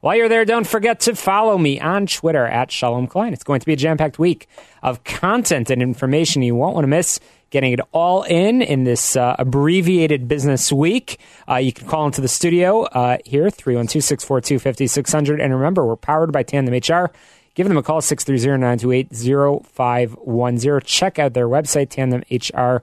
While 0.00 0.16
you're 0.16 0.30
there, 0.30 0.46
don't 0.46 0.66
forget 0.66 1.00
to 1.00 1.14
follow 1.14 1.58
me 1.58 1.78
on 1.78 2.06
Twitter 2.06 2.46
at 2.46 2.72
Shalom 2.72 3.06
Klein. 3.06 3.34
It's 3.34 3.44
going 3.44 3.60
to 3.60 3.66
be 3.66 3.74
a 3.74 3.76
jam 3.76 3.98
packed 3.98 4.18
week 4.18 4.48
of 4.82 5.04
content 5.04 5.68
and 5.68 5.82
information 5.82 6.40
you 6.40 6.54
won't 6.54 6.74
want 6.74 6.84
to 6.84 6.88
miss. 6.88 7.20
Getting 7.50 7.72
it 7.72 7.80
all 7.92 8.22
in 8.22 8.62
in 8.62 8.84
this 8.84 9.14
uh, 9.14 9.36
abbreviated 9.38 10.26
business 10.26 10.72
week. 10.72 11.20
Uh, 11.46 11.56
you 11.56 11.70
can 11.72 11.86
call 11.86 12.06
into 12.06 12.22
the 12.22 12.28
studio 12.28 12.84
uh, 12.84 13.18
here, 13.26 13.50
312 13.50 14.02
642 14.02 14.58
5600. 14.58 15.38
And 15.38 15.52
remember, 15.52 15.84
we're 15.84 15.96
powered 15.96 16.32
by 16.32 16.44
Tandem 16.44 16.72
HR. 16.72 17.10
Give 17.54 17.68
them 17.68 17.76
a 17.76 17.82
call, 17.82 18.00
630 18.00 18.58
928 18.58 19.66
0510. 19.66 20.80
Check 20.86 21.18
out 21.18 21.34
their 21.34 21.48
website, 21.48 21.88
tandemhr.com. 21.88 22.80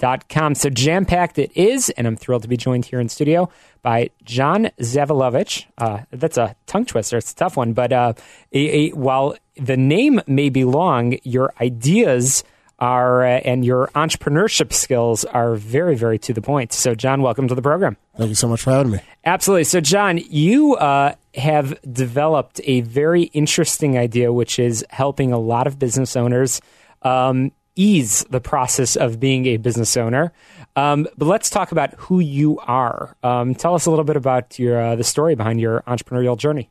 So 0.00 0.70
jam 0.70 1.04
packed 1.04 1.38
it 1.38 1.52
is, 1.54 1.90
and 1.90 2.06
I'm 2.06 2.16
thrilled 2.16 2.42
to 2.42 2.48
be 2.48 2.56
joined 2.56 2.86
here 2.86 3.00
in 3.00 3.10
studio 3.10 3.50
by 3.82 4.10
John 4.24 4.70
Zavilovich. 4.80 5.66
Uh, 5.76 6.00
that's 6.10 6.38
a 6.38 6.56
tongue 6.66 6.86
twister. 6.86 7.18
It's 7.18 7.32
a 7.32 7.36
tough 7.36 7.56
one. 7.56 7.74
But 7.74 7.92
uh, 7.92 8.14
a, 8.52 8.58
a, 8.58 8.90
while 8.90 9.36
the 9.56 9.76
name 9.76 10.22
may 10.26 10.48
be 10.48 10.64
long, 10.64 11.18
your 11.22 11.52
ideas 11.60 12.44
are 12.78 13.26
uh, 13.26 13.40
and 13.44 13.62
your 13.62 13.88
entrepreneurship 13.88 14.72
skills 14.72 15.26
are 15.26 15.54
very, 15.56 15.96
very 15.96 16.18
to 16.20 16.32
the 16.32 16.40
point. 16.40 16.72
So, 16.72 16.94
John, 16.94 17.20
welcome 17.20 17.46
to 17.48 17.54
the 17.54 17.62
program. 17.62 17.98
Thank 18.16 18.30
you 18.30 18.34
so 18.34 18.48
much 18.48 18.62
for 18.62 18.70
having 18.70 18.92
me. 18.92 19.00
Absolutely. 19.26 19.64
So, 19.64 19.82
John, 19.82 20.16
you 20.16 20.76
uh, 20.76 21.14
have 21.34 21.78
developed 21.92 22.60
a 22.64 22.80
very 22.80 23.24
interesting 23.24 23.98
idea, 23.98 24.32
which 24.32 24.58
is 24.58 24.84
helping 24.88 25.30
a 25.30 25.38
lot 25.38 25.66
of 25.66 25.78
business 25.78 26.16
owners 26.16 26.62
um, 27.02 27.52
ease 27.80 28.24
the 28.28 28.40
process 28.40 28.94
of 28.94 29.18
being 29.18 29.46
a 29.46 29.56
business 29.56 29.96
owner. 29.96 30.32
Um, 30.76 31.08
but 31.16 31.26
let's 31.26 31.48
talk 31.48 31.72
about 31.72 31.94
who 31.94 32.20
you 32.20 32.58
are. 32.60 33.16
Um, 33.22 33.54
tell 33.54 33.74
us 33.74 33.86
a 33.86 33.90
little 33.90 34.04
bit 34.04 34.16
about 34.16 34.58
your 34.58 34.80
uh, 34.80 34.96
the 34.96 35.04
story 35.04 35.34
behind 35.34 35.60
your 35.60 35.82
entrepreneurial 35.86 36.36
journey. 36.36 36.70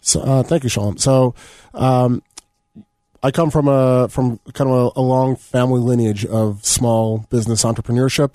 So, 0.00 0.20
uh, 0.20 0.42
thank 0.42 0.62
you, 0.62 0.68
Shalom. 0.68 0.96
So, 0.96 1.34
um, 1.74 2.22
I 3.22 3.30
come 3.30 3.50
from 3.50 3.68
a 3.68 4.08
from 4.08 4.38
kind 4.52 4.70
of 4.70 4.76
a, 4.96 5.00
a, 5.00 5.02
long 5.02 5.36
family 5.36 5.80
lineage 5.80 6.24
of 6.24 6.64
small 6.64 7.26
business 7.30 7.64
entrepreneurship, 7.64 8.34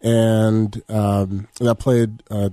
and 0.00 0.80
um, 0.88 1.48
that 1.60 1.76
played 1.76 2.22
uh, 2.30 2.50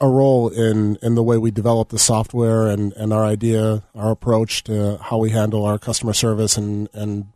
a 0.00 0.08
role 0.08 0.48
in 0.48 0.96
in 1.02 1.14
the 1.14 1.22
way 1.22 1.38
we 1.38 1.50
develop 1.50 1.88
the 1.88 1.98
software 1.98 2.68
and, 2.68 2.92
and 2.94 3.12
our 3.12 3.24
idea, 3.24 3.82
our 3.94 4.10
approach 4.10 4.64
to 4.64 4.98
how 4.98 5.18
we 5.18 5.30
handle 5.30 5.64
our 5.64 5.78
customer 5.78 6.12
service, 6.12 6.56
and 6.56 6.88
and 6.92 7.26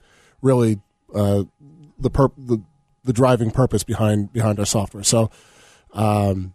really 0.42 0.80
uh, 1.14 1.44
the, 1.98 2.10
perp- 2.10 2.32
the 2.36 2.62
the 3.02 3.12
driving 3.12 3.50
purpose 3.50 3.82
behind 3.82 4.32
behind 4.32 4.58
our 4.58 4.66
software. 4.66 5.02
So. 5.02 5.30
Um, 5.92 6.54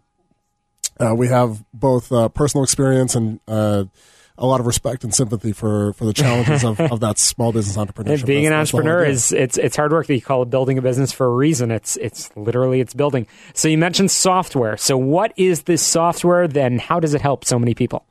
uh, 0.98 1.14
we 1.14 1.28
have 1.28 1.62
both 1.74 2.10
uh, 2.10 2.30
personal 2.30 2.64
experience 2.64 3.14
and 3.14 3.38
uh, 3.46 3.84
a 4.38 4.46
lot 4.46 4.60
of 4.60 4.66
respect 4.66 5.04
and 5.04 5.14
sympathy 5.14 5.52
for, 5.52 5.92
for 5.94 6.04
the 6.04 6.12
challenges 6.12 6.64
of, 6.64 6.80
of 6.80 7.00
that 7.00 7.18
small 7.18 7.52
business 7.52 7.76
entrepreneurship. 7.86 8.26
being 8.26 8.44
that's, 8.44 8.72
an 8.72 8.78
entrepreneur 8.78 9.04
is 9.04 9.32
it's 9.32 9.56
it's 9.58 9.76
hard 9.76 9.92
work. 9.92 10.06
That 10.06 10.14
you 10.14 10.22
call 10.22 10.42
it 10.42 10.50
building 10.50 10.78
a 10.78 10.82
business 10.82 11.12
for 11.12 11.26
a 11.26 11.30
reason. 11.30 11.70
It's 11.70 11.96
it's 11.96 12.34
literally 12.36 12.80
it's 12.80 12.94
building. 12.94 13.26
So 13.54 13.68
you 13.68 13.78
mentioned 13.78 14.10
software. 14.10 14.76
So 14.76 14.96
what 14.96 15.32
is 15.36 15.62
this 15.62 15.82
software? 15.82 16.48
Then 16.48 16.78
how 16.78 17.00
does 17.00 17.14
it 17.14 17.20
help 17.20 17.44
so 17.44 17.58
many 17.58 17.74
people? 17.74 18.04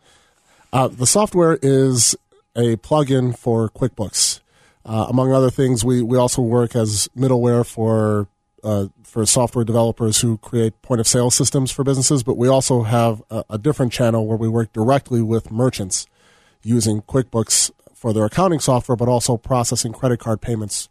Uh, 0.73 0.87
the 0.87 1.07
software 1.07 1.57
is 1.61 2.15
a 2.55 2.75
plugin 2.77 3.37
for 3.37 3.69
QuickBooks. 3.69 4.41
Uh, 4.85 5.07
among 5.09 5.31
other 5.31 5.49
things, 5.49 5.83
we, 5.83 6.01
we 6.03 6.17
also 6.17 6.41
work 6.41 6.75
as 6.75 7.09
middleware 7.17 7.65
for 7.65 8.27
uh, 8.63 8.87
for 9.03 9.25
software 9.25 9.63
developers 9.63 10.21
who 10.21 10.37
create 10.39 10.81
point 10.81 10.99
of 10.99 11.07
sale 11.07 11.29
systems 11.29 11.71
for 11.71 11.83
businesses, 11.83 12.23
but 12.23 12.35
we 12.35 12.47
also 12.47 12.81
have 12.81 13.21
a, 13.29 13.43
a, 13.51 13.57
different 13.59 13.93
channel 13.93 14.25
where 14.25 14.37
we 14.37 14.47
work 14.47 14.73
directly 14.73 15.21
with 15.21 15.51
merchants 15.51 16.07
using 16.63 17.03
QuickBooks 17.03 17.69
for 17.93 18.11
their 18.11 18.25
accounting 18.25 18.59
software, 18.59 18.95
but 18.95 19.07
also 19.07 19.37
processing 19.37 19.93
credit 19.93 20.19
card 20.19 20.41
payments 20.41 20.89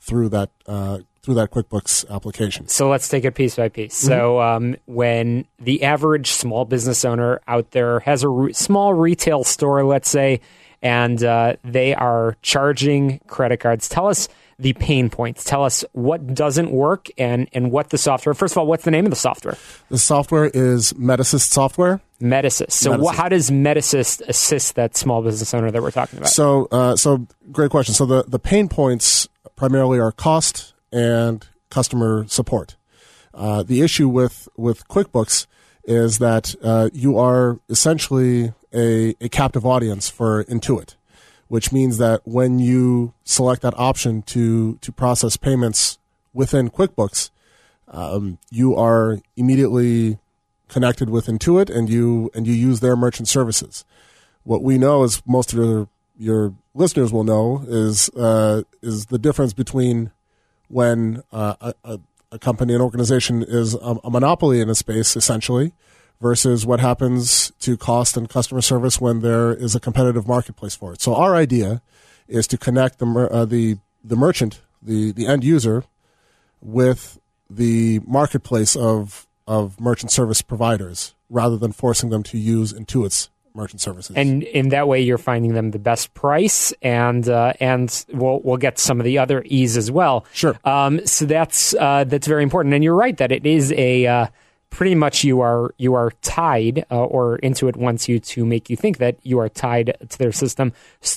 through 0.00 0.28
that 0.28 0.50
uh, 0.66 0.98
through 1.20 1.34
that 1.34 1.50
QuickBooks 1.50 2.08
application. 2.08 2.68
So 2.68 2.88
let's 2.88 3.08
take 3.08 3.24
it 3.24 3.34
piece 3.34 3.56
by 3.56 3.68
piece. 3.68 3.98
Mm-hmm. 3.98 4.06
So 4.06 4.40
um, 4.40 4.76
when 4.86 5.46
the 5.58 5.82
average 5.82 6.30
small 6.30 6.64
business 6.64 7.04
owner 7.04 7.40
out 7.48 7.72
there 7.72 7.98
has 8.00 8.22
a 8.22 8.28
re- 8.28 8.52
small 8.52 8.94
retail 8.94 9.42
store, 9.42 9.84
let's 9.84 10.08
say, 10.08 10.40
and 10.86 11.24
uh, 11.24 11.56
they 11.64 11.96
are 11.96 12.36
charging 12.42 13.18
credit 13.26 13.58
cards, 13.58 13.88
tell 13.88 14.06
us 14.06 14.28
the 14.60 14.72
pain 14.74 15.10
points. 15.10 15.42
Tell 15.42 15.64
us 15.64 15.84
what 15.92 16.32
doesn't 16.32 16.70
work 16.70 17.08
and, 17.18 17.48
and 17.52 17.72
what 17.72 17.90
the 17.90 17.98
software. 17.98 18.34
First 18.34 18.54
of 18.54 18.58
all, 18.58 18.68
what's 18.68 18.84
the 18.84 18.92
name 18.92 19.04
of 19.04 19.10
the 19.10 19.16
software? 19.16 19.58
The 19.90 19.98
software 19.98 20.46
is 20.46 20.92
Medasyst 20.92 21.50
software. 21.50 22.00
Medasyst. 22.22 22.70
So, 22.70 22.92
Medasyst. 22.92 23.14
how 23.16 23.28
does 23.28 23.50
Medasyst 23.50 24.28
assist 24.28 24.76
that 24.76 24.96
small 24.96 25.22
business 25.22 25.52
owner 25.52 25.72
that 25.72 25.82
we're 25.82 25.90
talking 25.90 26.20
about? 26.20 26.28
So, 26.28 26.68
uh, 26.70 26.94
so 26.94 27.26
great 27.50 27.72
question. 27.72 27.92
So, 27.92 28.06
the, 28.06 28.22
the 28.22 28.38
pain 28.38 28.68
points 28.68 29.28
primarily 29.56 29.98
are 29.98 30.12
cost 30.12 30.72
and 30.92 31.44
customer 31.68 32.26
support. 32.28 32.76
Uh, 33.34 33.64
the 33.64 33.82
issue 33.82 34.08
with, 34.08 34.48
with 34.56 34.86
QuickBooks 34.86 35.48
is 35.82 36.18
that 36.18 36.54
uh, 36.62 36.90
you 36.92 37.18
are 37.18 37.58
essentially 37.68 38.52
a, 38.76 39.16
a 39.20 39.28
captive 39.28 39.64
audience 39.64 40.08
for 40.08 40.44
Intuit 40.44 40.94
which 41.48 41.72
means 41.72 41.98
that 41.98 42.20
when 42.24 42.58
you 42.58 43.12
select 43.24 43.62
that 43.62 43.74
option 43.76 44.22
to 44.22 44.76
to 44.76 44.92
process 44.92 45.36
payments 45.36 45.98
within 46.32 46.70
QuickBooks, 46.70 47.30
um, 47.88 48.38
you 48.50 48.74
are 48.74 49.18
immediately 49.36 50.18
connected 50.68 51.08
with 51.08 51.26
Intuit, 51.26 51.70
and 51.70 51.88
you 51.88 52.30
and 52.34 52.46
you 52.46 52.54
use 52.54 52.80
their 52.80 52.96
merchant 52.96 53.28
services. 53.28 53.84
What 54.42 54.62
we 54.62 54.78
know, 54.78 55.04
as 55.04 55.22
most 55.26 55.52
of 55.52 55.58
your 55.58 55.88
your 56.18 56.54
listeners 56.74 57.12
will 57.12 57.24
know, 57.24 57.64
is 57.68 58.08
uh, 58.10 58.62
is 58.82 59.06
the 59.06 59.18
difference 59.18 59.52
between 59.52 60.10
when 60.68 61.22
uh, 61.32 61.72
a, 61.84 62.00
a, 62.32 62.38
company, 62.40 62.74
an 62.74 62.80
organization 62.80 63.44
is 63.44 63.74
a, 63.74 63.96
a 64.02 64.10
monopoly 64.10 64.60
in 64.60 64.68
a 64.68 64.74
space, 64.74 65.16
essentially, 65.16 65.72
versus 66.20 66.64
what 66.64 66.80
happens 66.80 67.52
to 67.60 67.76
cost 67.76 68.16
and 68.16 68.28
customer 68.28 68.60
service 68.60 69.00
when 69.00 69.20
there 69.20 69.52
is 69.52 69.74
a 69.74 69.80
competitive 69.80 70.26
marketplace 70.26 70.74
for 70.74 70.92
it. 70.92 71.00
So 71.00 71.14
our 71.14 71.34
idea 71.34 71.82
is 72.28 72.46
to 72.48 72.58
connect 72.58 72.98
the 72.98 73.06
uh, 73.06 73.44
the 73.44 73.78
the 74.02 74.16
merchant, 74.16 74.60
the 74.82 75.12
the 75.12 75.26
end 75.26 75.44
user, 75.44 75.84
with 76.60 77.18
the 77.48 78.00
marketplace 78.06 78.76
of 78.76 79.26
of 79.46 79.78
merchant 79.80 80.10
service 80.10 80.42
providers, 80.42 81.14
rather 81.30 81.56
than 81.56 81.72
forcing 81.72 82.10
them 82.10 82.22
to 82.24 82.38
use 82.38 82.72
Intuit's 82.72 83.30
merchant 83.54 83.80
services. 83.80 84.14
And 84.16 84.42
in 84.42 84.68
that 84.68 84.86
way, 84.86 85.00
you're 85.00 85.18
finding 85.18 85.54
them 85.54 85.70
the 85.70 85.78
best 85.78 86.14
price, 86.14 86.72
and 86.82 87.28
uh, 87.28 87.54
and 87.60 88.04
we'll 88.12 88.40
we'll 88.42 88.56
get 88.56 88.78
some 88.78 89.00
of 89.00 89.04
the 89.04 89.18
other 89.18 89.42
ease 89.46 89.76
as 89.76 89.90
well. 89.90 90.24
Sure. 90.32 90.58
Um, 90.64 91.04
so 91.06 91.24
that's 91.24 91.74
uh, 91.74 92.04
that's 92.04 92.26
very 92.26 92.42
important, 92.42 92.74
and 92.74 92.84
you're 92.84 92.94
right 92.94 93.16
that 93.16 93.32
it 93.32 93.46
is 93.46 93.72
a 93.72 94.06
uh, 94.06 94.26
pretty 94.76 94.94
much 94.94 95.24
you 95.24 95.40
are 95.40 95.74
you 95.78 95.94
are 95.94 96.10
tied, 96.20 96.84
uh, 96.90 97.04
or 97.06 97.38
Intuit 97.38 97.76
wants 97.76 98.10
you 98.10 98.20
to 98.20 98.44
make 98.44 98.68
you 98.68 98.76
think 98.76 98.98
that 98.98 99.16
you 99.22 99.38
are 99.38 99.48
tied 99.48 99.96
to 100.06 100.18
their 100.18 100.32
system. 100.32 100.70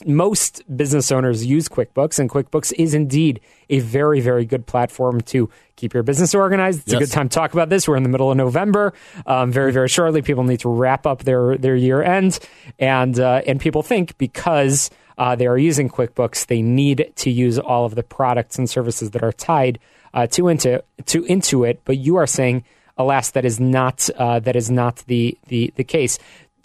Most 0.05 0.63
business 0.77 1.11
owners 1.11 1.45
use 1.45 1.67
QuickBooks, 1.67 2.19
and 2.19 2.29
QuickBooks 2.29 2.71
is 2.77 2.93
indeed 2.93 3.41
a 3.69 3.79
very 3.79 4.21
very 4.21 4.45
good 4.45 4.65
platform 4.65 5.19
to 5.33 5.49
keep 5.75 5.93
your 5.93 6.03
business 6.03 6.33
organized. 6.33 6.83
It's 6.83 6.93
a 6.93 6.99
good 6.99 7.11
time 7.11 7.27
to 7.27 7.35
talk 7.35 7.51
about 7.51 7.67
this. 7.67 7.85
We're 7.85 7.97
in 7.97 8.03
the 8.03 8.09
middle 8.09 8.31
of 8.31 8.37
November. 8.37 8.93
Um, 9.25 9.51
very 9.51 9.73
very 9.73 9.89
shortly, 9.89 10.21
people 10.21 10.45
need 10.45 10.61
to 10.61 10.69
wrap 10.69 11.05
up 11.05 11.25
their 11.25 11.57
their 11.57 11.75
year 11.75 12.01
end, 12.01 12.39
and 12.79 13.19
uh, 13.19 13.41
and 13.45 13.59
people 13.59 13.83
think 13.83 14.17
because 14.17 14.89
uh, 15.17 15.35
they 15.35 15.47
are 15.47 15.57
using 15.57 15.89
QuickBooks, 15.89 16.47
they 16.47 16.61
need 16.61 17.11
to 17.17 17.29
use 17.29 17.59
all 17.59 17.83
of 17.83 17.95
the 17.95 18.03
products 18.03 18.57
and 18.57 18.69
services 18.69 19.11
that 19.11 19.21
are 19.21 19.33
tied 19.33 19.79
uh, 20.13 20.27
to 20.27 20.47
into 20.47 20.81
to 21.07 21.23
Intuit. 21.23 21.79
But 21.83 21.97
you 21.97 22.15
are 22.15 22.25
saying, 22.25 22.63
alas, 22.99 23.31
that 23.31 23.45
is 23.45 23.59
not 23.59 24.07
uh, 24.17 24.39
that 24.41 24.55
is 24.55 24.69
not 24.69 24.97
the 25.07 25.37
the 25.47 25.73
the 25.75 25.83
case. 25.83 26.19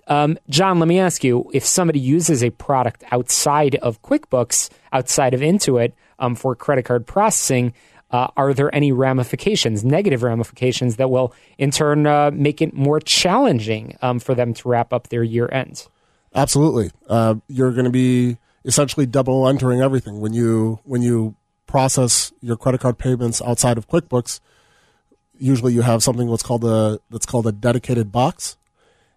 Um, 0.06 0.36
John, 0.50 0.78
let 0.78 0.88
me 0.88 0.98
ask 0.98 1.24
you: 1.24 1.50
If 1.54 1.64
somebody 1.64 2.00
uses 2.00 2.44
a 2.44 2.50
product 2.50 3.04
outside 3.10 3.76
of 3.76 4.02
QuickBooks, 4.02 4.68
outside 4.92 5.32
of 5.32 5.40
Intuit, 5.40 5.92
um, 6.18 6.34
for 6.34 6.54
credit 6.54 6.84
card 6.84 7.06
processing, 7.06 7.72
uh, 8.10 8.28
are 8.36 8.52
there 8.52 8.74
any 8.74 8.92
ramifications, 8.92 9.84
negative 9.84 10.22
ramifications, 10.22 10.96
that 10.96 11.10
will 11.10 11.32
in 11.56 11.70
turn 11.70 12.06
uh, 12.06 12.30
make 12.32 12.60
it 12.60 12.74
more 12.74 13.00
challenging 13.00 13.96
um, 14.02 14.18
for 14.18 14.34
them 14.34 14.52
to 14.54 14.68
wrap 14.68 14.92
up 14.92 15.08
their 15.08 15.22
year 15.22 15.48
end? 15.50 15.88
Absolutely. 16.34 16.90
Uh, 17.08 17.36
you're 17.48 17.72
going 17.72 17.84
to 17.84 17.90
be 17.90 18.36
essentially 18.64 19.06
double 19.06 19.46
entering 19.48 19.80
everything 19.80 20.20
when 20.20 20.32
you 20.32 20.80
when 20.84 21.02
you 21.02 21.36
process 21.66 22.32
your 22.40 22.56
credit 22.56 22.80
card 22.80 22.98
payments 22.98 23.42
outside 23.42 23.78
of 23.78 23.88
QuickBooks. 23.88 24.40
Usually, 25.38 25.72
you 25.72 25.82
have 25.82 26.02
something 26.02 26.28
what's 26.28 26.42
called 26.42 26.64
a 26.64 26.98
that's 27.10 27.26
called 27.26 27.46
a 27.46 27.52
dedicated 27.52 28.12
box, 28.12 28.56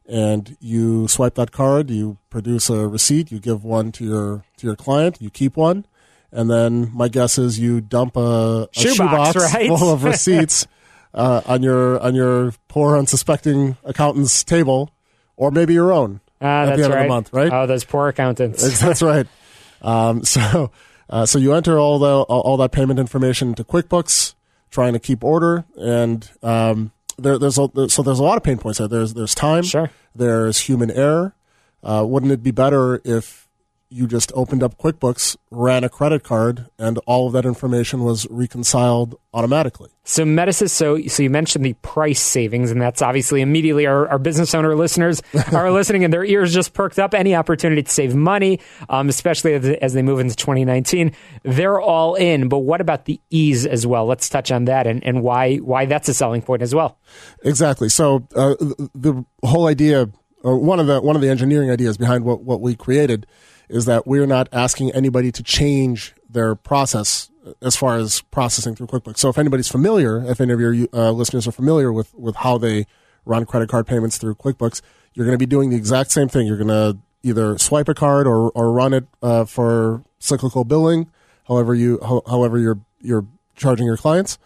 and 0.07 0.57
you 0.59 1.07
swipe 1.07 1.35
that 1.35 1.51
card. 1.51 1.89
You 1.89 2.17
produce 2.29 2.69
a 2.69 2.87
receipt. 2.87 3.31
You 3.31 3.39
give 3.39 3.63
one 3.63 3.91
to 3.93 4.03
your 4.03 4.43
to 4.57 4.67
your 4.67 4.75
client. 4.75 5.17
You 5.21 5.29
keep 5.29 5.55
one, 5.57 5.85
and 6.31 6.49
then 6.49 6.91
my 6.93 7.07
guess 7.07 7.37
is 7.37 7.59
you 7.59 7.81
dump 7.81 8.15
a, 8.17 8.19
a 8.19 8.67
Shoebox, 8.71 9.35
right? 9.53 9.67
full 9.77 9.91
of 9.93 10.03
receipts 10.03 10.65
uh, 11.13 11.41
on 11.45 11.61
your 11.63 11.99
on 11.99 12.15
your 12.15 12.53
poor 12.67 12.97
unsuspecting 12.97 13.77
accountant's 13.83 14.43
table, 14.43 14.89
or 15.35 15.51
maybe 15.51 15.73
your 15.73 15.91
own 15.91 16.19
Ah, 16.41 16.63
at 16.63 16.65
that's 16.65 16.77
the 16.77 16.83
end 16.85 16.93
right. 16.93 16.99
of 17.01 17.05
the 17.05 17.09
month, 17.09 17.33
right? 17.33 17.51
Oh, 17.51 17.65
those 17.67 17.83
poor 17.83 18.07
accountants. 18.09 18.79
That's 18.79 19.01
right. 19.01 19.27
Um, 19.79 20.23
so, 20.23 20.71
uh, 21.07 21.27
so 21.27 21.37
you 21.37 21.53
enter 21.53 21.77
all 21.77 21.99
the 21.99 22.07
all, 22.07 22.41
all 22.41 22.57
that 22.57 22.71
payment 22.71 22.99
information 22.99 23.53
to 23.53 23.63
QuickBooks, 23.63 24.33
trying 24.69 24.93
to 24.93 24.99
keep 24.99 25.23
order, 25.23 25.65
and 25.77 26.29
um, 26.43 26.91
there, 27.17 27.39
there's 27.39 27.57
a, 27.57 27.69
so 27.89 28.03
there's 28.03 28.19
a 28.19 28.23
lot 28.23 28.37
of 28.37 28.43
pain 28.43 28.57
points 28.57 28.79
there. 28.79 28.87
There's 28.87 29.13
there's 29.13 29.35
time. 29.35 29.63
Sure. 29.63 29.89
There's 30.15 30.59
human 30.61 30.91
error. 30.91 31.35
Uh, 31.83 32.03
wouldn't 32.07 32.31
it 32.31 32.43
be 32.43 32.51
better 32.51 33.01
if 33.05 33.46
you 33.89 34.07
just 34.07 34.31
opened 34.35 34.63
up 34.63 34.77
QuickBooks, 34.77 35.37
ran 35.49 35.83
a 35.83 35.89
credit 35.89 36.23
card, 36.23 36.69
and 36.77 36.97
all 37.05 37.27
of 37.27 37.33
that 37.33 37.45
information 37.45 38.03
was 38.03 38.27
reconciled 38.29 39.19
automatically? 39.33 39.89
So 40.03 40.23
Medasyst, 40.23 40.71
so 40.71 41.01
so 41.07 41.23
you 41.23 41.29
mentioned 41.29 41.65
the 41.65 41.73
price 41.73 42.21
savings, 42.21 42.71
and 42.71 42.81
that's 42.81 43.01
obviously 43.01 43.41
immediately 43.41 43.85
our, 43.85 44.07
our 44.07 44.19
business 44.19 44.53
owner 44.55 44.75
listeners 44.75 45.21
are 45.53 45.71
listening, 45.71 46.03
and 46.03 46.13
their 46.13 46.23
ears 46.23 46.53
just 46.53 46.73
perked 46.73 46.99
up. 46.99 47.13
Any 47.13 47.35
opportunity 47.35 47.83
to 47.83 47.91
save 47.91 48.15
money, 48.15 48.59
um, 48.89 49.09
especially 49.09 49.53
as, 49.53 49.65
as 49.65 49.93
they 49.93 50.01
move 50.01 50.19
into 50.19 50.35
2019, 50.35 51.11
they're 51.43 51.79
all 51.79 52.15
in. 52.15 52.47
But 52.49 52.59
what 52.59 52.81
about 52.81 53.05
the 53.05 53.19
ease 53.29 53.65
as 53.65 53.85
well? 53.85 54.05
Let's 54.05 54.29
touch 54.29 54.51
on 54.51 54.65
that 54.65 54.87
and, 54.87 55.03
and 55.03 55.23
why 55.23 55.57
why 55.57 55.85
that's 55.85 56.09
a 56.09 56.13
selling 56.13 56.41
point 56.41 56.61
as 56.61 56.73
well. 56.73 56.97
Exactly. 57.43 57.89
So 57.89 58.27
uh, 58.35 58.55
the 58.59 59.25
the 59.41 59.47
whole 59.47 59.67
idea, 59.67 60.09
or 60.43 60.57
one 60.57 60.79
of 60.79 60.87
the 60.87 61.01
one 61.01 61.15
of 61.15 61.21
the 61.21 61.29
engineering 61.29 61.69
ideas 61.69 61.97
behind 61.97 62.23
what 62.23 62.43
what 62.43 62.61
we 62.61 62.75
created, 62.75 63.27
is 63.69 63.85
that 63.85 64.07
we're 64.07 64.25
not 64.25 64.47
asking 64.51 64.91
anybody 64.91 65.31
to 65.31 65.43
change 65.43 66.13
their 66.29 66.55
process 66.55 67.29
as 67.61 67.75
far 67.75 67.97
as 67.97 68.21
processing 68.23 68.75
through 68.75 68.87
QuickBooks. 68.87 69.17
So 69.17 69.29
if 69.29 69.37
anybody's 69.37 69.69
familiar, 69.69 70.23
if 70.29 70.41
any 70.41 70.53
of 70.53 70.59
your 70.59 70.75
uh, 70.93 71.11
listeners 71.11 71.47
are 71.47 71.51
familiar 71.51 71.91
with 71.91 72.13
with 72.13 72.37
how 72.37 72.57
they 72.57 72.85
run 73.25 73.45
credit 73.45 73.69
card 73.69 73.87
payments 73.87 74.17
through 74.17 74.35
QuickBooks, 74.35 74.81
you're 75.13 75.25
going 75.25 75.37
to 75.37 75.39
be 75.39 75.45
doing 75.45 75.69
the 75.69 75.75
exact 75.77 76.11
same 76.11 76.27
thing. 76.27 76.47
You're 76.47 76.57
going 76.57 76.67
to 76.67 76.97
either 77.23 77.57
swipe 77.57 77.87
a 77.87 77.93
card 77.93 78.27
or 78.27 78.51
or 78.51 78.71
run 78.71 78.93
it 78.93 79.05
uh, 79.21 79.45
for 79.45 80.03
cyclical 80.19 80.63
billing, 80.63 81.09
however 81.47 81.73
you 81.73 81.99
ho- 82.01 82.23
however 82.27 82.57
you're 82.57 82.79
you're 83.01 83.25
charging 83.55 83.85
your 83.85 83.97
clients 83.97 84.37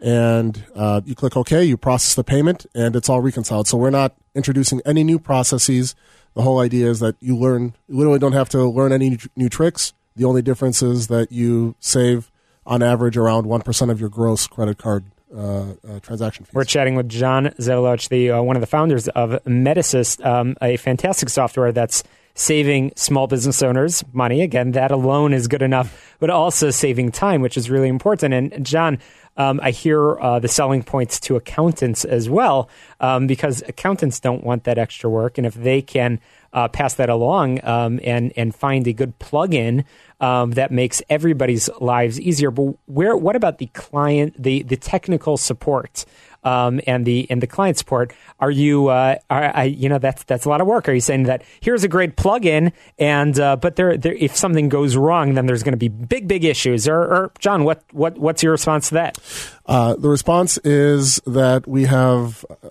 and 0.00 0.64
uh, 0.74 1.00
you 1.04 1.14
click 1.14 1.36
OK, 1.36 1.62
you 1.64 1.76
process 1.76 2.14
the 2.14 2.24
payment, 2.24 2.66
and 2.74 2.96
it's 2.96 3.08
all 3.08 3.20
reconciled. 3.20 3.68
So 3.68 3.76
we're 3.76 3.90
not 3.90 4.14
introducing 4.34 4.80
any 4.84 5.04
new 5.04 5.18
processes. 5.18 5.94
The 6.34 6.42
whole 6.42 6.60
idea 6.60 6.88
is 6.88 7.00
that 7.00 7.16
you 7.20 7.36
learn, 7.36 7.74
you 7.88 7.96
literally 7.96 8.18
don't 8.18 8.32
have 8.32 8.48
to 8.50 8.64
learn 8.64 8.92
any 8.92 9.18
new, 9.36 9.48
tricks. 9.48 9.92
The 10.16 10.24
only 10.24 10.42
difference 10.42 10.82
is 10.82 11.08
that 11.08 11.32
you 11.32 11.74
save, 11.80 12.30
on 12.64 12.82
average, 12.82 13.16
around 13.16 13.46
1% 13.46 13.90
of 13.90 14.00
your 14.00 14.08
gross 14.08 14.46
credit 14.46 14.78
card 14.78 15.04
uh, 15.34 15.74
uh, 15.88 16.00
transaction 16.00 16.44
fees. 16.44 16.54
We're 16.54 16.64
chatting 16.64 16.94
with 16.94 17.08
John 17.08 17.46
Zeloch, 17.58 18.08
the 18.08 18.32
uh, 18.32 18.42
one 18.42 18.56
of 18.56 18.60
the 18.60 18.66
founders 18.66 19.08
of 19.08 19.30
Medasyst, 19.44 20.24
um, 20.24 20.56
a 20.60 20.76
fantastic 20.76 21.28
software 21.28 21.72
that's 21.72 22.02
saving 22.34 22.92
small 22.96 23.26
business 23.26 23.62
owners 23.62 24.04
money. 24.12 24.42
Again, 24.42 24.72
that 24.72 24.90
alone 24.90 25.32
is 25.32 25.48
good 25.48 25.62
enough, 25.62 26.16
but 26.18 26.30
also 26.30 26.70
saving 26.70 27.12
time, 27.12 27.42
which 27.42 27.56
is 27.56 27.70
really 27.70 27.88
important. 27.88 28.34
And 28.34 28.64
John, 28.64 28.98
um, 29.40 29.58
I 29.62 29.70
hear 29.70 30.20
uh, 30.20 30.38
the 30.38 30.48
selling 30.48 30.82
points 30.82 31.18
to 31.20 31.36
accountants 31.36 32.04
as 32.04 32.28
well, 32.28 32.68
um, 33.00 33.26
because 33.26 33.62
accountants 33.66 34.20
don't 34.20 34.44
want 34.44 34.64
that 34.64 34.76
extra 34.76 35.08
work, 35.08 35.38
and 35.38 35.46
if 35.46 35.54
they 35.54 35.80
can 35.80 36.20
uh, 36.52 36.68
pass 36.68 36.94
that 36.94 37.08
along 37.08 37.64
um, 37.64 38.00
and 38.04 38.32
and 38.36 38.54
find 38.54 38.86
a 38.86 38.92
good 38.92 39.18
plug-in 39.18 39.84
um, 40.20 40.50
that 40.52 40.70
makes 40.70 41.00
everybody's 41.08 41.70
lives 41.80 42.20
easier. 42.20 42.50
But 42.50 42.74
where? 42.84 43.16
What 43.16 43.34
about 43.34 43.56
the 43.58 43.66
client, 43.66 44.34
the 44.36 44.62
the 44.62 44.76
technical 44.76 45.38
support? 45.38 46.04
Um, 46.42 46.80
and 46.86 47.04
the 47.04 47.26
and 47.30 47.42
the 47.42 47.46
client 47.46 47.76
support. 47.76 48.14
Are 48.38 48.50
you? 48.50 48.88
Uh, 48.88 49.16
are, 49.28 49.52
I, 49.54 49.64
you 49.64 49.90
know, 49.90 49.98
that's 49.98 50.22
that's 50.24 50.46
a 50.46 50.48
lot 50.48 50.60
of 50.62 50.66
work. 50.66 50.88
Are 50.88 50.92
you 50.92 51.00
saying 51.00 51.24
that 51.24 51.42
here's 51.60 51.84
a 51.84 51.88
great 51.88 52.16
plugin, 52.16 52.72
and 52.98 53.38
uh, 53.38 53.56
but 53.56 53.76
there, 53.76 53.98
there, 53.98 54.14
if 54.14 54.34
something 54.34 54.70
goes 54.70 54.96
wrong, 54.96 55.34
then 55.34 55.44
there's 55.44 55.62
going 55.62 55.72
to 55.72 55.78
be 55.78 55.88
big, 55.88 56.28
big 56.28 56.44
issues. 56.44 56.88
Or, 56.88 56.98
or 56.98 57.32
John, 57.38 57.64
what 57.64 57.84
what 57.92 58.16
what's 58.16 58.42
your 58.42 58.52
response 58.52 58.88
to 58.88 58.94
that? 58.94 59.18
Uh, 59.66 59.96
the 59.96 60.08
response 60.08 60.56
is 60.64 61.20
that 61.26 61.68
we 61.68 61.84
have 61.84 62.44
uh, 62.62 62.70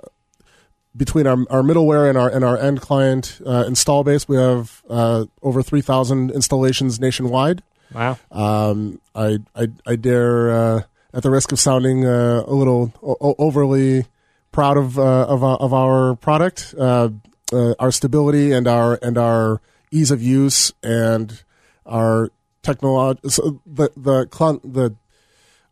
between 0.96 1.28
our, 1.28 1.38
our 1.50 1.62
middleware 1.62 2.10
and 2.10 2.18
our 2.18 2.30
and 2.30 2.44
our 2.44 2.58
end 2.58 2.82
client 2.82 3.40
uh, 3.46 3.64
install 3.68 4.04
base, 4.04 4.28
we 4.28 4.38
have 4.38 4.84
uh, 4.90 5.26
over 5.42 5.62
three 5.62 5.82
thousand 5.82 6.32
installations 6.32 7.00
nationwide. 7.00 7.64
Wow. 7.94 8.18
Um, 8.32 9.02
I, 9.16 9.40
I 9.56 9.70
I 9.86 9.96
dare, 9.96 10.52
uh, 10.52 10.82
at 11.14 11.24
the 11.24 11.30
risk 11.32 11.52
of 11.52 11.60
sounding 11.60 12.06
uh, 12.06 12.44
a 12.46 12.54
little 12.54 12.94
o- 13.02 13.36
overly 13.38 14.06
proud 14.52 14.78
of 14.78 14.98
uh, 15.00 15.26
of, 15.26 15.44
our- 15.44 15.58
of 15.58 15.74
our 15.74 16.16
product, 16.16 16.74
uh, 16.78 17.10
uh, 17.52 17.74
our 17.80 17.92
stability 17.92 18.52
and 18.52 18.68
our 18.68 19.00
and 19.02 19.18
our 19.18 19.62
ease 19.92 20.12
of 20.12 20.22
use 20.22 20.72
and 20.84 21.44
our 21.86 22.30
technology, 22.62 23.20
so 23.30 23.62
the 23.66 23.90
the 23.98 24.28
cl- 24.32 24.62
the 24.64 24.96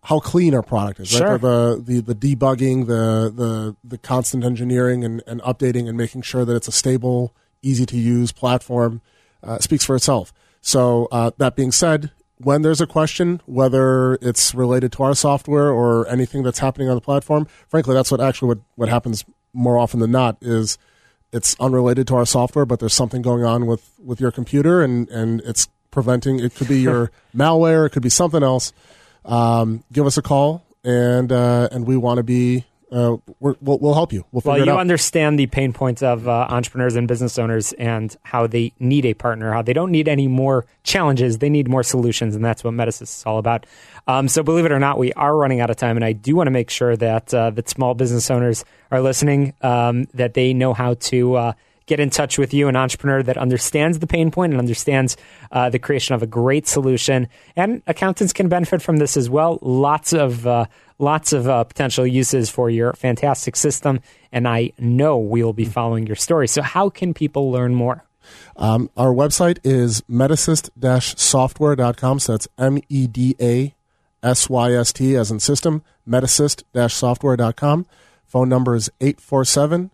how 0.04 0.20
clean 0.20 0.56
our 0.56 0.64
product 0.64 1.00
is, 1.02 1.10
Sure. 1.10 1.32
right? 1.34 1.42
The, 1.42 1.82
the 1.86 2.00
the 2.02 2.16
debugging, 2.16 2.88
the 2.88 3.32
the 3.36 3.76
the 3.84 3.98
constant 3.98 4.44
engineering 4.46 5.04
and, 5.04 5.22
and 5.28 5.42
updating 5.42 5.88
and 5.88 5.98
making 5.98 6.22
sure 6.24 6.46
that 6.46 6.56
it's 6.56 6.68
a 6.68 6.72
stable, 6.72 7.34
easy 7.62 7.86
to 7.86 7.98
use 7.98 8.32
platform 8.32 9.02
uh, 9.44 9.60
speaks 9.60 9.84
for 9.86 9.96
itself. 9.96 10.34
So 10.62 11.08
uh, 11.12 11.32
that 11.38 11.56
being 11.56 11.72
said, 11.72 12.12
when 12.40 12.62
there's 12.62 12.82
a 12.82 12.88
question, 12.88 13.42
whether 13.46 14.16
it's 14.22 14.54
related 14.54 14.92
to 14.94 15.04
our 15.04 15.16
software 15.16 15.70
or 15.70 16.08
anything 16.08 16.44
that's 16.44 16.60
happening 16.60 16.90
on 16.90 16.96
the 16.96 17.02
platform, 17.02 17.48
frankly, 17.68 17.96
that's 17.96 18.12
what 18.12 18.22
actually 18.22 18.50
what, 18.50 18.60
what 18.76 18.90
happens 18.90 19.26
more 19.54 19.78
often 19.78 20.00
than 20.00 20.12
not 20.12 20.38
is 20.42 20.78
it's 21.32 21.56
unrelated 21.60 22.08
to 22.08 22.16
our 22.16 22.26
software, 22.26 22.66
but 22.66 22.80
there's 22.80 22.94
something 22.94 23.22
going 23.22 23.44
on 23.44 23.66
with, 23.66 23.92
with 24.04 24.22
your 24.22 24.32
computer 24.32 24.82
and, 24.84 25.10
and 25.10 25.42
it's 25.42 25.68
preventing, 25.92 26.40
it 26.40 26.54
could 26.56 26.68
be 26.68 26.80
your 26.80 27.12
malware, 27.36 27.88
it 27.88 27.90
could 27.90 28.04
be 28.04 28.10
something 28.10 28.44
else. 28.44 28.72
Um, 29.26 29.84
give 29.92 30.06
us 30.06 30.18
a 30.18 30.22
call 30.22 30.64
and, 30.84 31.32
uh, 31.32 31.70
and 31.72 31.86
we 31.86 31.98
want 31.98 32.18
to 32.18 32.24
be, 32.24 32.66
uh, 32.92 33.18
we're, 33.40 33.56
we'll, 33.62 33.80
we'll 33.80 33.94
help 33.94 34.14
you. 34.14 34.26
We'll 34.32 34.42
figure 34.42 34.60
Well, 34.60 34.66
you 34.66 34.72
out. 34.74 34.80
understand 34.80 35.38
the 35.38 35.48
pain 35.48 35.74
points 35.74 36.02
of 36.02 36.28
uh, 36.28 36.48
entrepreneurs 36.50 36.96
and 36.96 37.08
business 37.08 37.38
owners 37.38 37.74
and 37.74 38.16
how 38.24 38.48
they 38.48 38.72
need 38.80 39.06
a 39.06 39.14
partner, 39.14 39.52
how 39.52 39.62
they 39.62 39.74
don't 39.74 39.92
need 39.92 40.08
any 40.08 40.28
more 40.28 40.66
challenges, 40.84 41.40
they 41.40 41.50
need 41.50 41.68
more 41.68 41.84
solutions, 41.84 42.36
and 42.36 42.46
that's 42.46 42.64
what 42.64 42.74
Medasyst 42.74 43.02
is 43.02 43.24
all 43.26 43.40
about. 43.40 43.66
Um, 44.08 44.30
so, 44.30 44.42
believe 44.42 44.64
it 44.66 44.72
or 44.72 44.80
not, 44.80 44.98
we 44.98 45.12
are 45.14 45.36
running 45.36 45.60
out 45.60 45.70
of 45.70 45.76
time, 45.76 45.98
and 45.98 46.06
I 46.06 46.14
do 46.14 46.36
want 46.36 46.48
to 46.48 46.52
make 46.52 46.70
sure 46.70 46.96
that 46.96 47.34
uh, 47.34 47.50
that 47.50 47.68
small 47.68 47.94
business 47.94 48.32
owners 48.32 48.64
are 48.90 49.02
listening, 49.02 49.54
um, 49.62 50.06
that 50.14 50.34
they 50.34 50.54
know 50.54 50.74
how 50.74 50.94
to. 50.94 51.54
Get 51.88 52.00
in 52.00 52.10
touch 52.10 52.38
with 52.38 52.54
you, 52.54 52.68
an 52.68 52.76
entrepreneur 52.76 53.24
that 53.24 53.38
understands 53.38 54.00
the 54.00 54.08
pain 54.08 54.30
point 54.30 54.54
and 54.54 54.60
understands 54.60 55.18
uh, 55.52 55.70
the 55.70 55.80
creation 55.80 56.16
of 56.16 56.22
a 56.22 56.28
great 56.28 56.68
solution. 56.68 57.28
And 57.56 57.82
accountants 57.88 58.34
can 58.34 58.50
benefit 58.50 58.82
from 58.82 58.98
this 58.98 59.18
as 59.18 59.30
well. 59.30 59.58
Lots 59.62 60.14
of 60.14 60.46
uh, 60.46 60.66
lots 61.00 61.34
of 61.34 61.48
uh, 61.48 61.64
potential 61.64 62.06
uses 62.06 62.50
for 62.50 62.70
your 62.70 62.94
fantastic 62.94 63.56
system, 63.56 64.02
and 64.32 64.48
I 64.48 64.74
know 64.78 65.18
we 65.18 65.44
will 65.44 65.54
be 65.54 65.66
following 65.66 66.06
your 66.06 66.18
story. 66.18 66.48
So, 66.48 66.62
how 66.62 66.90
can 66.90 67.14
people 67.14 67.52
learn 67.52 67.74
more? 67.74 68.04
Um, 68.58 68.90
our 68.98 69.14
website 69.14 69.60
is 69.64 70.02
medasyst-software.com. 70.10 72.20
So 72.20 72.34
that's 72.34 72.48
M 72.58 72.80
E 72.90 73.08
D 73.08 73.36
A 73.40 73.74
S 74.22 74.50
Y 74.50 74.74
S 74.74 74.92
T 74.92 75.16
as 75.16 75.32
in 75.32 75.40
system, 75.40 75.84
medasyst-software.com. 76.08 77.86
Phone 78.26 78.50
number 78.50 78.76
is 78.76 78.92
847 79.00 79.92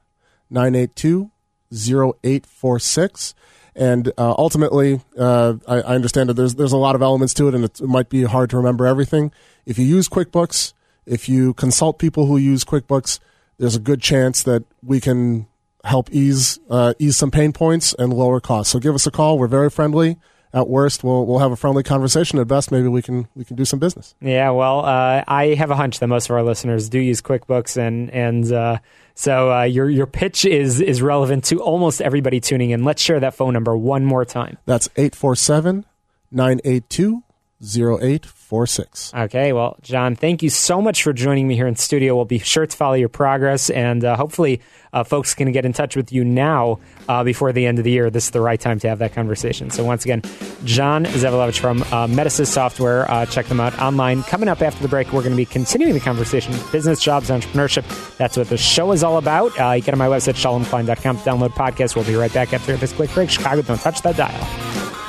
982 0.49 1.29
0846. 1.73 3.35
And 3.75 4.09
uh, 4.17 4.35
ultimately, 4.37 5.01
uh, 5.17 5.55
I, 5.67 5.77
I, 5.77 5.95
understand 5.95 6.29
that 6.29 6.35
there's, 6.35 6.55
there's 6.55 6.73
a 6.73 6.77
lot 6.77 6.93
of 6.93 7.01
elements 7.01 7.33
to 7.35 7.47
it, 7.47 7.55
and 7.55 7.63
it 7.63 7.81
might 7.81 8.07
be 8.07 8.23
hard 8.23 8.51
to 8.51 8.57
remember 8.57 8.85
everything. 8.85 9.31
If 9.65 9.79
you 9.79 9.85
use 9.85 10.07
QuickBooks, 10.07 10.73
if 11.07 11.27
you 11.27 11.55
consult 11.55 11.97
people 11.97 12.27
who 12.27 12.37
use 12.37 12.63
QuickBooks, 12.63 13.19
there's 13.57 13.75
a 13.75 13.79
good 13.79 13.99
chance 13.99 14.43
that 14.43 14.63
we 14.83 15.01
can 15.01 15.47
help 15.83 16.09
ease 16.11 16.59
uh, 16.69 16.93
ease 16.99 17.17
some 17.17 17.31
pain 17.31 17.51
points 17.51 17.93
and 17.97 18.13
lower 18.13 18.39
costs. 18.39 18.71
So 18.71 18.79
give 18.79 18.95
us 18.95 19.07
a 19.07 19.11
call. 19.11 19.37
We're 19.37 19.47
very 19.47 19.69
friendly. 19.69 20.17
At 20.53 20.69
worst, 20.69 21.03
we'll 21.03 21.25
we'll 21.25 21.39
have 21.39 21.51
a 21.51 21.55
friendly 21.55 21.81
conversation. 21.81 22.37
At 22.37 22.47
best, 22.47 22.71
maybe 22.71 22.87
we 22.87 23.01
can 23.01 23.27
we 23.35 23.43
can 23.43 23.55
do 23.55 23.65
some 23.65 23.79
business. 23.79 24.13
Yeah, 24.21 24.51
well, 24.51 24.85
uh, 24.85 25.23
I 25.27 25.55
have 25.55 25.71
a 25.71 25.75
hunch 25.75 25.99
that 25.99 26.07
most 26.07 26.29
of 26.29 26.35
our 26.35 26.43
listeners 26.43 26.89
do 26.89 26.99
use 26.99 27.21
QuickBooks, 27.21 27.75
and 27.75 28.11
and 28.11 28.51
uh, 28.51 28.77
so 29.15 29.51
uh, 29.51 29.63
your 29.63 29.89
your 29.89 30.05
pitch 30.05 30.45
is 30.45 30.79
is 30.79 31.01
relevant 31.01 31.45
to 31.45 31.59
almost 31.59 32.01
everybody 32.01 32.39
tuning 32.39 32.69
in. 32.69 32.83
Let's 32.83 33.01
share 33.01 33.19
that 33.19 33.33
phone 33.33 33.53
number 33.53 33.75
one 33.75 34.05
more 34.05 34.25
time. 34.25 34.59
That's 34.65 34.89
847 34.95 35.85
982 36.31 37.23
0846. 37.63 39.13
Okay, 39.13 39.53
well, 39.53 39.77
John, 39.81 40.15
thank 40.15 40.43
you 40.43 40.49
so 40.49 40.81
much 40.81 41.03
for 41.03 41.13
joining 41.13 41.47
me 41.47 41.55
here 41.55 41.67
in 41.67 41.75
studio. 41.75 42.15
We'll 42.15 42.25
be 42.25 42.39
sure 42.39 42.65
to 42.65 42.77
follow 42.77 42.95
your 42.95 43.09
progress, 43.09 43.69
and 43.69 44.03
uh, 44.03 44.15
hopefully, 44.15 44.61
uh, 44.91 45.03
folks 45.03 45.33
can 45.33 45.51
get 45.51 45.65
in 45.65 45.73
touch 45.73 45.95
with 45.95 46.11
you 46.11 46.23
now 46.23 46.79
uh, 47.07 47.23
before 47.23 47.51
the 47.51 47.65
end 47.65 47.79
of 47.79 47.83
the 47.83 47.91
year. 47.91 48.09
This 48.09 48.25
is 48.25 48.31
the 48.31 48.41
right 48.41 48.59
time 48.59 48.79
to 48.79 48.89
have 48.89 48.99
that 48.99 49.13
conversation. 49.13 49.69
So, 49.69 49.83
once 49.83 50.03
again, 50.05 50.21
John 50.65 51.05
Zavilovich 51.05 51.59
from 51.59 51.81
uh, 51.83 52.07
Medasyst 52.07 52.47
Software. 52.47 53.09
Uh, 53.09 53.25
check 53.25 53.47
them 53.47 53.59
out 53.59 53.77
online. 53.79 54.23
Coming 54.23 54.49
up 54.49 54.61
after 54.61 54.81
the 54.81 54.89
break, 54.89 55.11
we're 55.13 55.21
going 55.21 55.31
to 55.31 55.37
be 55.37 55.45
continuing 55.45 55.93
the 55.93 55.99
conversation 55.99 56.53
business, 56.71 57.01
jobs, 57.01 57.29
entrepreneurship. 57.29 58.17
That's 58.17 58.37
what 58.37 58.49
the 58.49 58.57
show 58.57 58.91
is 58.91 59.03
all 59.03 59.17
about. 59.17 59.59
Uh, 59.59 59.71
you 59.71 59.81
get 59.81 59.93
on 59.93 59.99
my 59.99 60.07
website, 60.07 60.35
shalomklein.com, 60.35 61.17
download 61.19 61.51
podcast. 61.51 61.95
We'll 61.95 62.05
be 62.05 62.15
right 62.15 62.33
back 62.33 62.53
after 62.53 62.77
this 62.77 62.93
quick 62.93 63.11
break. 63.13 63.29
Chicago, 63.29 63.61
don't 63.61 63.79
touch 63.79 64.01
that 64.01 64.17
dial. 64.17 65.02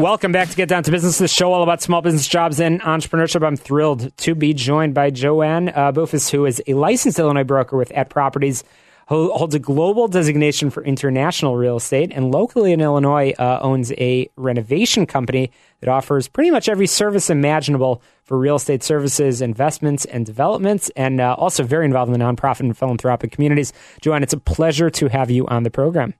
Welcome 0.00 0.32
back 0.32 0.48
to 0.48 0.56
Get 0.56 0.70
Down 0.70 0.82
to 0.84 0.90
Business, 0.90 1.18
the 1.18 1.28
show 1.28 1.52
all 1.52 1.62
about 1.62 1.82
small 1.82 2.00
business 2.00 2.26
jobs 2.26 2.58
and 2.58 2.80
entrepreneurship. 2.80 3.46
I'm 3.46 3.54
thrilled 3.54 4.16
to 4.16 4.34
be 4.34 4.54
joined 4.54 4.94
by 4.94 5.10
Joanne 5.10 5.68
uh, 5.68 5.92
who 5.92 6.46
is 6.46 6.62
a 6.66 6.72
licensed 6.72 7.18
Illinois 7.18 7.44
broker 7.44 7.76
with 7.76 7.92
At 7.92 8.08
Properties, 8.08 8.64
who 9.10 9.30
holds 9.30 9.54
a 9.54 9.58
global 9.58 10.08
designation 10.08 10.70
for 10.70 10.82
international 10.82 11.58
real 11.58 11.76
estate, 11.76 12.12
and 12.14 12.32
locally 12.32 12.72
in 12.72 12.80
Illinois 12.80 13.34
uh, 13.38 13.58
owns 13.60 13.92
a 13.98 14.26
renovation 14.36 15.04
company 15.04 15.52
that 15.80 15.90
offers 15.90 16.28
pretty 16.28 16.50
much 16.50 16.66
every 16.66 16.86
service 16.86 17.28
imaginable 17.28 18.00
for 18.24 18.38
real 18.38 18.56
estate 18.56 18.82
services, 18.82 19.42
investments, 19.42 20.06
and 20.06 20.24
developments, 20.24 20.90
and 20.96 21.20
uh, 21.20 21.34
also 21.34 21.62
very 21.62 21.84
involved 21.84 22.10
in 22.10 22.18
the 22.18 22.24
nonprofit 22.24 22.60
and 22.60 22.78
philanthropic 22.78 23.32
communities. 23.32 23.74
Joanne, 24.00 24.22
it's 24.22 24.32
a 24.32 24.40
pleasure 24.40 24.88
to 24.88 25.08
have 25.08 25.30
you 25.30 25.46
on 25.48 25.62
the 25.62 25.70
program. 25.70 26.14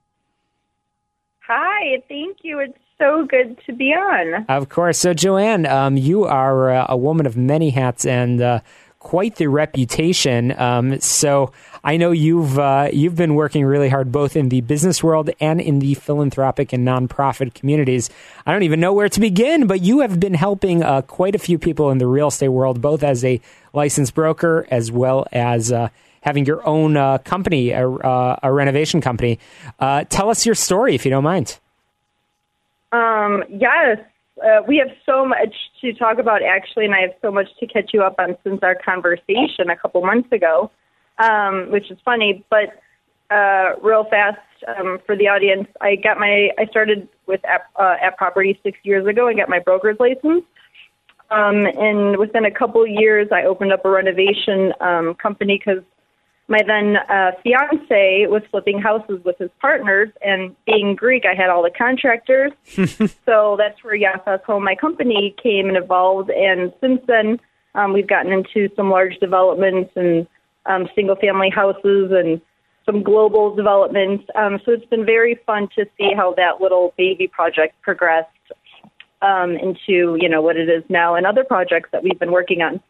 Hi, 1.47 1.99
thank 2.07 2.37
you. 2.43 2.59
It's 2.59 2.77
so 3.01 3.25
good 3.25 3.59
to 3.65 3.73
be 3.73 3.93
on. 3.93 4.45
Of 4.47 4.69
course. 4.69 4.99
So, 4.99 5.13
Joanne, 5.13 5.65
um, 5.65 5.97
you 5.97 6.25
are 6.25 6.69
uh, 6.69 6.85
a 6.89 6.95
woman 6.95 7.25
of 7.25 7.35
many 7.35 7.71
hats 7.71 8.05
and 8.05 8.39
uh, 8.39 8.59
quite 8.99 9.37
the 9.37 9.47
reputation. 9.47 10.57
Um, 10.57 10.99
so, 10.99 11.51
I 11.83 11.97
know 11.97 12.11
you've 12.11 12.59
uh, 12.59 12.89
you've 12.93 13.15
been 13.15 13.33
working 13.33 13.65
really 13.65 13.89
hard 13.89 14.11
both 14.11 14.35
in 14.35 14.49
the 14.49 14.61
business 14.61 15.03
world 15.03 15.31
and 15.39 15.59
in 15.59 15.79
the 15.79 15.95
philanthropic 15.95 16.73
and 16.73 16.87
nonprofit 16.87 17.55
communities. 17.55 18.11
I 18.45 18.51
don't 18.51 18.63
even 18.63 18.79
know 18.79 18.93
where 18.93 19.09
to 19.09 19.19
begin, 19.19 19.65
but 19.65 19.81
you 19.81 20.01
have 20.01 20.19
been 20.19 20.35
helping 20.35 20.83
uh, 20.83 21.01
quite 21.01 21.33
a 21.33 21.39
few 21.39 21.57
people 21.57 21.89
in 21.89 21.97
the 21.97 22.05
real 22.05 22.27
estate 22.27 22.49
world, 22.49 22.81
both 22.81 23.01
as 23.01 23.25
a 23.25 23.41
licensed 23.73 24.13
broker 24.13 24.67
as 24.69 24.91
well 24.91 25.25
as 25.31 25.71
uh, 25.71 25.89
having 26.21 26.45
your 26.45 26.63
own 26.67 26.97
uh, 26.97 27.17
company, 27.19 27.71
a, 27.71 27.87
a, 27.87 28.53
renovation 28.53 29.01
company. 29.01 29.39
tell 29.79 30.29
us 30.29 30.45
your 30.45 30.53
story, 30.53 30.93
if 30.93 31.03
you 31.03 31.09
don't 31.09 31.23
mind. 31.23 31.57
Um, 32.91 33.43
yes, 33.49 33.97
uh, 34.43 34.61
we 34.67 34.77
have 34.77 34.89
so 35.05 35.25
much 35.25 35.53
to 35.81 35.93
talk 35.93 36.17
about 36.17 36.41
actually, 36.43 36.85
and 36.85 36.95
I 36.95 37.01
have 37.01 37.13
so 37.21 37.31
much 37.31 37.47
to 37.59 37.67
catch 37.67 37.91
you 37.93 38.03
up 38.03 38.15
on 38.19 38.37
since 38.43 38.59
our 38.63 38.75
conversation 38.75 39.69
a 39.69 39.75
couple 39.75 40.01
months 40.01 40.31
ago, 40.31 40.71
um, 41.17 41.71
which 41.71 41.91
is 41.91 41.97
funny. 42.03 42.43
But 42.49 42.81
uh, 43.29 43.75
real 43.81 44.05
fast 44.05 44.39
um, 44.67 44.99
for 45.05 45.15
the 45.15 45.27
audience, 45.27 45.67
I 45.79 45.95
got 45.95 46.19
my 46.19 46.49
I 46.57 46.65
started 46.65 47.07
with 47.27 47.43
App, 47.45 47.69
uh, 47.79 47.95
App 48.01 48.17
Property 48.17 48.59
six 48.63 48.77
years 48.83 49.07
ago 49.07 49.27
and 49.27 49.37
got 49.37 49.49
my 49.49 49.59
broker's 49.59 49.97
license. 49.99 50.43
Um, 51.29 51.65
and 51.65 52.17
within 52.17 52.43
a 52.43 52.51
couple 52.51 52.85
years, 52.85 53.29
I 53.31 53.43
opened 53.43 53.71
up 53.71 53.85
a 53.85 53.89
renovation 53.89 54.73
um, 54.81 55.15
company 55.15 55.57
because 55.57 55.81
my 56.51 56.59
then 56.67 56.97
uh, 56.97 57.31
fiance 57.41 58.27
was 58.27 58.43
flipping 58.51 58.81
houses 58.81 59.23
with 59.23 59.37
his 59.37 59.49
partners, 59.61 60.09
and 60.21 60.53
being 60.65 60.95
Greek, 60.95 61.23
I 61.25 61.33
had 61.33 61.49
all 61.49 61.63
the 61.63 61.71
contractors. 61.71 62.51
so 63.25 63.55
that's 63.57 63.81
where 63.85 63.97
Yiasas 63.97 64.43
Home, 64.43 64.65
my 64.65 64.75
company, 64.75 65.33
came 65.41 65.69
and 65.69 65.77
evolved. 65.77 66.29
And 66.29 66.73
since 66.81 66.99
then, 67.07 67.39
um, 67.73 67.93
we've 67.93 68.05
gotten 68.05 68.33
into 68.33 68.69
some 68.75 68.89
large 68.89 69.17
developments 69.21 69.91
and 69.95 70.27
um, 70.65 70.89
single 70.93 71.15
family 71.15 71.49
houses 71.49 72.11
and 72.11 72.41
some 72.85 73.01
global 73.01 73.55
developments. 73.55 74.25
Um, 74.35 74.59
so 74.65 74.73
it's 74.73 74.85
been 74.87 75.05
very 75.05 75.39
fun 75.45 75.69
to 75.77 75.85
see 75.97 76.11
how 76.13 76.33
that 76.33 76.59
little 76.59 76.93
baby 76.97 77.29
project 77.29 77.81
progressed 77.81 78.27
um, 79.21 79.51
into 79.51 80.17
you 80.19 80.27
know 80.27 80.41
what 80.41 80.57
it 80.57 80.67
is 80.67 80.83
now 80.89 81.15
and 81.15 81.25
other 81.25 81.45
projects 81.45 81.89
that 81.93 82.03
we've 82.03 82.19
been 82.19 82.33
working 82.33 82.61
on. 82.61 82.81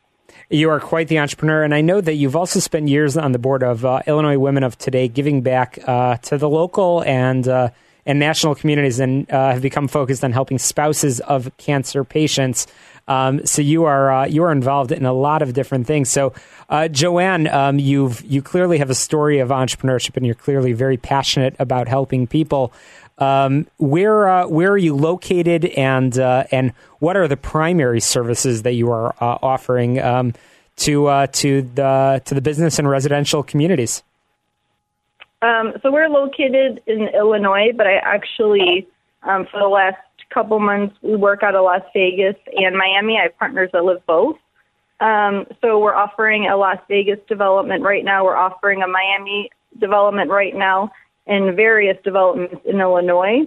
You 0.50 0.70
are 0.70 0.80
quite 0.80 1.08
the 1.08 1.20
entrepreneur, 1.20 1.64
and 1.64 1.74
I 1.74 1.82
know 1.82 2.02
that 2.02 2.16
you've 2.16 2.36
also 2.36 2.60
spent 2.60 2.88
years 2.88 3.18
on 3.18 3.32
the 3.32 3.40
board 3.40 3.64
of 3.64 3.86
uh, 3.86 4.02
Illinois 4.06 4.38
Women 4.38 4.64
of 4.64 4.78
Today, 4.78 5.08
giving 5.08 5.42
back 5.42 5.80
uh, 5.88 6.18
to 6.18 6.38
the 6.38 6.50
local 6.50 7.04
and 7.04 7.48
uh, 7.48 7.70
and 8.06 8.20
national 8.20 8.56
communities, 8.56 9.00
and 9.00 9.30
uh, 9.32 9.54
have 9.54 9.62
become 9.62 9.88
focused 9.88 10.24
on 10.24 10.32
helping 10.32 10.58
spouses 10.58 11.20
of 11.22 11.56
cancer 11.58 12.04
patients. 12.04 12.68
Um, 13.08 13.46
so 13.46 13.62
you 13.62 13.86
are 13.86 14.12
uh, 14.12 14.26
you 14.26 14.44
are 14.44 14.52
involved 14.52 14.92
in 14.92 15.06
a 15.06 15.14
lot 15.14 15.42
of 15.42 15.54
different 15.54 15.88
things. 15.88 16.10
So, 16.10 16.34
uh, 16.70 16.88
Joanne, 16.88 17.48
um, 17.48 17.80
you've 17.80 18.22
you 18.24 18.42
clearly 18.42 18.78
have 18.78 18.90
a 18.90 18.96
story 18.96 19.40
of 19.40 19.50
entrepreneurship, 19.50 20.16
and 20.18 20.26
you're 20.26 20.36
clearly 20.36 20.74
very 20.74 20.98
passionate 20.98 21.56
about 21.60 21.88
helping 21.88 22.28
people. 22.28 22.74
Um, 23.22 23.68
where 23.78 24.28
uh, 24.28 24.48
where 24.48 24.72
are 24.72 24.78
you 24.78 24.96
located, 24.96 25.66
and 25.66 26.18
uh, 26.18 26.46
and 26.52 26.74
what 26.98 27.16
are 27.16 27.28
the 27.28 27.38
primary 27.38 28.00
services 28.00 28.64
that 28.64 28.74
you 28.74 28.90
are 28.90 29.14
uh, 29.22 29.38
offering 29.44 30.02
um, 30.02 30.34
to 30.78 31.06
uh, 31.06 31.28
to 31.28 31.62
the 31.62 32.24
to 32.26 32.34
the 32.34 32.42
business 32.42 32.80
and 32.80 32.90
residential 32.90 33.44
communities? 33.44 34.02
Um, 35.44 35.74
so 35.84 35.92
we're 35.92 36.10
located 36.10 36.82
in 36.88 37.10
Illinois, 37.10 37.72
but 37.76 37.86
I 37.86 37.98
actually 37.98 38.88
um, 39.22 39.46
for 39.52 39.60
the 39.60 39.68
last 39.68 40.02
couple 40.34 40.60
months 40.60 40.96
we 41.04 41.16
work 41.16 41.44
out 41.44 41.54
of 41.54 41.64
Las 41.64 41.84
Vegas 41.94 42.38
and 42.56 42.76
Miami. 42.76 43.20
I 43.20 43.24
have 43.24 43.38
partners 43.38 43.70
that 43.74 43.84
live 43.84 44.04
both. 44.08 44.38
Um, 45.00 45.46
so 45.62 45.78
we're 45.78 45.96
offering 45.96 46.48
a 46.48 46.58
Las 46.58 46.80
Vegas 46.88 47.20
development 47.28 47.84
right 47.84 48.04
now. 48.04 48.26
We're 48.26 48.36
offering 48.36 48.82
a 48.82 48.88
Miami 48.88 49.52
development 49.80 50.32
right 50.32 50.56
now 50.56 50.92
and 51.28 51.56
various 51.56 51.98
developments 52.04 52.56
in 52.66 52.80
Illinois. 52.80 53.42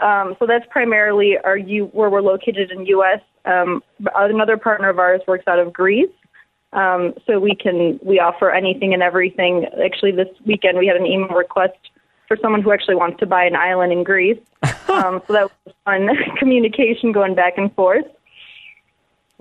Um, 0.00 0.36
so 0.38 0.46
that's 0.46 0.66
primarily 0.70 1.38
our 1.38 1.56
U, 1.56 1.86
where 1.92 2.10
we're 2.10 2.22
located 2.22 2.70
in 2.70 2.86
U.S. 2.86 3.20
Um, 3.44 3.82
another 4.16 4.56
partner 4.56 4.88
of 4.88 4.98
ours 4.98 5.20
works 5.26 5.44
out 5.46 5.58
of 5.58 5.72
Greece, 5.72 6.10
um, 6.72 7.14
so 7.26 7.38
we 7.38 7.54
can 7.54 8.00
we 8.02 8.18
offer 8.18 8.50
anything 8.50 8.94
and 8.94 9.02
everything. 9.02 9.66
Actually, 9.84 10.12
this 10.12 10.28
weekend 10.44 10.78
we 10.78 10.86
had 10.86 10.96
an 10.96 11.06
email 11.06 11.28
request 11.28 11.78
for 12.26 12.36
someone 12.40 12.62
who 12.62 12.72
actually 12.72 12.94
wants 12.94 13.20
to 13.20 13.26
buy 13.26 13.44
an 13.44 13.54
island 13.54 13.92
in 13.92 14.02
Greece. 14.02 14.40
um, 14.88 15.22
so 15.26 15.32
that 15.32 15.50
was 15.64 15.74
fun 15.84 16.08
communication 16.38 17.12
going 17.12 17.34
back 17.34 17.54
and 17.56 17.72
forth. 17.74 18.06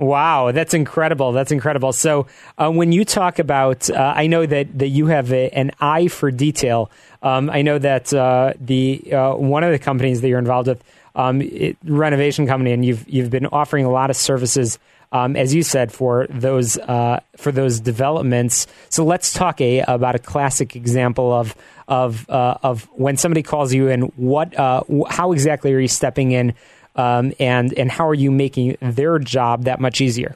Wow, 0.02 0.52
that's 0.52 0.74
incredible. 0.74 1.32
That's 1.32 1.52
incredible. 1.52 1.94
So, 1.94 2.26
uh, 2.58 2.72
when 2.72 2.92
you 2.92 3.06
talk 3.06 3.38
about, 3.38 3.88
uh, 3.88 4.14
I 4.16 4.26
know 4.26 4.48
that, 4.48 4.80
that 4.80 4.88
you 4.88 5.06
have 5.06 5.32
a, 5.32 5.52
an 5.52 5.70
eye 5.80 6.08
for 6.08 6.32
detail. 6.32 6.90
Um, 7.22 7.52
I 7.52 7.62
know 7.62 7.78
that 7.78 8.12
uh, 8.12 8.54
the 8.60 9.14
uh, 9.14 9.36
one 9.36 9.64
of 9.64 9.72
the 9.72 9.78
companies 9.78 10.22
that 10.22 10.28
you're 10.28 10.40
involved 10.40 10.70
with 10.70 10.84
um, 11.14 11.40
it, 11.44 11.78
renovation 11.84 12.48
company, 12.48 12.72
and 12.72 12.84
you've 12.84 13.08
you've 13.08 13.30
been 13.30 13.46
offering 13.46 13.86
a 13.86 13.92
lot 13.92 14.10
of 14.10 14.16
services, 14.16 14.80
um, 15.12 15.36
as 15.36 15.54
you 15.54 15.62
said, 15.62 15.92
for 15.92 16.26
those 16.32 16.80
uh, 16.80 17.20
for 17.38 17.52
those 17.52 17.80
developments. 17.80 18.66
So 18.90 19.06
let's 19.06 19.32
talk 19.32 19.62
a 19.62 19.82
about 19.82 20.16
a 20.16 20.20
classic 20.20 20.76
example 20.76 21.32
of 21.32 21.56
of 21.88 22.28
of 22.28 22.86
when 22.94 23.18
somebody 23.18 23.44
calls 23.44 23.72
you 23.72 23.90
and 23.90 24.06
what 24.16 24.56
how 24.56 25.32
exactly 25.32 25.72
are 25.76 25.80
you 25.80 25.88
stepping 25.88 26.32
in, 26.32 26.56
um, 26.96 27.34
and 27.40 27.74
and 27.74 27.92
how 27.92 28.08
are 28.08 28.14
you 28.14 28.32
making 28.32 28.78
their 28.82 29.20
job 29.20 29.64
that 29.66 29.80
much 29.80 30.02
easier? 30.02 30.36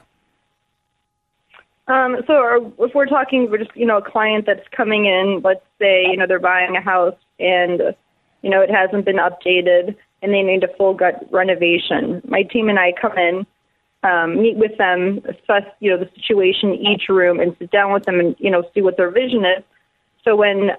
Um, 1.88 2.16
so 2.26 2.34
our, 2.34 2.56
if 2.84 2.94
we're 2.94 3.06
talking, 3.06 3.48
we're 3.50 3.58
just 3.58 3.74
you 3.76 3.86
know 3.86 3.98
a 3.98 4.02
client 4.02 4.46
that's 4.46 4.66
coming 4.76 5.06
in. 5.06 5.40
Let's 5.44 5.64
say 5.78 6.06
you 6.10 6.16
know 6.16 6.26
they're 6.26 6.40
buying 6.40 6.76
a 6.76 6.80
house 6.80 7.16
and 7.38 7.94
you 8.42 8.50
know 8.50 8.60
it 8.60 8.70
hasn't 8.70 9.04
been 9.04 9.16
updated 9.16 9.96
and 10.22 10.32
they 10.32 10.42
need 10.42 10.64
a 10.64 10.74
full 10.76 10.94
gut 10.94 11.26
renovation. 11.30 12.22
My 12.26 12.42
team 12.42 12.68
and 12.68 12.78
I 12.78 12.92
come 13.00 13.16
in, 13.16 13.46
um, 14.02 14.42
meet 14.42 14.56
with 14.56 14.76
them, 14.78 15.20
assess 15.28 15.70
you 15.80 15.90
know 15.90 15.98
the 15.98 16.10
situation 16.16 16.74
each 16.74 17.08
room, 17.08 17.38
and 17.38 17.54
sit 17.58 17.70
down 17.70 17.92
with 17.92 18.04
them 18.04 18.18
and 18.18 18.34
you 18.38 18.50
know 18.50 18.64
see 18.74 18.82
what 18.82 18.96
their 18.96 19.10
vision 19.10 19.44
is. 19.44 19.62
So 20.24 20.34
when 20.34 20.70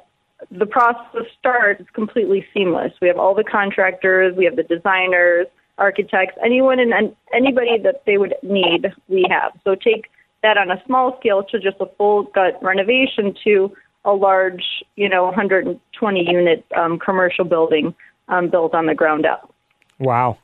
the 0.51 0.65
process 0.65 1.23
starts, 1.39 1.81
it's 1.81 1.89
completely 1.91 2.45
seamless. 2.53 2.93
We 3.01 3.07
have 3.07 3.17
all 3.17 3.33
the 3.33 3.43
contractors, 3.43 4.35
we 4.35 4.45
have 4.45 4.55
the 4.55 4.63
designers, 4.63 5.47
architects, 5.77 6.35
anyone 6.43 6.79
and 6.79 7.15
anybody 7.33 7.77
that 7.83 8.03
they 8.05 8.17
would 8.17 8.35
need, 8.43 8.87
we 9.07 9.25
have. 9.29 9.51
So 9.63 9.75
take 9.75 10.09
that 10.43 10.57
on 10.57 10.71
a 10.71 10.81
small 10.85 11.17
scale 11.19 11.43
to 11.51 11.59
just 11.59 11.77
a 11.79 11.87
full 11.97 12.23
gut 12.23 12.57
renovation 12.61 13.35
to 13.43 13.75
a 14.05 14.11
large, 14.11 14.63
you 14.95 15.09
know, 15.09 15.25
120 15.25 16.29
unit 16.29 16.65
um, 16.75 16.97
commercial 16.97 17.45
building 17.45 17.93
um, 18.29 18.49
built 18.49 18.73
on 18.73 18.85
the 18.85 18.95
ground 18.95 19.25
up. 19.25 19.53
Wow. 19.99 20.37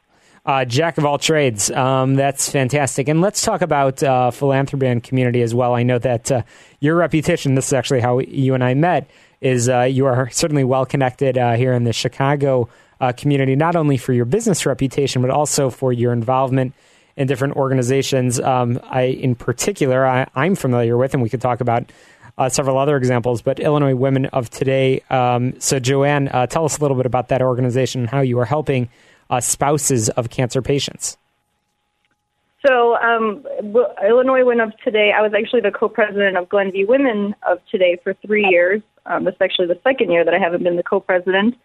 Uh, 0.46 0.66
jack 0.66 0.98
of 0.98 1.06
all 1.06 1.18
trades. 1.18 1.72
Um, 1.72 2.16
that's 2.16 2.52
fantastic. 2.52 3.08
And 3.08 3.22
let's 3.22 3.42
talk 3.42 3.62
about 3.62 4.04
uh, 4.04 4.30
philanthropy 4.32 4.88
and 4.88 5.02
community 5.02 5.42
as 5.42 5.56
well. 5.56 5.74
I 5.74 5.84
know 5.84 6.00
that 6.00 6.32
uh, 6.32 6.42
your 6.82 6.96
reputation, 6.98 7.56
this 7.56 7.68
is 7.68 7.74
actually 7.74 8.02
how 8.02 8.20
you 8.20 8.54
and 8.54 8.62
I 8.63 8.74
met, 8.74 9.10
is 9.40 9.70
uh, 9.70 9.82
you 9.82 10.06
are 10.06 10.30
certainly 10.32 10.66
well 10.66 10.86
connected 10.86 11.38
uh, 11.38 11.54
here 11.54 11.72
in 11.72 11.86
the 11.86 11.94
Chicago 11.94 12.68
uh, 13.02 13.12
community, 13.12 13.56
not 13.56 13.76
only 13.76 13.98
for 13.98 14.14
your 14.14 14.26
business 14.26 14.66
reputation, 14.66 15.22
but 15.22 15.32
also 15.32 15.70
for 15.70 15.92
your 15.94 16.14
involvement 16.14 16.74
in 17.16 17.28
different 17.28 17.56
organizations. 17.56 18.40
Um, 18.40 18.80
I, 18.84 19.04
in 19.04 19.36
particular, 19.36 20.06
I, 20.06 20.28
am 20.36 20.56
familiar 20.56 20.98
with, 20.98 21.14
and 21.14 21.22
we 21.22 21.30
could 21.30 21.42
talk 21.42 21.62
about 21.62 21.92
uh, 22.38 22.50
several 22.50 22.78
other 22.78 22.98
examples, 22.98 23.42
but 23.42 23.60
Illinois 23.60 23.96
Women 23.96 24.26
of 24.28 24.50
Today. 24.50 25.02
Um, 25.10 25.60
so, 25.60 25.80
Joanne, 25.80 26.30
uh, 26.30 26.48
tell 26.48 26.66
us 26.66 26.78
a 26.78 26.82
little 26.82 26.98
bit 26.98 27.06
about 27.06 27.28
that 27.28 27.42
organization 27.42 28.02
and 28.02 28.10
how 28.10 28.22
you 28.22 28.40
are 28.40 28.46
helping 28.46 28.90
uh, 29.30 29.40
spouses 29.40 30.10
of 30.10 30.30
cancer 30.30 30.62
patients. 30.62 31.18
So, 32.66 32.96
um, 32.96 33.46
Illinois 34.08 34.46
Women 34.46 34.62
of 34.62 34.78
Today, 34.84 35.12
I 35.16 35.22
was 35.22 35.34
actually 35.38 35.62
the 35.62 35.72
co 35.72 35.90
president 35.90 36.38
of 36.38 36.50
Glenview 36.50 36.88
Women 36.88 37.36
of 37.48 37.60
Today 37.70 38.00
for 38.04 38.14
three 38.26 38.48
years. 38.50 38.82
Um, 39.06 39.26
this 39.26 39.34
is 39.34 39.42
actually 39.42 39.68
the 39.68 39.80
second 39.84 40.12
year 40.12 40.24
that 40.24 40.34
I 40.34 40.40
haven't 40.40 40.64
been 40.64 40.78
the 40.78 40.84
co 40.84 41.00
president. 41.00 41.56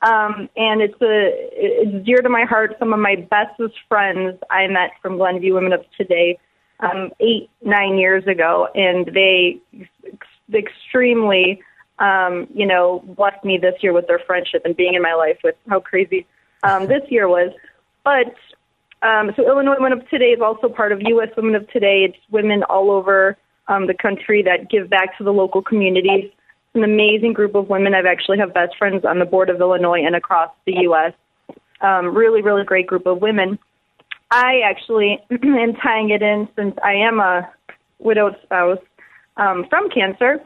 Um, 0.00 0.48
and 0.56 0.80
it's 0.80 1.00
a 1.02 1.32
it's 1.52 2.06
dear 2.06 2.18
to 2.18 2.28
my 2.28 2.44
heart. 2.44 2.76
Some 2.78 2.92
of 2.92 3.00
my 3.00 3.16
bestest 3.16 3.74
friends 3.88 4.38
I 4.50 4.66
met 4.68 4.90
from 5.02 5.16
Glenview 5.16 5.54
Women 5.54 5.72
of 5.72 5.84
Today 5.96 6.38
um, 6.80 7.10
eight 7.20 7.50
nine 7.62 7.98
years 7.98 8.24
ago, 8.26 8.68
and 8.74 9.06
they 9.12 9.60
extremely 10.54 11.60
um, 11.98 12.46
you 12.54 12.64
know 12.64 13.02
blessed 13.16 13.44
me 13.44 13.58
this 13.58 13.74
year 13.80 13.92
with 13.92 14.06
their 14.06 14.20
friendship 14.20 14.62
and 14.64 14.76
being 14.76 14.94
in 14.94 15.02
my 15.02 15.14
life 15.14 15.38
with 15.42 15.56
how 15.68 15.80
crazy 15.80 16.26
um, 16.62 16.86
this 16.86 17.02
year 17.08 17.28
was. 17.28 17.52
But 18.04 18.34
um, 19.02 19.32
so 19.34 19.46
Illinois 19.46 19.76
Women 19.80 19.98
of 19.98 20.08
Today 20.10 20.30
is 20.30 20.40
also 20.40 20.68
part 20.68 20.92
of 20.92 21.00
U.S. 21.02 21.30
Women 21.36 21.56
of 21.56 21.68
Today. 21.70 22.04
It's 22.08 22.18
women 22.30 22.62
all 22.64 22.92
over 22.92 23.36
um, 23.66 23.88
the 23.88 23.94
country 23.94 24.42
that 24.42 24.70
give 24.70 24.88
back 24.88 25.18
to 25.18 25.24
the 25.24 25.32
local 25.32 25.60
communities 25.60 26.30
an 26.74 26.84
amazing 26.84 27.32
group 27.32 27.54
of 27.54 27.68
women. 27.68 27.94
I've 27.94 28.06
actually 28.06 28.38
have 28.38 28.54
best 28.54 28.76
friends 28.76 29.04
on 29.04 29.18
the 29.18 29.24
board 29.24 29.50
of 29.50 29.60
Illinois 29.60 30.04
and 30.04 30.14
across 30.14 30.50
the 30.66 30.74
U.S. 30.82 31.12
Um, 31.80 32.14
really, 32.14 32.42
really 32.42 32.64
great 32.64 32.86
group 32.86 33.06
of 33.06 33.20
women. 33.20 33.58
I 34.30 34.60
actually 34.64 35.18
am 35.30 35.74
tying 35.74 36.10
it 36.10 36.22
in 36.22 36.48
since 36.56 36.76
I 36.84 36.92
am 36.92 37.20
a 37.20 37.48
widowed 37.98 38.36
spouse 38.42 38.78
um, 39.36 39.66
from 39.70 39.88
cancer. 39.90 40.40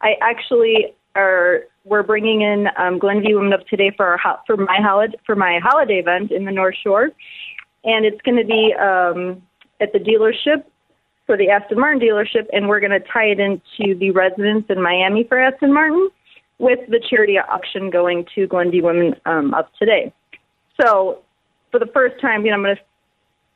I 0.00 0.14
actually 0.20 0.94
are 1.14 1.62
we're 1.84 2.02
bringing 2.02 2.42
in 2.42 2.68
um, 2.76 2.98
Glenview 2.98 3.36
Women 3.36 3.52
of 3.52 3.66
Today 3.66 3.92
for 3.96 4.06
our 4.06 4.18
ho- 4.18 4.40
for 4.46 4.56
my 4.56 4.78
holiday 4.80 5.16
for 5.24 5.34
my 5.34 5.58
holiday 5.62 5.98
event 5.98 6.30
in 6.30 6.44
the 6.44 6.52
North 6.52 6.76
Shore, 6.82 7.10
and 7.84 8.04
it's 8.04 8.20
going 8.22 8.36
to 8.36 8.44
be 8.44 8.74
um, 8.74 9.42
at 9.80 9.92
the 9.92 9.98
dealership 9.98 10.64
for 11.28 11.36
the 11.36 11.50
Aston 11.50 11.78
Martin 11.78 12.00
dealership, 12.00 12.46
and 12.54 12.68
we're 12.68 12.80
going 12.80 12.90
to 12.90 13.00
tie 13.00 13.26
it 13.26 13.38
into 13.38 13.94
the 13.98 14.10
residence 14.12 14.64
in 14.70 14.82
Miami 14.82 15.24
for 15.24 15.38
Aston 15.38 15.74
Martin 15.74 16.08
with 16.58 16.78
the 16.88 17.00
charity 17.08 17.38
auction 17.38 17.90
going 17.90 18.26
to 18.34 18.46
Glenview 18.46 18.82
Women 18.82 19.14
um, 19.26 19.52
of 19.52 19.66
today. 19.78 20.10
So, 20.80 21.18
for 21.70 21.78
the 21.78 21.86
first 21.92 22.18
time, 22.18 22.46
you 22.46 22.50
know, 22.50 22.56
I'm 22.56 22.62
going 22.62 22.76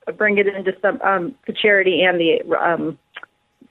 to 0.07 0.13
bring 0.13 0.37
it 0.37 0.49
into 0.49 0.73
some 0.83 1.01
um, 1.01 1.35
the 1.47 1.55
charity 1.55 2.03
and 2.03 2.21
the 2.21 2.43
um, 2.57 2.99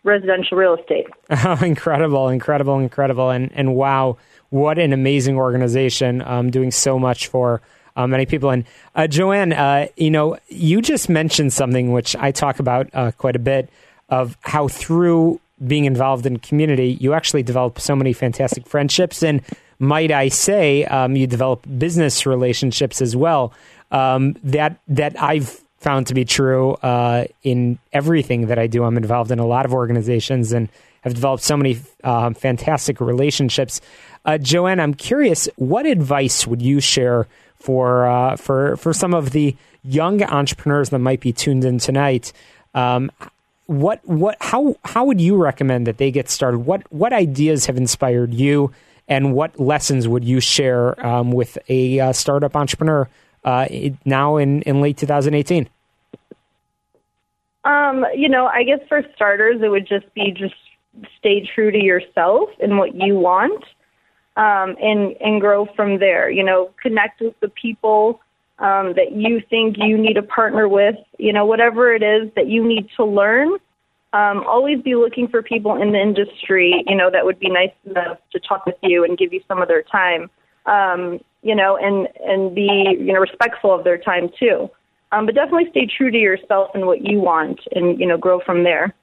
residential 0.03 0.57
real 0.57 0.75
estate. 0.75 1.05
Oh, 1.29 1.59
incredible, 1.61 2.27
incredible, 2.27 2.79
incredible, 2.79 3.29
and 3.29 3.51
and 3.53 3.75
wow, 3.75 4.17
what 4.49 4.79
an 4.79 4.93
amazing 4.93 5.37
organization 5.37 6.23
um, 6.23 6.49
doing 6.49 6.71
so 6.71 6.97
much 6.97 7.27
for. 7.27 7.61
Uh, 7.93 8.07
many 8.07 8.25
people 8.25 8.49
and 8.49 8.63
uh, 8.95 9.05
Joanne, 9.05 9.51
uh, 9.51 9.85
you 9.97 10.09
know, 10.09 10.37
you 10.47 10.81
just 10.81 11.09
mentioned 11.09 11.51
something 11.51 11.91
which 11.91 12.15
I 12.15 12.31
talk 12.31 12.61
about 12.61 12.89
uh, 12.93 13.11
quite 13.11 13.35
a 13.35 13.39
bit 13.39 13.69
of 14.11 14.37
how 14.41 14.67
through 14.67 15.39
being 15.65 15.85
involved 15.85 16.25
in 16.25 16.37
community, 16.37 16.97
you 16.99 17.13
actually 17.13 17.43
develop 17.43 17.79
so 17.79 17.95
many 17.95 18.13
fantastic 18.13 18.67
friendships. 18.67 19.23
And 19.23 19.41
might 19.79 20.11
I 20.11 20.27
say, 20.27 20.85
um, 20.85 21.15
you 21.15 21.25
develop 21.25 21.65
business 21.77 22.25
relationships 22.25 23.01
as 23.01 23.15
well. 23.15 23.53
Um, 23.89 24.35
that 24.43 24.79
that 24.87 25.19
I've 25.21 25.61
found 25.79 26.07
to 26.07 26.13
be 26.13 26.23
true 26.23 26.73
uh, 26.75 27.25
in 27.41 27.79
everything 27.91 28.47
that 28.47 28.59
I 28.59 28.67
do. 28.67 28.83
I'm 28.83 28.97
involved 28.97 29.31
in 29.31 29.39
a 29.39 29.45
lot 29.45 29.65
of 29.65 29.73
organizations 29.73 30.51
and 30.51 30.69
have 31.01 31.15
developed 31.15 31.43
so 31.43 31.57
many 31.57 31.79
um, 32.03 32.35
fantastic 32.35 33.01
relationships. 33.01 33.81
Uh, 34.23 34.37
Joanne, 34.37 34.79
I'm 34.79 34.93
curious, 34.93 35.49
what 35.55 35.87
advice 35.87 36.45
would 36.45 36.61
you 36.61 36.79
share 36.79 37.27
for 37.55 38.05
uh, 38.05 38.35
for 38.35 38.77
for 38.77 38.93
some 38.93 39.13
of 39.13 39.31
the 39.31 39.55
young 39.83 40.21
entrepreneurs 40.23 40.89
that 40.89 40.99
might 40.99 41.19
be 41.19 41.33
tuned 41.33 41.65
in 41.65 41.79
tonight? 41.79 42.31
Um, 42.73 43.11
what 43.71 44.05
what 44.05 44.35
how 44.41 44.75
how 44.83 45.05
would 45.05 45.21
you 45.21 45.37
recommend 45.37 45.87
that 45.87 45.97
they 45.97 46.11
get 46.11 46.29
started? 46.29 46.59
What 46.59 46.83
what 46.91 47.13
ideas 47.13 47.67
have 47.67 47.77
inspired 47.77 48.33
you, 48.33 48.73
and 49.07 49.33
what 49.33 49.57
lessons 49.59 50.07
would 50.07 50.25
you 50.25 50.41
share 50.41 51.03
um, 51.05 51.31
with 51.31 51.57
a 51.69 51.99
uh, 51.99 52.11
startup 52.11 52.55
entrepreneur 52.55 53.07
uh, 53.45 53.67
now 54.03 54.35
in 54.35 54.61
in 54.63 54.81
late 54.81 54.97
2018? 54.97 55.69
Um, 57.63 58.05
you 58.13 58.27
know, 58.27 58.47
I 58.47 58.63
guess 58.63 58.79
for 58.89 59.03
starters, 59.15 59.61
it 59.61 59.69
would 59.69 59.87
just 59.87 60.13
be 60.13 60.31
just 60.31 60.55
stay 61.17 61.47
true 61.55 61.71
to 61.71 61.77
yourself 61.77 62.49
and 62.61 62.77
what 62.77 62.93
you 62.93 63.17
want, 63.17 63.63
um, 64.35 64.75
and 64.81 65.15
and 65.21 65.39
grow 65.39 65.65
from 65.77 65.99
there. 65.99 66.29
You 66.29 66.43
know, 66.43 66.71
connect 66.81 67.21
with 67.21 67.39
the 67.39 67.47
people 67.49 68.19
um, 68.61 68.93
that 68.93 69.11
you 69.11 69.41
think 69.49 69.75
you 69.79 69.97
need 69.97 70.17
a 70.17 70.23
partner 70.23 70.67
with, 70.67 70.95
you 71.17 71.33
know, 71.33 71.45
whatever 71.45 71.93
it 71.93 72.03
is 72.03 72.31
that 72.35 72.47
you 72.47 72.65
need 72.65 72.87
to 72.95 73.03
learn. 73.03 73.57
Um, 74.13 74.43
always 74.45 74.79
be 74.81 74.95
looking 74.95 75.27
for 75.27 75.41
people 75.41 75.81
in 75.81 75.93
the 75.93 75.99
industry, 75.99 76.83
you 76.85 76.95
know, 76.95 77.09
that 77.09 77.25
would 77.25 77.39
be 77.39 77.49
nice 77.49 77.71
enough 77.85 78.17
to 78.33 78.39
talk 78.39 78.65
with 78.65 78.75
you 78.83 79.03
and 79.03 79.17
give 79.17 79.33
you 79.33 79.41
some 79.47 79.61
of 79.61 79.67
their 79.67 79.83
time, 79.83 80.29
um, 80.67 81.19
you 81.41 81.55
know, 81.55 81.77
and 81.77 82.07
and 82.23 82.53
be 82.53 82.97
you 82.99 83.13
know 83.13 83.19
respectful 83.19 83.73
of 83.73 83.83
their 83.83 83.97
time 83.97 84.29
too. 84.37 84.69
Um, 85.13 85.25
but 85.25 85.33
definitely 85.33 85.69
stay 85.71 85.87
true 85.87 86.11
to 86.11 86.17
yourself 86.17 86.71
and 86.73 86.85
what 86.85 87.01
you 87.01 87.19
want, 87.19 87.61
and 87.71 87.99
you 87.99 88.05
know, 88.05 88.17
grow 88.17 88.41
from 88.41 88.63
there. 88.63 88.93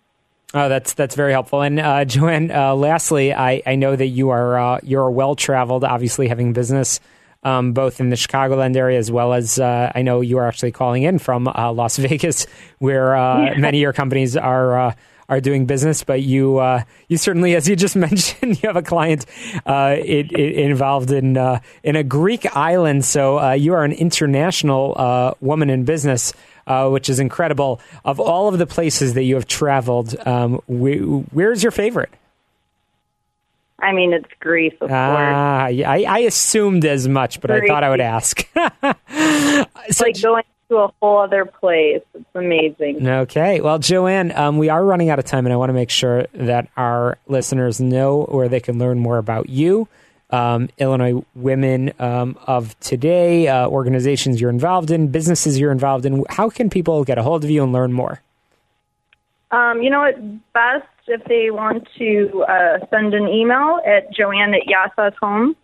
Oh, 0.54 0.68
that's 0.68 0.92
that's 0.92 1.14
very 1.14 1.32
helpful. 1.32 1.62
And 1.62 1.80
uh, 1.80 2.04
Joanne, 2.04 2.50
uh, 2.50 2.74
lastly, 2.74 3.34
I, 3.34 3.62
I 3.66 3.76
know 3.76 3.96
that 3.96 4.06
you 4.06 4.28
are 4.28 4.58
uh, 4.58 4.80
you're 4.82 5.10
well 5.10 5.34
traveled, 5.34 5.84
obviously 5.84 6.28
having 6.28 6.52
business 6.52 7.00
um, 7.42 7.72
both 7.72 8.00
in 8.00 8.10
the 8.10 8.16
Chicagoland 8.16 8.76
area 8.76 8.98
as 8.98 9.10
well 9.10 9.32
as 9.32 9.58
uh, 9.58 9.92
I 9.94 10.02
know 10.02 10.20
you 10.20 10.38
are 10.38 10.48
actually 10.48 10.72
calling 10.72 11.02
in 11.02 11.18
from 11.18 11.48
uh, 11.48 11.72
Las 11.72 11.96
Vegas, 11.98 12.46
where 12.78 13.16
uh, 13.16 13.44
yeah. 13.44 13.58
many 13.58 13.78
of 13.78 13.82
your 13.82 13.92
companies 13.92 14.36
are 14.36 14.78
uh, 14.78 14.94
are 15.28 15.40
doing 15.40 15.66
business. 15.66 16.02
But 16.02 16.22
you 16.22 16.58
uh, 16.58 16.82
you 17.08 17.16
certainly, 17.16 17.54
as 17.54 17.68
you 17.68 17.76
just 17.76 17.96
mentioned, 18.08 18.62
you 18.62 18.68
have 18.68 18.76
a 18.76 18.82
client 18.82 19.26
uh, 19.66 19.96
it, 19.98 20.32
it 20.32 20.58
involved 20.58 21.10
in 21.10 21.36
in 21.82 21.96
a 21.96 22.02
Greek 22.02 22.56
island. 22.56 23.04
So 23.04 23.52
you 23.52 23.74
are 23.74 23.84
an 23.84 23.92
international 23.92 25.36
woman 25.40 25.70
in 25.70 25.84
business. 25.84 26.32
which 26.66 27.08
is 27.08 27.18
incredible. 27.18 27.80
Of 28.04 28.20
all 28.20 28.48
of 28.48 28.58
the 28.58 28.66
places 28.66 29.14
that 29.14 29.22
you 29.22 29.36
have 29.36 29.46
traveled, 29.46 30.14
um, 30.26 30.60
where's 30.66 31.62
your 31.62 31.72
favorite? 31.72 32.10
I 33.80 33.92
mean, 33.92 34.12
it's 34.12 34.28
Greece, 34.40 34.74
of 34.80 34.90
ah, 34.90 35.68
course. 35.68 35.84
I, 35.86 36.04
I 36.08 36.18
assumed 36.20 36.84
as 36.84 37.06
much, 37.06 37.40
but 37.40 37.50
Greece. 37.50 37.62
I 37.64 37.68
thought 37.68 37.84
I 37.84 37.90
would 37.90 38.00
ask. 38.00 38.48
it's 38.56 40.00
like 40.00 40.20
going 40.20 40.42
to 40.68 40.76
a 40.78 40.92
whole 41.00 41.18
other 41.18 41.44
place. 41.44 42.02
It's 42.14 42.24
amazing. 42.34 43.06
Okay. 43.06 43.60
Well, 43.60 43.78
Joanne, 43.78 44.32
um, 44.36 44.58
we 44.58 44.68
are 44.68 44.84
running 44.84 45.10
out 45.10 45.18
of 45.18 45.24
time, 45.24 45.46
and 45.46 45.52
I 45.52 45.56
want 45.56 45.70
to 45.70 45.74
make 45.74 45.90
sure 45.90 46.26
that 46.34 46.68
our 46.76 47.18
listeners 47.28 47.80
know 47.80 48.24
where 48.24 48.48
they 48.48 48.60
can 48.60 48.78
learn 48.78 48.98
more 48.98 49.18
about 49.18 49.48
you. 49.48 49.88
Um, 50.30 50.68
Illinois 50.76 51.24
Women 51.34 51.92
um, 51.98 52.36
of 52.46 52.78
Today, 52.80 53.48
uh, 53.48 53.68
organizations 53.68 54.40
you're 54.40 54.50
involved 54.50 54.90
in, 54.90 55.08
businesses 55.08 55.58
you're 55.58 55.72
involved 55.72 56.04
in. 56.04 56.24
How 56.28 56.50
can 56.50 56.68
people 56.68 57.04
get 57.04 57.16
a 57.16 57.22
hold 57.22 57.44
of 57.44 57.50
you 57.50 57.62
and 57.62 57.72
learn 57.72 57.92
more? 57.92 58.20
Um, 59.50 59.80
you 59.82 59.88
know 59.88 60.00
what? 60.00 60.52
Best 60.52 60.86
if 61.08 61.24
they 61.24 61.50
want 61.50 61.88
to 61.98 62.44
uh, 62.48 62.78
send 62.90 63.14
an 63.14 63.28
email 63.28 63.80
at 63.86 64.12
joanne 64.12 64.54
at 64.54 64.62
yiasashome.com, 64.66 65.56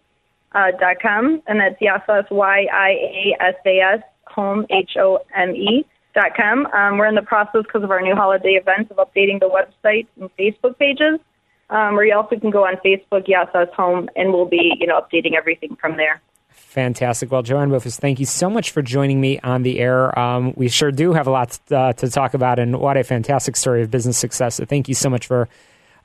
uh, 0.55 0.71
dot 0.79 0.97
com, 1.03 1.43
and 1.47 1.61
that's 1.61 1.81
Yiasas, 1.81 2.31
Y 2.31 2.67
I 2.73 2.91
A 2.91 3.37
S 3.41 3.55
A 3.67 3.81
S, 3.81 4.03
home, 4.27 4.67
H 4.71 4.93
O 4.99 5.21
M 5.35 5.55
E. 5.55 5.85
Dot 6.15 6.37
com. 6.37 6.67
Um, 6.67 6.97
we're 6.97 7.07
in 7.07 7.17
the 7.17 7.23
process 7.23 7.65
because 7.65 7.83
of 7.83 7.91
our 7.91 8.01
new 8.01 8.15
holiday 8.15 8.51
events 8.51 8.89
of 8.93 8.99
updating 8.99 9.41
the 9.41 9.51
website 9.51 10.07
and 10.21 10.31
Facebook 10.37 10.79
pages. 10.79 11.19
Um, 11.71 11.99
or 11.99 12.05
you 12.05 12.15
also 12.15 12.39
can 12.39 12.51
go 12.51 12.65
on 12.65 12.77
Facebook, 12.85 13.27
Yiasas 13.27 13.73
Home, 13.73 14.09
and 14.15 14.33
we'll 14.33 14.45
be, 14.47 14.77
you 14.79 14.87
know, 14.87 15.01
updating 15.01 15.35
everything 15.35 15.75
from 15.75 15.97
there. 15.97 16.23
Fantastic. 16.55 17.31
Well, 17.31 17.43
Joanne 17.43 17.71
Bofus, 17.71 18.01
thank 18.01 18.19
you 18.19 18.27
so 18.27 18.51
much 18.51 18.73
for 18.73 18.83
joining 18.83 19.21
me 19.21 19.39
on 19.41 19.63
the 19.63 19.79
air. 19.79 20.17
Um, 20.19 20.55
we 20.57 20.69
sure 20.69 20.91
do 20.91 21.13
have 21.13 21.29
a 21.29 21.31
lot 21.31 21.59
uh, 21.71 21.93
to 21.93 22.11
talk 22.11 22.35
about, 22.35 22.59
and 22.59 22.81
what 22.81 22.97
a 22.97 23.05
fantastic 23.05 23.55
story 23.55 23.83
of 23.83 23.91
business 23.91 24.19
success. 24.19 24.57
So, 24.57 24.65
thank 24.65 24.89
you 24.89 24.95
so 24.95 25.09
much 25.09 25.29
for 25.29 25.49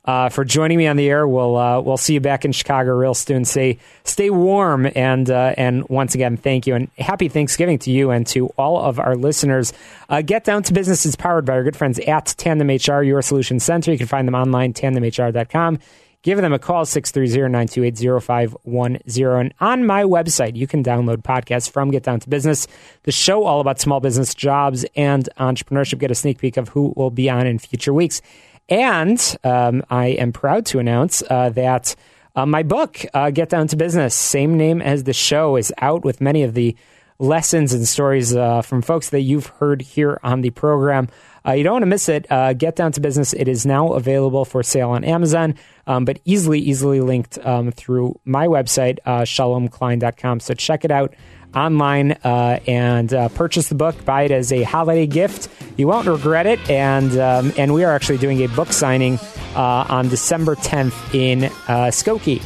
uh, 0.05 0.29
for 0.29 0.45
joining 0.45 0.77
me 0.77 0.87
on 0.87 0.95
the 0.95 1.09
air. 1.09 1.27
We'll 1.27 1.55
uh, 1.55 1.81
we'll 1.81 1.97
see 1.97 2.13
you 2.13 2.19
back 2.19 2.45
in 2.45 2.51
Chicago 2.51 2.91
real 2.93 3.13
soon. 3.13 3.45
Stay 3.45 3.79
stay 4.03 4.29
warm, 4.29 4.87
and 4.95 5.29
uh, 5.29 5.53
and 5.57 5.87
once 5.89 6.15
again, 6.15 6.37
thank 6.37 6.67
you, 6.67 6.75
and 6.75 6.89
happy 6.97 7.27
Thanksgiving 7.27 7.79
to 7.79 7.91
you 7.91 8.11
and 8.11 8.25
to 8.27 8.47
all 8.57 8.77
of 8.77 8.99
our 8.99 9.15
listeners. 9.15 9.73
Uh, 10.07 10.21
Get 10.21 10.43
down 10.43 10.63
to 10.63 10.73
business 10.73 11.05
is 11.05 11.15
powered 11.15 11.45
by 11.45 11.53
our 11.53 11.63
good 11.63 11.75
friends 11.75 11.99
at 11.99 12.33
Tandem 12.37 12.67
HR, 12.69 13.01
your 13.01 13.21
solution 13.21 13.59
center. 13.59 13.91
You 13.91 13.97
can 13.97 14.07
find 14.07 14.27
them 14.27 14.35
online, 14.35 14.73
tandemhr.com. 14.73 15.79
Give 16.21 16.37
them 16.37 16.51
a 16.51 16.59
call, 16.59 16.83
630-928-0510. 16.83 19.39
And 19.39 19.53
on 19.61 19.85
my 19.85 20.03
website, 20.03 20.57
you 20.57 20.67
can 20.67 20.83
download 20.83 21.23
podcasts 21.23 21.71
from 21.71 21.91
Get 21.91 22.03
Down 22.03 22.19
to 22.19 22.27
Business, 22.27 22.67
the 23.03 23.13
show 23.13 23.45
all 23.45 23.61
about 23.61 23.79
small 23.79 24.01
business 24.01 24.35
jobs 24.35 24.85
and 24.97 25.29
entrepreneurship. 25.39 25.99
Get 25.99 26.11
a 26.11 26.15
sneak 26.15 26.39
peek 26.39 26.57
of 26.57 26.67
who 26.69 26.91
will 26.97 27.09
be 27.09 27.29
on 27.29 27.47
in 27.47 27.57
future 27.57 27.93
weeks. 27.93 28.21
And 28.67 29.37
um, 29.45 29.81
I 29.89 30.07
am 30.07 30.33
proud 30.33 30.65
to 30.67 30.79
announce 30.79 31.23
uh, 31.29 31.51
that 31.51 31.95
uh, 32.35 32.45
my 32.45 32.63
book, 32.63 32.99
uh, 33.13 33.29
Get 33.31 33.47
Down 33.49 33.67
to 33.67 33.77
Business, 33.77 34.13
same 34.13 34.57
name 34.57 34.81
as 34.81 35.05
the 35.05 35.13
show, 35.13 35.55
is 35.55 35.73
out 35.79 36.03
with 36.03 36.19
many 36.19 36.43
of 36.43 36.53
the 36.53 36.75
lessons 37.17 37.71
and 37.73 37.87
stories 37.87 38.35
uh, 38.35 38.61
from 38.61 38.81
folks 38.81 39.09
that 39.09 39.21
you've 39.21 39.47
heard 39.47 39.81
here 39.81 40.19
on 40.23 40.41
the 40.41 40.49
program. 40.51 41.07
Uh, 41.45 41.53
you 41.53 41.63
don't 41.63 41.73
want 41.73 41.83
to 41.83 41.87
miss 41.87 42.09
it. 42.09 42.29
Uh, 42.31 42.53
Get 42.53 42.75
Down 42.75 42.91
to 42.93 43.01
Business. 43.01 43.33
It 43.33 43.47
is 43.47 43.65
now 43.65 43.93
available 43.93 44.45
for 44.45 44.63
sale 44.63 44.89
on 44.91 45.03
Amazon, 45.03 45.55
um, 45.87 46.05
but 46.05 46.19
easily, 46.25 46.59
easily 46.59 47.01
linked 47.01 47.37
um, 47.45 47.71
through 47.71 48.19
my 48.25 48.47
website, 48.47 48.99
uh, 49.05 49.21
shalomklein.com. 49.21 50.39
So 50.39 50.53
check 50.53 50.85
it 50.85 50.91
out 50.91 51.13
online 51.55 52.11
uh, 52.23 52.59
and 52.67 53.13
uh, 53.13 53.29
purchase 53.29 53.69
the 53.69 53.75
book. 53.75 54.05
Buy 54.05 54.23
it 54.23 54.31
as 54.31 54.51
a 54.51 54.63
holiday 54.63 55.07
gift. 55.07 55.49
You 55.77 55.87
won't 55.87 56.07
regret 56.07 56.45
it. 56.45 56.59
And 56.69 57.17
um, 57.17 57.53
and 57.57 57.73
we 57.73 57.83
are 57.83 57.93
actually 57.93 58.19
doing 58.19 58.43
a 58.43 58.47
book 58.49 58.71
signing 58.71 59.17
uh, 59.55 59.85
on 59.89 60.09
December 60.09 60.55
10th 60.55 61.15
in 61.15 61.49
Skokie. 61.91 62.41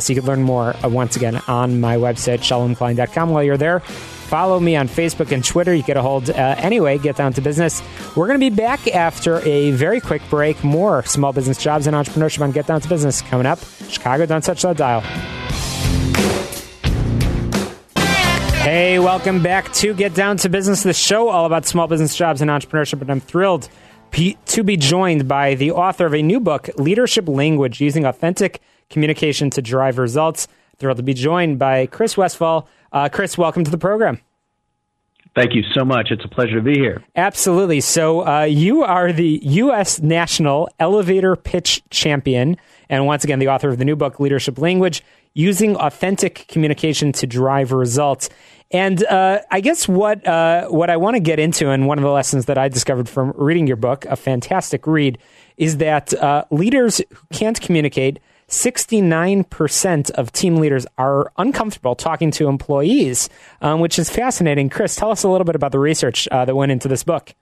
So 0.00 0.12
you 0.12 0.20
can 0.20 0.28
learn 0.28 0.42
more 0.42 0.74
once 0.84 1.16
again 1.16 1.40
on 1.46 1.80
my 1.80 1.96
website, 1.96 2.40
shalomklein.com. 2.40 3.30
While 3.30 3.42
you're 3.42 3.56
there, 3.56 3.82
follow 4.30 4.60
me 4.60 4.76
on 4.76 4.86
Facebook 4.86 5.32
and 5.32 5.44
Twitter. 5.44 5.74
You 5.74 5.82
get 5.82 5.96
a 5.96 6.02
hold. 6.02 6.30
Uh, 6.30 6.54
anyway, 6.58 6.98
get 6.98 7.16
down 7.16 7.32
to 7.32 7.40
business. 7.40 7.82
We're 8.14 8.28
going 8.28 8.38
to 8.38 8.50
be 8.50 8.54
back 8.54 8.86
after 8.86 9.40
a 9.40 9.72
very 9.72 10.00
quick 10.00 10.22
break. 10.30 10.62
More 10.62 11.02
small 11.02 11.32
business 11.32 11.58
jobs 11.58 11.88
and 11.88 11.96
entrepreneurship 11.96 12.40
on 12.40 12.52
Get 12.52 12.68
Down 12.68 12.80
to 12.80 12.88
Business 12.88 13.22
coming 13.22 13.44
up. 13.44 13.58
Chicago, 13.88 14.26
don't 14.26 14.44
touch 14.44 14.62
that 14.62 14.76
dial. 14.76 15.00
Hey, 18.62 19.00
welcome 19.00 19.42
back 19.42 19.72
to 19.74 19.94
Get 19.94 20.14
Down 20.14 20.36
to 20.36 20.48
Business, 20.48 20.84
the 20.84 20.92
show 20.92 21.28
all 21.28 21.44
about 21.44 21.66
small 21.66 21.88
business 21.88 22.14
jobs 22.14 22.40
and 22.40 22.48
entrepreneurship. 22.48 23.00
And 23.00 23.10
I'm 23.10 23.20
thrilled 23.20 23.68
to 24.12 24.62
be 24.62 24.76
joined 24.76 25.26
by 25.26 25.56
the 25.56 25.72
author 25.72 26.06
of 26.06 26.14
a 26.14 26.22
new 26.22 26.38
book, 26.38 26.68
Leadership 26.76 27.28
Language 27.28 27.80
Using 27.80 28.04
Authentic 28.04 28.60
Communication 28.90 29.50
to 29.50 29.62
Drive 29.62 29.98
Results. 29.98 30.46
Thrilled 30.80 30.96
to 30.96 31.02
be 31.02 31.12
joined 31.12 31.58
by 31.58 31.84
Chris 31.86 32.16
Westfall. 32.16 32.66
Uh, 32.90 33.10
Chris, 33.10 33.36
welcome 33.36 33.64
to 33.64 33.70
the 33.70 33.76
program. 33.76 34.18
Thank 35.34 35.54
you 35.54 35.62
so 35.74 35.84
much. 35.84 36.10
It's 36.10 36.24
a 36.24 36.28
pleasure 36.28 36.56
to 36.56 36.62
be 36.62 36.72
here. 36.72 37.04
Absolutely. 37.14 37.80
So, 37.80 38.26
uh, 38.26 38.42
you 38.44 38.82
are 38.82 39.12
the 39.12 39.40
U.S. 39.42 40.00
National 40.00 40.70
Elevator 40.80 41.36
Pitch 41.36 41.82
Champion, 41.90 42.56
and 42.88 43.06
once 43.06 43.22
again, 43.22 43.38
the 43.38 43.48
author 43.48 43.68
of 43.68 43.78
the 43.78 43.84
new 43.84 43.94
book, 43.94 44.18
Leadership 44.18 44.58
Language 44.58 45.04
Using 45.34 45.76
Authentic 45.76 46.46
Communication 46.48 47.12
to 47.12 47.26
Drive 47.26 47.72
Results. 47.72 48.30
And 48.72 49.04
uh, 49.04 49.40
I 49.50 49.60
guess 49.60 49.86
what 49.86 50.26
uh, 50.26 50.66
what 50.68 50.88
I 50.88 50.96
want 50.96 51.14
to 51.14 51.20
get 51.20 51.38
into, 51.38 51.70
and 51.70 51.86
one 51.86 51.98
of 51.98 52.04
the 52.04 52.10
lessons 52.10 52.46
that 52.46 52.56
I 52.56 52.68
discovered 52.68 53.08
from 53.08 53.32
reading 53.36 53.66
your 53.66 53.76
book, 53.76 54.06
a 54.06 54.16
fantastic 54.16 54.86
read, 54.86 55.18
is 55.58 55.76
that 55.76 56.14
uh, 56.14 56.44
leaders 56.50 57.02
who 57.10 57.26
can't 57.32 57.60
communicate 57.60 58.18
69% 58.50 60.10
of 60.10 60.32
team 60.32 60.56
leaders 60.56 60.86
are 60.98 61.32
uncomfortable 61.38 61.94
talking 61.94 62.30
to 62.32 62.48
employees, 62.48 63.28
um, 63.62 63.80
which 63.80 63.98
is 63.98 64.10
fascinating. 64.10 64.68
Chris, 64.68 64.96
tell 64.96 65.10
us 65.10 65.22
a 65.22 65.28
little 65.28 65.44
bit 65.44 65.54
about 65.54 65.72
the 65.72 65.78
research 65.78 66.28
uh, 66.30 66.44
that 66.44 66.54
went 66.54 66.72
into 66.72 66.88
this 66.88 67.04
book. 67.04 67.32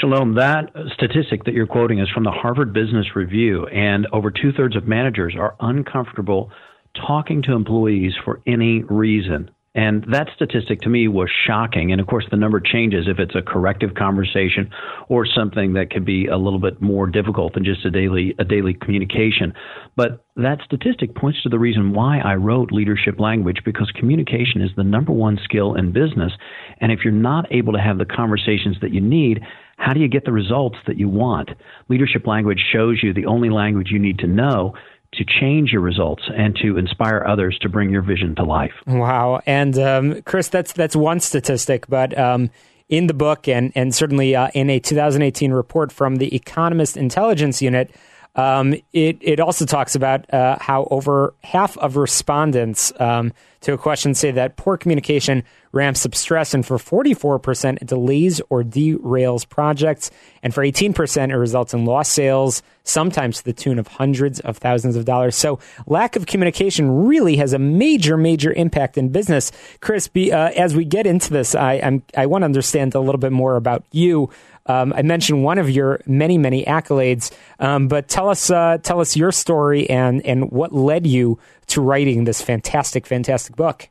Shalom, 0.00 0.34
that 0.36 0.72
statistic 0.94 1.44
that 1.44 1.52
you're 1.52 1.66
quoting 1.66 1.98
is 1.98 2.08
from 2.08 2.24
the 2.24 2.30
Harvard 2.30 2.72
Business 2.72 3.14
Review, 3.14 3.66
and 3.66 4.06
over 4.12 4.30
two 4.30 4.50
thirds 4.52 4.74
of 4.74 4.88
managers 4.88 5.34
are 5.38 5.54
uncomfortable 5.60 6.50
talking 6.94 7.42
to 7.42 7.52
employees 7.52 8.14
for 8.24 8.40
any 8.46 8.82
reason. 8.84 9.50
And 9.74 10.04
that 10.12 10.28
statistic 10.34 10.82
to 10.82 10.90
me 10.90 11.08
was 11.08 11.30
shocking. 11.46 11.92
And 11.92 12.00
of 12.00 12.06
course, 12.06 12.26
the 12.30 12.36
number 12.36 12.60
changes 12.60 13.06
if 13.08 13.18
it's 13.18 13.34
a 13.34 13.40
corrective 13.40 13.94
conversation 13.94 14.70
or 15.08 15.24
something 15.24 15.72
that 15.72 15.90
could 15.90 16.04
be 16.04 16.26
a 16.26 16.36
little 16.36 16.58
bit 16.58 16.82
more 16.82 17.06
difficult 17.06 17.54
than 17.54 17.64
just 17.64 17.84
a 17.86 17.90
daily 17.90 18.34
a 18.38 18.44
daily 18.44 18.74
communication. 18.74 19.54
But 19.96 20.24
that 20.36 20.58
statistic 20.62 21.14
points 21.14 21.42
to 21.42 21.48
the 21.48 21.58
reason 21.58 21.94
why 21.94 22.18
I 22.18 22.34
wrote 22.34 22.70
leadership 22.70 23.18
language 23.18 23.62
because 23.64 23.90
communication 23.92 24.60
is 24.60 24.70
the 24.76 24.84
number 24.84 25.12
one 25.12 25.38
skill 25.42 25.74
in 25.74 25.92
business. 25.92 26.32
And 26.80 26.92
if 26.92 27.00
you're 27.02 27.12
not 27.14 27.50
able 27.50 27.72
to 27.72 27.80
have 27.80 27.96
the 27.96 28.04
conversations 28.04 28.76
that 28.82 28.92
you 28.92 29.00
need, 29.00 29.40
how 29.78 29.94
do 29.94 30.00
you 30.00 30.08
get 30.08 30.26
the 30.26 30.32
results 30.32 30.76
that 30.86 30.98
you 30.98 31.08
want? 31.08 31.50
Leadership 31.88 32.26
language 32.26 32.62
shows 32.72 33.00
you 33.02 33.14
the 33.14 33.26
only 33.26 33.48
language 33.48 33.88
you 33.90 33.98
need 33.98 34.18
to 34.18 34.26
know 34.26 34.74
to 35.14 35.24
change 35.24 35.70
your 35.70 35.82
results 35.82 36.22
and 36.34 36.56
to 36.62 36.78
inspire 36.78 37.24
others 37.26 37.58
to 37.60 37.68
bring 37.68 37.90
your 37.90 38.02
vision 38.02 38.34
to 38.36 38.44
life. 38.44 38.72
Wow! 38.86 39.40
And 39.46 39.78
um, 39.78 40.22
Chris, 40.22 40.48
that's 40.48 40.72
that's 40.72 40.96
one 40.96 41.20
statistic, 41.20 41.86
but 41.88 42.18
um, 42.18 42.50
in 42.88 43.06
the 43.06 43.14
book 43.14 43.48
and 43.48 43.72
and 43.74 43.94
certainly 43.94 44.36
uh, 44.36 44.48
in 44.54 44.70
a 44.70 44.78
2018 44.78 45.52
report 45.52 45.92
from 45.92 46.16
the 46.16 46.34
Economist 46.34 46.96
Intelligence 46.96 47.62
Unit. 47.62 47.90
Um, 48.34 48.74
it 48.94 49.18
it 49.20 49.40
also 49.40 49.66
talks 49.66 49.94
about 49.94 50.32
uh, 50.32 50.56
how 50.58 50.88
over 50.90 51.34
half 51.42 51.76
of 51.78 51.96
respondents 51.96 52.92
um, 52.98 53.32
to 53.62 53.72
a 53.72 53.78
question 53.78 54.14
say 54.14 54.30
that 54.32 54.56
poor 54.56 54.76
communication 54.76 55.44
ramps 55.72 56.04
up 56.04 56.14
stress, 56.14 56.52
and 56.52 56.66
for 56.66 56.76
44%, 56.76 57.80
it 57.80 57.86
delays 57.86 58.40
or 58.50 58.62
derails 58.62 59.48
projects, 59.48 60.10
and 60.42 60.52
for 60.54 60.62
18%, 60.62 61.30
it 61.30 61.36
results 61.36 61.72
in 61.72 61.84
lost 61.84 62.12
sales, 62.12 62.62
sometimes 62.84 63.38
to 63.38 63.44
the 63.44 63.52
tune 63.52 63.78
of 63.78 63.86
hundreds 63.86 64.40
of 64.40 64.58
thousands 64.58 64.96
of 64.96 65.04
dollars. 65.04 65.34
So, 65.34 65.58
lack 65.86 66.16
of 66.16 66.26
communication 66.26 67.06
really 67.06 67.36
has 67.36 67.52
a 67.52 67.58
major, 67.58 68.16
major 68.16 68.52
impact 68.52 68.98
in 68.98 69.08
business. 69.08 69.50
Chris, 69.80 70.08
be, 70.08 70.32
uh, 70.32 70.50
as 70.50 70.76
we 70.76 70.84
get 70.84 71.06
into 71.06 71.30
this, 71.30 71.54
I, 71.54 71.74
I'm, 71.74 72.02
I 72.16 72.26
want 72.26 72.42
to 72.42 72.46
understand 72.46 72.94
a 72.94 73.00
little 73.00 73.20
bit 73.20 73.32
more 73.32 73.56
about 73.56 73.84
you. 73.92 74.30
Um, 74.66 74.92
I 74.92 75.02
mentioned 75.02 75.42
one 75.42 75.58
of 75.58 75.70
your 75.70 76.00
many, 76.06 76.38
many 76.38 76.64
accolades, 76.64 77.32
um, 77.58 77.88
but 77.88 78.08
tell 78.08 78.28
us, 78.28 78.48
uh, 78.50 78.78
tell 78.82 79.00
us 79.00 79.16
your 79.16 79.32
story 79.32 79.90
and 79.90 80.24
and 80.24 80.52
what 80.52 80.72
led 80.72 81.04
you 81.04 81.38
to 81.68 81.80
writing 81.80 82.24
this 82.24 82.42
fantastic, 82.42 83.06
fantastic 83.06 83.56
book. 83.56 83.88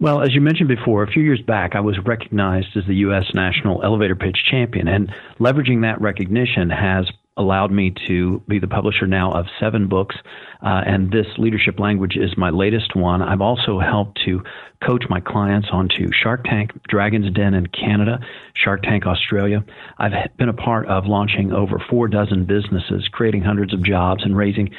Well, 0.00 0.22
as 0.22 0.32
you 0.32 0.40
mentioned 0.40 0.68
before, 0.68 1.02
a 1.02 1.10
few 1.10 1.24
years 1.24 1.42
back, 1.42 1.74
I 1.74 1.80
was 1.80 1.98
recognized 2.06 2.76
as 2.76 2.84
the 2.86 2.94
U.S. 2.96 3.24
National 3.34 3.82
Elevator 3.82 4.14
Pitch 4.14 4.38
Champion, 4.48 4.86
and 4.86 5.12
leveraging 5.40 5.82
that 5.82 6.00
recognition 6.00 6.70
has 6.70 7.10
allowed 7.36 7.70
me 7.72 7.94
to 8.06 8.42
be 8.48 8.58
the 8.58 8.66
publisher 8.66 9.06
now 9.06 9.32
of 9.32 9.46
seven 9.58 9.88
books, 9.88 10.16
uh, 10.62 10.82
and 10.86 11.10
this 11.10 11.26
leadership 11.38 11.80
language 11.80 12.16
is 12.16 12.36
my 12.36 12.50
latest 12.50 12.94
one. 12.94 13.22
I've 13.22 13.40
also 13.40 13.80
helped 13.80 14.20
to 14.24 14.42
coach 14.86 15.04
my 15.08 15.20
clients 15.20 15.68
onto 15.72 16.10
Shark 16.12 16.44
Tank, 16.44 16.72
Dragon's 16.88 17.32
Den 17.32 17.54
in 17.54 17.66
Canada, 17.68 18.20
Shark 18.54 18.82
Tank 18.82 19.06
Australia. 19.06 19.64
I've 19.98 20.12
been 20.36 20.48
a 20.48 20.52
part 20.52 20.86
of 20.86 21.06
launching 21.06 21.52
over 21.52 21.82
four 21.90 22.08
dozen 22.08 22.44
businesses, 22.44 23.08
creating 23.10 23.42
hundreds 23.42 23.72
of 23.72 23.84
jobs, 23.84 24.24
and 24.24 24.36
raising 24.36 24.70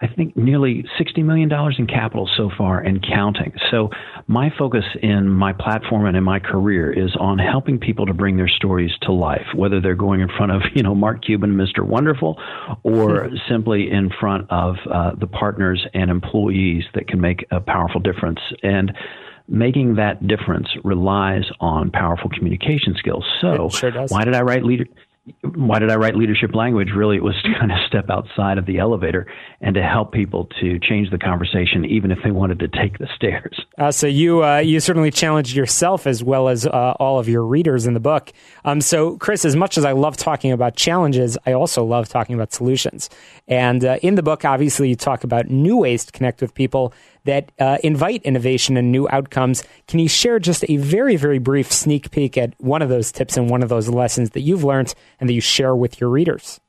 I 0.00 0.08
think 0.08 0.36
nearly 0.36 0.84
$60 1.00 1.24
million 1.24 1.50
in 1.78 1.86
capital 1.86 2.28
so 2.36 2.50
far 2.58 2.80
and 2.80 3.00
counting. 3.02 3.52
So 3.70 3.90
my 4.26 4.50
focus 4.58 4.84
in 5.00 5.28
my 5.28 5.52
platform 5.52 6.06
and 6.06 6.16
in 6.16 6.24
my 6.24 6.40
career 6.40 6.92
is 6.92 7.14
on 7.18 7.38
helping 7.38 7.78
people 7.78 8.04
to 8.06 8.14
bring 8.14 8.36
their 8.36 8.48
stories 8.48 8.90
to 9.02 9.12
life, 9.12 9.46
whether 9.54 9.80
they're 9.80 9.94
going 9.94 10.20
in 10.20 10.28
front 10.28 10.50
of, 10.50 10.62
you 10.74 10.82
know, 10.82 10.94
Mark 10.94 11.24
Cuban, 11.24 11.56
Mr. 11.56 11.86
Wonderful, 11.86 12.40
or 12.82 13.30
simply 13.48 13.90
in 13.90 14.10
front 14.20 14.50
of 14.50 14.76
uh, 14.92 15.12
the 15.18 15.28
partners 15.28 15.86
and 15.94 16.10
employees 16.10 16.84
that 16.94 17.06
can 17.06 17.20
make 17.20 17.46
a 17.50 17.60
powerful 17.60 18.00
difference. 18.00 18.40
And 18.62 18.92
making 19.46 19.96
that 19.96 20.26
difference 20.26 20.68
relies 20.84 21.44
on 21.60 21.90
powerful 21.90 22.30
communication 22.30 22.94
skills. 22.98 23.24
So 23.40 23.68
sure 23.68 23.92
why 24.08 24.24
did 24.24 24.34
I 24.34 24.40
write 24.40 24.64
leader? 24.64 24.86
Why 25.54 25.78
did 25.78 25.90
I 25.90 25.96
write 25.96 26.16
leadership 26.16 26.54
language? 26.54 26.90
Really, 26.94 27.16
it 27.16 27.22
was 27.22 27.34
to 27.44 27.54
kind 27.58 27.72
of 27.72 27.78
step 27.86 28.10
outside 28.10 28.58
of 28.58 28.66
the 28.66 28.78
elevator 28.78 29.26
and 29.60 29.74
to 29.74 29.82
help 29.82 30.12
people 30.12 30.48
to 30.60 30.78
change 30.78 31.10
the 31.10 31.18
conversation, 31.18 31.84
even 31.86 32.10
if 32.10 32.18
they 32.22 32.30
wanted 32.30 32.58
to 32.58 32.68
take 32.68 32.98
the 32.98 33.08
stairs. 33.16 33.58
Uh, 33.78 33.90
so 33.90 34.06
you 34.06 34.44
uh, 34.44 34.58
you 34.58 34.80
certainly 34.80 35.10
challenged 35.10 35.56
yourself 35.56 36.06
as 36.06 36.22
well 36.22 36.48
as 36.48 36.66
uh, 36.66 36.94
all 37.00 37.18
of 37.18 37.28
your 37.28 37.44
readers 37.44 37.86
in 37.86 37.94
the 37.94 38.00
book. 38.00 38.32
Um, 38.64 38.80
so 38.80 39.16
Chris, 39.16 39.44
as 39.44 39.56
much 39.56 39.78
as 39.78 39.84
I 39.84 39.92
love 39.92 40.16
talking 40.16 40.52
about 40.52 40.76
challenges, 40.76 41.38
I 41.46 41.52
also 41.52 41.84
love 41.84 42.08
talking 42.08 42.34
about 42.34 42.52
solutions. 42.52 43.08
And 43.48 43.84
uh, 43.84 43.98
in 44.02 44.16
the 44.16 44.22
book, 44.22 44.44
obviously, 44.44 44.90
you 44.90 44.96
talk 44.96 45.24
about 45.24 45.48
new 45.48 45.78
ways 45.78 46.04
to 46.04 46.12
connect 46.12 46.42
with 46.42 46.54
people 46.54 46.92
that 47.24 47.52
uh, 47.58 47.78
invite 47.82 48.22
innovation 48.22 48.76
and 48.76 48.92
new 48.92 49.08
outcomes. 49.10 49.64
Can 49.88 49.98
you 49.98 50.08
share 50.08 50.38
just 50.38 50.64
a 50.68 50.76
very, 50.76 51.16
very 51.16 51.38
brief 51.38 51.72
sneak 51.72 52.10
peek 52.10 52.36
at 52.38 52.54
one 52.58 52.82
of 52.82 52.88
those 52.88 53.12
tips 53.12 53.36
and 53.36 53.50
one 53.50 53.62
of 53.62 53.68
those 53.68 53.88
lessons 53.88 54.30
that 54.30 54.40
you've 54.40 54.64
learned 54.64 54.94
and 55.20 55.28
that 55.28 55.34
you 55.34 55.40
share 55.40 55.74
with 55.74 56.00
your 56.00 56.10
readers? 56.10 56.60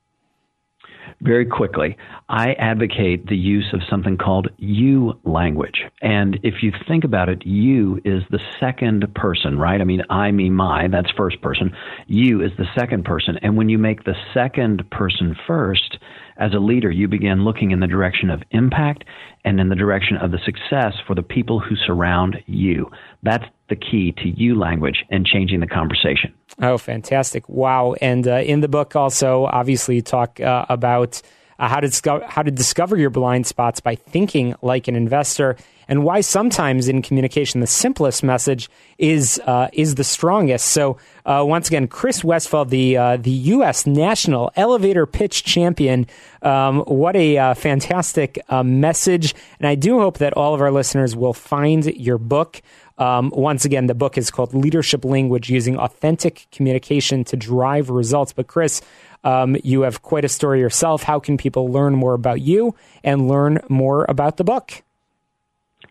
Very 1.21 1.45
quickly, 1.45 1.97
I 2.27 2.53
advocate 2.53 3.27
the 3.27 3.37
use 3.37 3.67
of 3.73 3.81
something 3.89 4.17
called 4.17 4.49
you 4.57 5.17
language. 5.23 5.81
And 6.01 6.37
if 6.43 6.55
you 6.61 6.73
think 6.87 7.03
about 7.03 7.29
it, 7.29 7.45
you 7.45 8.01
is 8.03 8.23
the 8.29 8.39
second 8.59 9.07
person, 9.15 9.57
right? 9.57 9.79
I 9.79 9.85
mean, 9.85 10.03
I, 10.09 10.31
me, 10.31 10.49
my, 10.49 10.87
that's 10.87 11.09
first 11.11 11.41
person. 11.41 11.71
You 12.07 12.43
is 12.43 12.51
the 12.57 12.67
second 12.77 13.05
person. 13.05 13.37
And 13.41 13.55
when 13.55 13.69
you 13.69 13.77
make 13.77 14.03
the 14.03 14.15
second 14.33 14.89
person 14.91 15.35
first, 15.47 15.97
as 16.38 16.54
a 16.54 16.60
leader, 16.60 16.91
you 16.91 17.08
begin 17.08 17.45
looking 17.45 17.71
in 17.71 17.80
the 17.80 17.88
direction 17.88 18.30
of 18.30 18.43
impact 18.52 19.06
and 19.43 19.60
in 19.60 19.69
the 19.69 19.76
direction 19.76 20.17
of 20.17 20.32
the 20.32 20.39
success 20.45 20.93
for 21.08 21.15
the 21.15 21.24
people 21.24 21.60
who 21.60 21.76
surround 21.76 22.38
you. 22.45 22.89
That's 23.24 23.45
the 23.69 23.76
key 23.76 24.13
to 24.17 24.30
you 24.30 24.58
language 24.58 25.04
and 25.10 25.26
changing 25.26 25.60
the 25.60 25.67
conversation. 25.67 26.34
Oh, 26.62 26.78
fantastic. 26.78 27.48
Wow. 27.48 27.95
And 28.02 28.28
uh, 28.28 28.36
in 28.38 28.62
the 28.62 28.67
book, 28.67 28.95
also, 28.95 29.45
obviously, 29.45 29.95
you 29.95 30.02
talk 30.02 30.39
uh, 30.39 30.65
about 30.69 31.21
uh, 31.59 31.67
how 31.67 31.79
to 31.79 31.87
discover 31.87 32.25
how 32.25 32.43
to 32.43 32.51
discover 32.51 32.97
your 32.97 33.09
blind 33.09 33.47
spots 33.47 33.79
by 33.79 33.95
thinking 33.95 34.55
like 34.61 34.87
an 34.87 34.95
investor, 34.95 35.55
and 35.87 36.03
why 36.03 36.21
sometimes 36.21 36.87
in 36.87 37.01
communication 37.01 37.61
the 37.61 37.67
simplest 37.67 38.23
message 38.23 38.69
is 38.97 39.39
uh, 39.45 39.69
is 39.73 39.95
the 39.95 40.03
strongest. 40.03 40.67
So 40.67 40.97
uh, 41.25 41.43
once 41.45 41.67
again, 41.67 41.87
Chris 41.87 42.23
Westfall, 42.23 42.65
the 42.65 42.97
uh, 42.97 43.17
the 43.17 43.31
U.S. 43.31 43.85
national 43.85 44.51
elevator 44.55 45.05
pitch 45.05 45.43
champion. 45.43 46.07
Um, 46.41 46.81
what 46.81 47.15
a 47.15 47.37
uh, 47.37 47.53
fantastic 47.53 48.39
uh, 48.49 48.63
message! 48.63 49.33
And 49.59 49.67
I 49.67 49.75
do 49.75 49.99
hope 49.99 50.19
that 50.19 50.33
all 50.33 50.53
of 50.53 50.61
our 50.61 50.71
listeners 50.71 51.15
will 51.15 51.33
find 51.33 51.85
your 51.85 52.17
book. 52.17 52.61
Um, 52.97 53.31
once 53.35 53.65
again, 53.65 53.87
the 53.87 53.95
book 53.95 54.17
is 54.17 54.31
called 54.31 54.53
Leadership 54.53 55.03
Language 55.03 55.49
Using 55.49 55.77
Authentic 55.77 56.47
Communication 56.51 57.25
to 57.25 57.35
Drive 57.35 57.89
Results. 57.89 58.31
But, 58.31 58.47
Chris, 58.47 58.81
um, 59.25 59.57
you 59.63 59.81
have 59.81 60.01
quite 60.01 60.23
a 60.23 60.29
story 60.29 60.59
yourself. 60.59 61.03
How 61.03 61.19
can 61.19 61.38
people 61.38 61.69
learn 61.69 61.95
more 61.95 62.13
about 62.13 62.39
you 62.41 62.75
and 63.03 63.27
learn 63.27 63.59
more 63.67 64.05
about 64.07 64.38
the 64.38 64.45
book? 64.45 64.83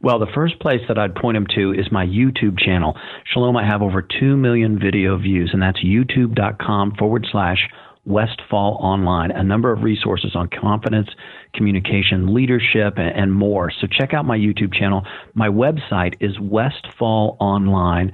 Well, 0.01 0.19
the 0.19 0.33
first 0.35 0.61
place 0.61 0.81
that 0.89 0.99
I'd 0.99 1.15
point 1.15 1.37
them 1.37 1.47
to 1.55 1.73
is 1.73 1.91
my 1.91 2.07
YouTube 2.07 2.59
channel. 2.59 2.97
Shalom, 3.33 3.57
I 3.57 3.67
have 3.67 3.83
over 3.83 4.03
2 4.03 4.37
million 4.37 4.79
video 4.79 5.17
views, 5.17 5.51
and 5.53 5.63
that's 5.63 5.83
youtube.com 5.83 6.95
forward 6.99 7.27
slash 7.31 7.59
Westfall 8.05 8.77
Online, 8.83 9.31
a 9.31 9.43
number 9.43 9.73
of 9.73 9.83
resources 9.83 10.33
on 10.35 10.49
confidence, 10.49 11.09
communication, 11.55 12.35
leadership, 12.35 12.95
and 12.99 13.33
more. 13.33 13.73
So 13.81 13.87
check 13.87 14.13
out 14.13 14.27
my 14.27 14.37
YouTube 14.37 14.75
channel. 14.75 15.07
My 15.33 15.49
website 15.49 16.17
is 16.21 16.37
westfallonline.com 16.37 18.13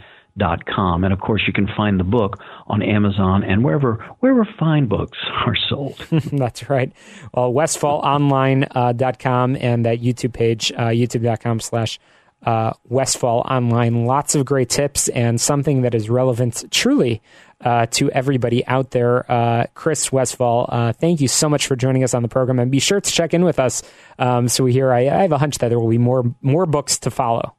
com. 0.66 1.04
And 1.04 1.12
of 1.12 1.20
course, 1.20 1.42
you 1.46 1.52
can 1.52 1.68
find 1.76 2.00
the 2.00 2.04
book 2.04 2.42
on 2.66 2.82
Amazon 2.82 3.44
and 3.44 3.64
wherever 3.64 4.04
wherever 4.20 4.46
fine 4.58 4.86
books 4.86 5.18
are 5.46 5.56
sold. 5.68 6.04
That's 6.32 6.68
right. 6.68 6.92
Well, 7.34 7.52
westfallonline.com 7.52 9.54
uh, 9.54 9.58
and 9.58 9.86
that 9.86 10.00
YouTube 10.00 10.32
page, 10.32 10.72
uh, 10.72 10.88
youtube.com 10.88 11.60
slash 11.60 11.98
uh, 12.44 12.72
Westfall 12.88 13.40
Online. 13.40 14.06
Lots 14.06 14.34
of 14.34 14.44
great 14.44 14.68
tips 14.68 15.08
and 15.08 15.40
something 15.40 15.82
that 15.82 15.94
is 15.94 16.08
relevant 16.08 16.64
truly 16.70 17.22
uh, 17.60 17.86
to 17.86 18.10
everybody 18.10 18.66
out 18.66 18.92
there. 18.92 19.30
Uh, 19.30 19.66
Chris 19.74 20.10
Westfall, 20.10 20.68
uh, 20.70 20.92
thank 20.92 21.20
you 21.20 21.28
so 21.28 21.48
much 21.48 21.66
for 21.66 21.76
joining 21.76 22.02
us 22.02 22.14
on 22.14 22.22
the 22.22 22.28
program, 22.28 22.58
and 22.58 22.70
be 22.70 22.80
sure 22.80 23.00
to 23.00 23.10
check 23.10 23.34
in 23.34 23.44
with 23.44 23.58
us. 23.58 23.82
Um, 24.18 24.48
so 24.48 24.64
we 24.64 24.72
hear. 24.72 24.92
I, 24.92 25.00
I, 25.00 25.22
have 25.22 25.32
a 25.32 25.38
hunch 25.38 25.58
that 25.58 25.68
there 25.68 25.78
will 25.78 25.90
be 25.90 25.98
more 25.98 26.34
more 26.40 26.66
books 26.66 26.98
to 27.00 27.10
follow. 27.10 27.54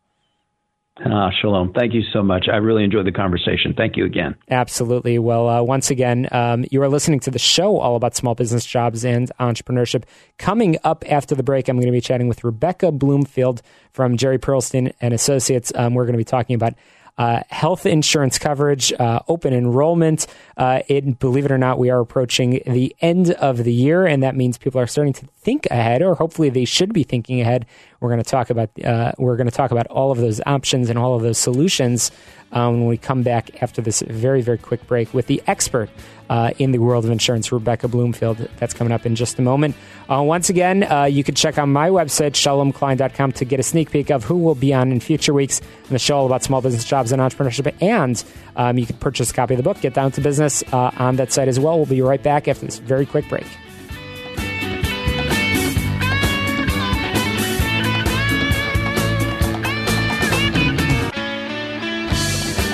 Ah, 1.04 1.32
shalom. 1.42 1.74
Thank 1.74 1.94
you 1.94 2.04
so 2.14 2.22
much. 2.22 2.48
I 2.48 2.58
really 2.58 2.84
enjoyed 2.84 3.08
the 3.08 3.12
conversation. 3.12 3.74
Thank 3.76 3.98
you 3.98 4.06
again. 4.06 4.36
Absolutely. 4.50 5.18
Well, 5.18 5.50
uh, 5.50 5.62
once 5.64 5.90
again, 5.90 6.28
um, 6.32 6.66
you 6.70 6.82
are 6.84 6.90
listening 6.90 7.20
to 7.22 7.32
the 7.32 7.40
show 7.40 7.78
all 7.78 7.96
about 7.96 8.16
small 8.16 8.36
business 8.36 8.66
jobs 8.66 9.04
and 9.04 9.32
entrepreneurship. 9.40 10.04
Coming 10.38 10.78
up 10.84 11.04
after 11.12 11.34
the 11.34 11.44
break, 11.44 11.68
I'm 11.68 11.78
going 11.78 11.88
to 11.88 11.92
be 11.92 12.02
chatting 12.02 12.28
with 12.28 12.44
Rebecca 12.44 12.92
Bloomfield 12.92 13.62
from 13.92 14.16
Jerry 14.16 14.38
Perlstein 14.38 14.94
and 15.02 15.14
Associates. 15.14 15.72
Um, 15.76 15.96
we're 15.96 16.06
going 16.06 16.14
to 16.14 16.18
be 16.18 16.24
talking 16.24 16.56
about 16.56 16.74
uh, 17.18 17.42
health 17.50 17.86
insurance 17.86 18.40
coverage, 18.40 18.92
uh, 18.94 19.20
open 19.28 19.54
enrollment. 19.54 20.28
Uh, 20.58 20.82
it, 20.88 21.20
believe 21.20 21.46
it 21.46 21.52
or 21.52 21.58
not, 21.58 21.78
we 21.78 21.90
are 21.90 22.00
approaching 22.00 22.62
the 22.66 22.96
end 23.02 23.32
of 23.32 23.64
the 23.64 23.74
year, 23.74 24.06
and 24.06 24.24
that 24.24 24.36
means 24.36 24.58
people 24.58 24.80
are 24.82 24.88
starting 24.88 25.14
to 25.14 25.26
think 25.26 25.68
ahead, 25.68 26.02
or 26.02 26.16
hopefully 26.16 26.50
they 26.50 26.66
should 26.66 26.94
be 26.94 27.04
thinking 27.04 27.42
ahead. 27.42 27.66
We're 28.00 28.10
going 28.10 28.24
to 28.24 28.30
talk 28.30 28.50
about 28.50 28.70
uh, 28.84 29.12
we're 29.18 29.38
going 29.38 29.50
to 29.50 29.56
talk 29.56 29.72
about 29.72 29.88
all 29.88 30.12
of 30.12 30.18
those 30.18 30.42
options 30.46 30.90
and 30.90 30.98
all 30.98 31.16
of 31.16 31.22
those 31.22 31.38
solutions 31.38 32.12
um, 32.52 32.80
when 32.80 32.88
we 32.88 32.98
come 32.98 33.24
back 33.24 33.62
after 33.62 33.82
this 33.82 34.02
very 34.02 34.42
very 34.42 34.58
quick 34.58 34.86
break 34.88 35.14
with 35.14 35.28
the 35.28 35.42
expert 35.48 35.90
uh, 36.32 36.52
in 36.60 36.72
the 36.72 36.80
world 36.80 37.04
of 37.04 37.12
insurance, 37.12 37.52
Rebecca 37.52 37.90
Bloomfield. 37.90 38.38
That's 38.58 38.74
coming 38.74 38.94
up 38.94 39.06
in 39.06 39.16
just 39.16 39.38
a 39.38 39.42
moment. 39.42 39.76
Uh, 40.10 40.24
once 40.24 40.50
again, 40.50 40.90
uh, 40.90 41.04
you 41.04 41.26
can 41.26 41.36
check 41.36 41.58
out 41.58 41.66
my 41.66 41.90
website, 41.90 42.32
shalomklein.com, 42.32 43.34
to 43.34 43.46
get 43.46 43.60
a 43.60 43.64
sneak 43.64 43.92
peek 43.92 44.10
of 44.10 44.24
who 44.24 44.38
will 44.38 44.56
be 44.56 44.74
on 44.74 44.94
in 44.94 45.02
future 45.02 45.34
weeks 45.34 45.60
on 45.60 45.90
the 45.90 46.00
show 46.00 46.16
all 46.16 46.26
about 46.26 46.42
small 46.42 46.62
business 46.62 46.86
jobs 46.86 47.12
and 47.12 47.22
entrepreneurship. 47.22 47.76
And 47.82 48.24
um, 48.56 48.78
you 48.78 48.86
can 48.86 48.96
purchase 48.98 49.32
a 49.32 49.34
copy 49.34 49.56
of 49.56 49.58
the 49.58 49.64
book, 49.64 49.82
Get 49.82 49.94
Down 49.94 50.12
to 50.14 50.22
Business, 50.22 50.64
uh, 50.72 50.92
on 50.98 51.18
that 51.18 51.34
site 51.34 51.50
as 51.50 51.60
well. 51.60 51.76
We'll 51.76 51.86
be 51.86 52.02
right 52.02 52.24
back 52.24 52.48
after 52.48 52.66
this 52.66 52.80
very 52.80 53.06
quick 53.06 53.28
break. 53.28 53.46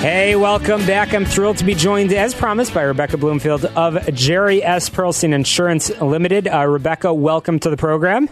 Hey, 0.00 0.36
welcome 0.36 0.86
back. 0.86 1.12
I'm 1.12 1.24
thrilled 1.24 1.58
to 1.58 1.64
be 1.64 1.74
joined, 1.74 2.12
as 2.12 2.32
promised, 2.32 2.72
by 2.72 2.82
Rebecca 2.82 3.16
Bloomfield 3.16 3.64
of 3.64 4.14
Jerry 4.14 4.62
S. 4.62 4.88
Perlstein 4.88 5.34
Insurance 5.34 5.90
Limited. 6.00 6.46
Uh, 6.46 6.68
Rebecca, 6.68 7.12
welcome 7.12 7.58
to 7.58 7.68
the 7.68 7.76
program. 7.76 8.30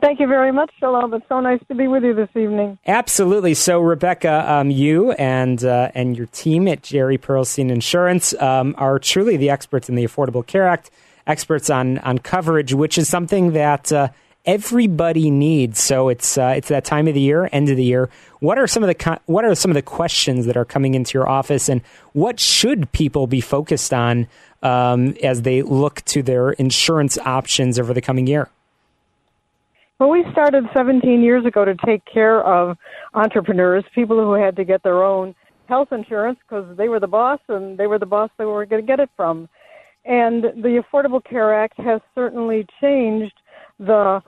Thank 0.00 0.20
you 0.20 0.28
very 0.28 0.52
much, 0.52 0.70
Shalom. 0.78 1.12
It's 1.12 1.26
so 1.28 1.40
nice 1.40 1.58
to 1.66 1.74
be 1.74 1.88
with 1.88 2.04
you 2.04 2.14
this 2.14 2.28
evening. 2.36 2.78
Absolutely. 2.86 3.54
So, 3.54 3.80
Rebecca, 3.80 4.48
um, 4.48 4.70
you 4.70 5.10
and 5.12 5.64
uh, 5.64 5.90
and 5.92 6.16
your 6.16 6.26
team 6.26 6.68
at 6.68 6.84
Jerry 6.84 7.18
Perlstein 7.18 7.68
Insurance 7.72 8.32
um, 8.34 8.76
are 8.78 9.00
truly 9.00 9.36
the 9.36 9.50
experts 9.50 9.88
in 9.88 9.96
the 9.96 10.04
Affordable 10.04 10.46
Care 10.46 10.68
Act, 10.68 10.92
experts 11.26 11.68
on 11.68 11.98
on 11.98 12.18
coverage, 12.18 12.72
which 12.74 12.96
is 12.96 13.08
something 13.08 13.54
that 13.54 13.92
uh, 13.92 14.10
everybody 14.50 15.30
needs. 15.30 15.80
So 15.80 16.08
it's 16.08 16.36
uh, 16.36 16.54
it's 16.56 16.68
that 16.68 16.84
time 16.84 17.06
of 17.06 17.14
the 17.14 17.20
year, 17.20 17.48
end 17.52 17.68
of 17.68 17.76
the 17.76 17.84
year. 17.84 18.10
What 18.40 18.58
are 18.58 18.66
some 18.66 18.82
of 18.82 18.88
the 18.88 19.20
what 19.26 19.44
are 19.44 19.54
some 19.54 19.70
of 19.70 19.76
the 19.76 19.82
questions 19.82 20.46
that 20.46 20.56
are 20.56 20.64
coming 20.64 20.94
into 20.94 21.16
your 21.16 21.28
office, 21.28 21.68
and 21.68 21.82
what 22.12 22.40
should 22.40 22.90
people 22.90 23.28
be 23.28 23.40
focused 23.40 23.94
on 23.94 24.26
um, 24.62 25.14
as 25.22 25.42
they 25.42 25.62
look 25.62 26.02
to 26.06 26.22
their 26.22 26.50
insurance 26.50 27.16
options 27.18 27.78
over 27.78 27.94
the 27.94 28.00
coming 28.00 28.26
year? 28.26 28.50
Well, 30.00 30.10
we 30.10 30.24
started 30.32 30.64
17 30.74 31.22
years 31.22 31.44
ago 31.44 31.64
to 31.64 31.74
take 31.86 32.02
care 32.06 32.42
of 32.42 32.76
entrepreneurs, 33.14 33.84
people 33.94 34.16
who 34.16 34.32
had 34.32 34.56
to 34.56 34.64
get 34.64 34.82
their 34.82 35.04
own 35.04 35.34
health 35.68 35.92
insurance 35.92 36.38
because 36.48 36.76
they 36.76 36.88
were 36.88 36.98
the 36.98 37.06
boss 37.06 37.38
and 37.48 37.78
they 37.78 37.86
were 37.86 37.98
the 37.98 38.06
boss 38.06 38.30
they 38.38 38.46
were 38.46 38.64
going 38.64 38.82
to 38.82 38.86
get 38.86 38.98
it 38.98 39.10
from. 39.14 39.48
And 40.06 40.42
the 40.42 40.82
Affordable 40.82 41.22
Care 41.22 41.54
Act 41.54 41.78
has 41.78 42.00
certainly 42.14 42.66
changed 42.80 43.34
the 43.78 44.22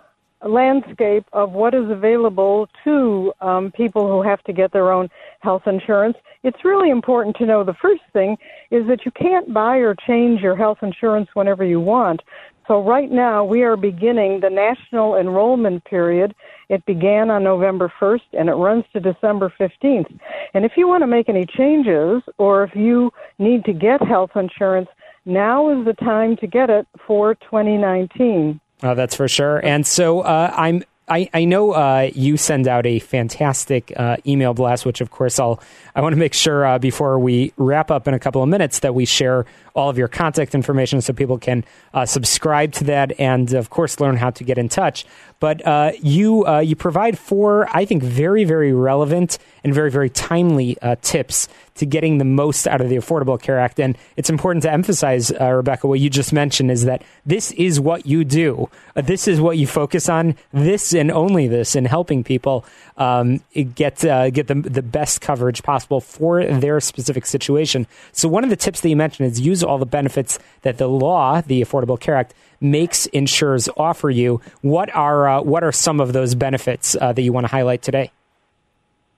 landscape 0.48 1.24
of 1.32 1.52
what 1.52 1.74
is 1.74 1.90
available 1.90 2.68
to 2.84 3.32
um, 3.40 3.72
people 3.72 4.08
who 4.08 4.22
have 4.28 4.42
to 4.44 4.52
get 4.52 4.72
their 4.72 4.92
own 4.92 5.08
health 5.40 5.62
insurance. 5.66 6.16
It's 6.42 6.64
really 6.64 6.90
important 6.90 7.36
to 7.36 7.46
know 7.46 7.64
the 7.64 7.74
first 7.74 8.02
thing 8.12 8.36
is 8.70 8.86
that 8.88 9.04
you 9.04 9.12
can't 9.12 9.52
buy 9.52 9.76
or 9.76 9.94
change 10.06 10.40
your 10.40 10.56
health 10.56 10.78
insurance 10.82 11.28
whenever 11.34 11.64
you 11.64 11.80
want. 11.80 12.22
So 12.68 12.82
right 12.82 13.10
now 13.10 13.44
we 13.44 13.62
are 13.62 13.76
beginning 13.76 14.40
the 14.40 14.50
national 14.50 15.16
enrollment 15.16 15.84
period. 15.84 16.34
It 16.68 16.84
began 16.86 17.30
on 17.30 17.42
November 17.42 17.92
1st 18.00 18.22
and 18.32 18.48
it 18.48 18.54
runs 18.54 18.84
to 18.92 19.00
December 19.00 19.52
15th. 19.58 20.18
And 20.54 20.64
if 20.64 20.72
you 20.76 20.86
want 20.86 21.02
to 21.02 21.08
make 21.08 21.28
any 21.28 21.44
changes 21.44 22.22
or 22.38 22.64
if 22.64 22.74
you 22.74 23.10
need 23.38 23.64
to 23.64 23.72
get 23.72 24.00
health 24.00 24.30
insurance, 24.36 24.88
now 25.24 25.70
is 25.70 25.84
the 25.84 25.92
time 25.94 26.36
to 26.38 26.46
get 26.46 26.70
it 26.70 26.86
for 27.06 27.34
2019. 27.34 28.60
Uh, 28.82 28.94
that's 28.94 29.14
for 29.14 29.28
sure. 29.28 29.64
And 29.64 29.86
so 29.86 30.20
uh, 30.20 30.52
I'm 30.56 30.82
I, 31.08 31.28
I 31.34 31.44
know 31.44 31.72
uh, 31.72 32.10
you 32.14 32.36
send 32.36 32.68
out 32.68 32.86
a 32.86 32.98
fantastic 33.00 33.92
uh, 33.96 34.16
email 34.26 34.54
blast, 34.54 34.86
which 34.86 35.00
of 35.00 35.10
course 35.10 35.38
I'll 35.38 35.60
I 35.94 36.00
want 36.00 36.14
to 36.14 36.18
make 36.18 36.32
sure 36.32 36.64
uh, 36.64 36.78
before 36.78 37.18
we 37.18 37.52
wrap 37.56 37.90
up 37.90 38.08
in 38.08 38.14
a 38.14 38.18
couple 38.18 38.42
of 38.42 38.48
minutes 38.48 38.80
that 38.80 38.94
we 38.94 39.04
share 39.04 39.44
all 39.74 39.88
of 39.88 39.98
your 39.98 40.08
contact 40.08 40.54
information 40.54 41.00
so 41.00 41.12
people 41.12 41.38
can 41.38 41.64
uh, 41.94 42.06
subscribe 42.06 42.72
to 42.72 42.84
that 42.84 43.18
and 43.18 43.52
of 43.54 43.70
course 43.70 44.00
learn 44.00 44.16
how 44.16 44.30
to 44.30 44.44
get 44.44 44.58
in 44.58 44.68
touch. 44.68 45.04
But 45.40 45.66
uh, 45.66 45.92
you 46.00 46.46
uh, 46.46 46.60
you 46.60 46.76
provide 46.76 47.18
four 47.18 47.68
I 47.74 47.84
think 47.84 48.02
very 48.02 48.44
very 48.44 48.72
relevant 48.72 49.38
and 49.64 49.74
very 49.74 49.90
very 49.90 50.10
timely 50.10 50.76
tips 51.02 51.48
to 51.74 51.86
getting 51.86 52.18
the 52.18 52.24
most 52.24 52.66
out 52.66 52.80
of 52.80 52.88
the 52.88 52.96
Affordable 52.96 53.40
Care 53.40 53.58
Act. 53.58 53.80
And 53.80 53.96
it's 54.16 54.28
important 54.28 54.62
to 54.64 54.70
emphasize, 54.70 55.32
uh, 55.32 55.50
Rebecca, 55.50 55.86
what 55.86 56.00
you 56.00 56.10
just 56.10 56.32
mentioned 56.32 56.70
is 56.70 56.84
that 56.84 57.02
this 57.24 57.52
is 57.52 57.80
what 57.80 58.06
you 58.06 58.24
do. 58.24 58.68
Uh, 58.94 59.00
this 59.00 59.26
is 59.26 59.40
what 59.40 59.58
you 59.58 59.66
focus 59.66 60.08
on. 60.08 60.36
This 60.52 60.92
and 60.92 61.10
only 61.10 61.48
this 61.48 61.74
in 61.74 61.84
helping 61.84 62.24
people 62.24 62.64
um, 62.96 63.40
get 63.74 64.04
uh, 64.04 64.30
get 64.30 64.48
the 64.48 64.54
the 64.54 64.82
best 64.82 65.20
coverage 65.20 65.62
possible 65.62 66.00
for 66.00 66.44
their 66.44 66.80
specific 66.80 67.26
situation. 67.26 67.86
So 68.12 68.28
one 68.28 68.44
of 68.44 68.50
the 68.50 68.56
tips 68.56 68.80
that 68.82 68.88
you 68.88 68.96
mentioned 68.96 69.30
is 69.30 69.40
use 69.40 69.61
all 69.62 69.78
the 69.78 69.86
benefits 69.86 70.38
that 70.62 70.78
the 70.78 70.88
law, 70.88 71.40
the 71.40 71.60
Affordable 71.62 71.98
Care 71.98 72.16
Act, 72.16 72.34
makes 72.60 73.06
insurers 73.06 73.68
offer 73.76 74.10
you. 74.10 74.40
What 74.62 74.94
are 74.94 75.28
uh, 75.28 75.42
what 75.42 75.64
are 75.64 75.72
some 75.72 76.00
of 76.00 76.12
those 76.12 76.34
benefits 76.34 76.96
uh, 77.00 77.12
that 77.12 77.22
you 77.22 77.32
want 77.32 77.44
to 77.44 77.50
highlight 77.50 77.82
today? 77.82 78.10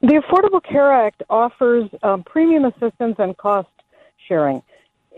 The 0.00 0.22
Affordable 0.22 0.62
Care 0.62 0.92
Act 0.92 1.22
offers 1.30 1.88
um, 2.02 2.24
premium 2.24 2.64
assistance 2.64 3.16
and 3.18 3.36
cost 3.36 3.68
sharing 4.28 4.62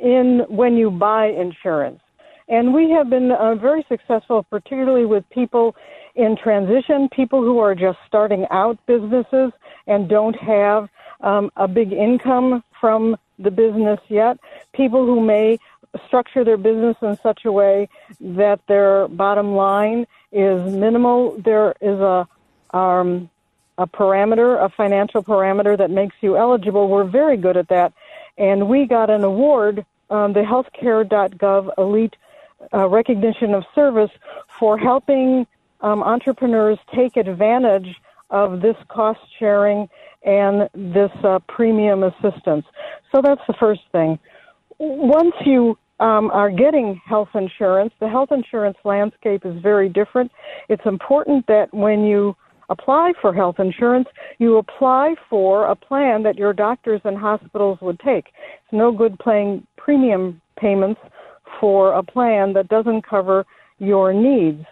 in 0.00 0.44
when 0.48 0.76
you 0.76 0.90
buy 0.90 1.26
insurance. 1.26 2.00
And 2.48 2.72
we 2.72 2.90
have 2.90 3.10
been 3.10 3.32
uh, 3.32 3.56
very 3.56 3.84
successful, 3.88 4.44
particularly 4.44 5.04
with 5.04 5.28
people 5.30 5.74
in 6.14 6.36
transition, 6.36 7.08
people 7.14 7.42
who 7.42 7.58
are 7.58 7.74
just 7.74 7.98
starting 8.06 8.46
out 8.50 8.78
businesses 8.86 9.52
and 9.86 10.08
don't 10.08 10.36
have 10.36 10.88
um, 11.20 11.50
a 11.56 11.66
big 11.66 11.92
income 11.92 12.62
from 12.80 13.16
the 13.38 13.50
business 13.50 14.00
yet, 14.08 14.38
people 14.72 15.04
who 15.06 15.20
may 15.20 15.58
structure 16.06 16.44
their 16.44 16.56
business 16.56 16.96
in 17.02 17.16
such 17.22 17.44
a 17.44 17.52
way 17.52 17.88
that 18.20 18.60
their 18.66 19.08
bottom 19.08 19.54
line 19.54 20.06
is 20.32 20.72
minimal. 20.72 21.36
There 21.38 21.74
is 21.80 21.98
a 21.98 22.28
um, 22.76 23.30
a 23.78 23.86
parameter, 23.86 24.62
a 24.62 24.68
financial 24.70 25.22
parameter 25.22 25.76
that 25.76 25.90
makes 25.90 26.16
you 26.20 26.36
eligible. 26.36 26.88
We're 26.88 27.04
very 27.04 27.36
good 27.36 27.56
at 27.56 27.68
that. 27.68 27.92
And 28.38 28.68
we 28.68 28.86
got 28.86 29.10
an 29.10 29.24
award, 29.24 29.84
um, 30.10 30.32
the 30.32 30.40
healthcare.gov 30.40 31.70
Elite 31.78 32.16
uh, 32.72 32.88
Recognition 32.88 33.54
of 33.54 33.64
Service, 33.74 34.10
for 34.58 34.78
helping 34.78 35.46
um, 35.82 36.02
entrepreneurs 36.02 36.78
take 36.94 37.16
advantage 37.16 37.96
of 38.30 38.60
this 38.60 38.76
cost 38.88 39.20
sharing 39.38 39.88
and 40.26 40.68
this 40.74 41.10
uh, 41.24 41.38
premium 41.48 42.02
assistance. 42.02 42.66
So 43.14 43.22
that's 43.22 43.40
the 43.46 43.54
first 43.58 43.82
thing. 43.92 44.18
Once 44.78 45.34
you 45.44 45.78
um, 46.00 46.30
are 46.32 46.50
getting 46.50 47.00
health 47.08 47.30
insurance, 47.34 47.94
the 48.00 48.08
health 48.08 48.30
insurance 48.32 48.76
landscape 48.84 49.46
is 49.46 49.60
very 49.62 49.88
different. 49.88 50.30
It's 50.68 50.82
important 50.84 51.46
that 51.46 51.72
when 51.72 52.04
you 52.04 52.36
apply 52.68 53.12
for 53.22 53.32
health 53.32 53.56
insurance, 53.58 54.08
you 54.38 54.56
apply 54.58 55.14
for 55.30 55.68
a 55.68 55.76
plan 55.76 56.22
that 56.24 56.36
your 56.36 56.52
doctors 56.52 57.00
and 57.04 57.16
hospitals 57.16 57.78
would 57.80 57.98
take. 58.00 58.26
It's 58.26 58.72
no 58.72 58.92
good 58.92 59.18
paying 59.18 59.66
premium 59.76 60.42
payments 60.58 61.00
for 61.60 61.92
a 61.92 62.02
plan 62.02 62.52
that 62.54 62.68
doesn't 62.68 63.06
cover 63.08 63.46
your 63.78 64.12
needs. 64.12 64.64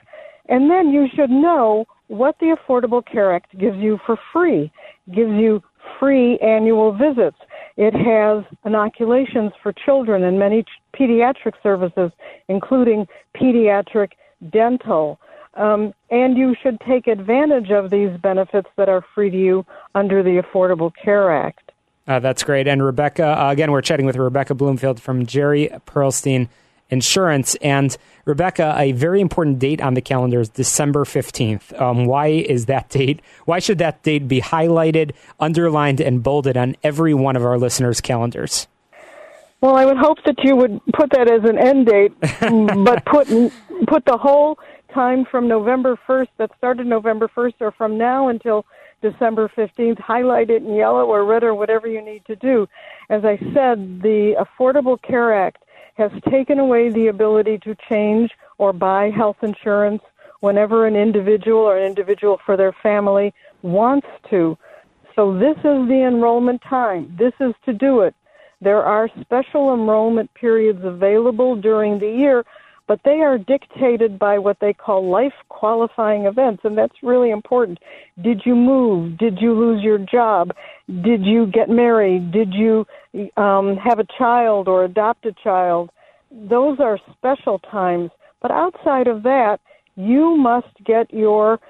And 0.48 0.70
then 0.70 0.88
you 0.90 1.06
should 1.14 1.30
know 1.30 1.86
what 2.08 2.36
the 2.38 2.56
Affordable 2.56 3.04
Care 3.04 3.34
Act 3.34 3.56
gives 3.58 3.76
you 3.78 3.98
for 4.04 4.18
free. 4.32 4.70
It 5.06 5.14
gives 5.14 5.32
you 5.32 5.62
free 5.98 6.38
annual 6.38 6.92
visits. 6.92 7.36
It 7.76 7.94
has 7.94 8.44
inoculations 8.64 9.52
for 9.62 9.72
children 9.72 10.22
and 10.22 10.38
many 10.38 10.64
pediatric 10.94 11.54
services, 11.62 12.10
including 12.48 13.06
pediatric 13.36 14.10
dental. 14.50 15.18
Um, 15.54 15.94
and 16.10 16.36
you 16.36 16.54
should 16.62 16.80
take 16.80 17.06
advantage 17.06 17.70
of 17.70 17.90
these 17.90 18.10
benefits 18.20 18.68
that 18.76 18.88
are 18.88 19.04
free 19.14 19.30
to 19.30 19.36
you 19.36 19.66
under 19.94 20.22
the 20.22 20.42
Affordable 20.42 20.92
Care 21.02 21.30
Act. 21.34 21.72
Uh, 22.06 22.18
that's 22.20 22.42
great. 22.42 22.68
And 22.68 22.84
Rebecca, 22.84 23.24
uh, 23.24 23.50
again, 23.50 23.72
we're 23.72 23.80
chatting 23.80 24.04
with 24.04 24.16
Rebecca 24.16 24.54
Bloomfield 24.54 25.00
from 25.00 25.26
Jerry 25.26 25.70
Pearlstein 25.86 26.48
Insurance. 26.90 27.54
And 27.56 27.96
Rebecca, 28.24 28.74
a 28.78 28.92
very 28.92 29.20
important 29.20 29.58
date 29.58 29.80
on 29.80 29.94
the 29.94 30.00
calendar 30.00 30.40
is 30.40 30.48
December 30.48 31.04
15th. 31.04 31.78
Um, 31.80 32.06
why 32.06 32.28
is 32.28 32.66
that 32.66 32.88
date? 32.88 33.20
Why 33.44 33.58
should 33.58 33.78
that 33.78 34.02
date 34.02 34.28
be 34.28 34.40
highlighted, 34.40 35.12
underlined, 35.40 36.00
and 36.00 36.22
bolded 36.22 36.56
on 36.56 36.76
every 36.82 37.14
one 37.14 37.36
of 37.36 37.44
our 37.44 37.58
listeners' 37.58 38.00
calendars? 38.00 38.66
Well, 39.60 39.76
I 39.76 39.86
would 39.86 39.96
hope 39.96 40.18
that 40.26 40.36
you 40.44 40.56
would 40.56 40.78
put 40.92 41.10
that 41.12 41.30
as 41.30 41.42
an 41.48 41.58
end 41.58 41.86
date, 41.86 42.12
but 42.84 43.04
put 43.06 43.28
put 43.86 44.04
the 44.04 44.18
whole 44.18 44.58
time 44.92 45.24
from 45.30 45.48
November 45.48 45.98
1st 46.06 46.28
that 46.38 46.50
started 46.56 46.86
November 46.86 47.28
1st 47.34 47.54
or 47.60 47.72
from 47.72 47.98
now 47.98 48.28
until 48.28 48.64
December 49.02 49.50
15th, 49.54 49.98
highlight 49.98 50.50
it 50.50 50.62
in 50.62 50.74
yellow 50.74 51.06
or 51.06 51.24
red 51.24 51.42
or 51.42 51.54
whatever 51.54 51.86
you 51.86 52.02
need 52.02 52.24
to 52.26 52.36
do. 52.36 52.66
As 53.10 53.24
I 53.24 53.36
said, 53.52 54.00
the 54.02 54.34
Affordable 54.38 55.00
Care 55.02 55.34
Act 55.34 55.63
has 55.94 56.10
taken 56.30 56.58
away 56.58 56.90
the 56.90 57.08
ability 57.08 57.58
to 57.58 57.76
change 57.88 58.30
or 58.58 58.72
buy 58.72 59.10
health 59.10 59.36
insurance 59.42 60.02
whenever 60.40 60.86
an 60.86 60.96
individual 60.96 61.60
or 61.60 61.78
an 61.78 61.86
individual 61.86 62.38
for 62.44 62.56
their 62.56 62.74
family 62.82 63.32
wants 63.62 64.06
to. 64.30 64.56
So 65.14 65.38
this 65.38 65.56
is 65.58 65.88
the 65.88 66.04
enrollment 66.06 66.60
time. 66.68 67.14
This 67.18 67.32
is 67.40 67.54
to 67.64 67.72
do 67.72 68.00
it. 68.00 68.14
There 68.60 68.82
are 68.82 69.08
special 69.20 69.72
enrollment 69.74 70.32
periods 70.34 70.80
available 70.84 71.56
during 71.56 71.98
the 71.98 72.10
year 72.10 72.44
but 72.86 73.00
they 73.04 73.20
are 73.20 73.38
dictated 73.38 74.18
by 74.18 74.38
what 74.38 74.58
they 74.60 74.72
call 74.72 75.10
life 75.10 75.32
qualifying 75.48 76.26
events, 76.26 76.62
and 76.64 76.76
that's 76.76 77.02
really 77.02 77.30
important. 77.30 77.78
Did 78.22 78.42
you 78.44 78.54
move? 78.54 79.16
Did 79.18 79.38
you 79.40 79.54
lose 79.54 79.82
your 79.82 79.98
job? 79.98 80.50
Did 80.88 81.24
you 81.24 81.46
get 81.46 81.70
married? 81.70 82.30
Did 82.30 82.52
you 82.52 82.86
um, 83.36 83.76
have 83.76 83.98
a 83.98 84.06
child 84.18 84.68
or 84.68 84.84
adopt 84.84 85.24
a 85.24 85.32
child? 85.32 85.90
Those 86.30 86.78
are 86.80 86.98
special 87.12 87.58
times, 87.58 88.10
but 88.42 88.50
outside 88.50 89.06
of 89.06 89.22
that, 89.22 89.60
you 89.96 90.36
must 90.36 90.72
get 90.84 91.12
your 91.12 91.60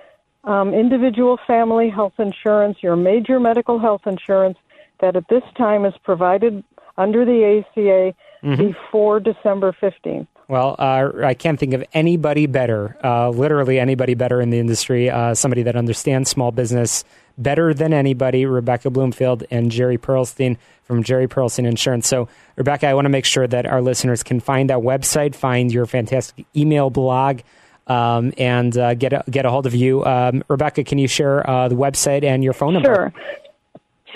um, 0.44 0.74
individual 0.74 1.38
family 1.46 1.90
health 1.90 2.14
insurance, 2.18 2.78
your 2.82 2.96
major 2.96 3.38
medical 3.38 3.78
health 3.78 4.02
insurance 4.06 4.58
that 5.00 5.16
at 5.16 5.28
this 5.28 5.42
time 5.56 5.84
is 5.84 5.94
provided 6.02 6.64
under 6.96 7.24
the 7.24 7.62
ACA 7.62 8.14
mm-hmm. 8.42 8.56
before 8.56 9.20
December 9.20 9.74
15th. 9.80 10.26
Well, 10.46 10.76
uh, 10.78 11.10
I 11.24 11.34
can't 11.34 11.58
think 11.58 11.72
of 11.72 11.84
anybody 11.94 12.46
better, 12.46 12.96
uh, 13.02 13.30
literally 13.30 13.78
anybody 13.78 14.14
better 14.14 14.40
in 14.42 14.50
the 14.50 14.58
industry, 14.58 15.08
uh, 15.08 15.34
somebody 15.34 15.62
that 15.62 15.74
understands 15.74 16.28
small 16.28 16.52
business 16.52 17.04
better 17.38 17.72
than 17.72 17.92
anybody, 17.92 18.44
Rebecca 18.44 18.90
Bloomfield 18.90 19.44
and 19.50 19.70
Jerry 19.70 19.98
Pearlstein 19.98 20.56
from 20.82 21.02
Jerry 21.02 21.26
Pearlstein 21.26 21.66
Insurance. 21.66 22.06
So, 22.06 22.28
Rebecca, 22.56 22.86
I 22.86 22.94
want 22.94 23.06
to 23.06 23.10
make 23.10 23.24
sure 23.24 23.46
that 23.46 23.66
our 23.66 23.80
listeners 23.80 24.22
can 24.22 24.38
find 24.38 24.70
that 24.70 24.78
website, 24.78 25.34
find 25.34 25.72
your 25.72 25.86
fantastic 25.86 26.44
email 26.54 26.90
blog, 26.90 27.40
um, 27.86 28.32
and 28.38 28.76
uh, 28.76 28.94
get, 28.94 29.12
a, 29.12 29.24
get 29.30 29.46
a 29.46 29.50
hold 29.50 29.66
of 29.66 29.74
you. 29.74 30.04
Um, 30.04 30.44
Rebecca, 30.48 30.84
can 30.84 30.98
you 30.98 31.08
share 31.08 31.48
uh, 31.48 31.68
the 31.68 31.74
website 31.74 32.22
and 32.22 32.44
your 32.44 32.52
phone 32.52 32.74
number? 32.74 32.94
Sure. 32.94 33.12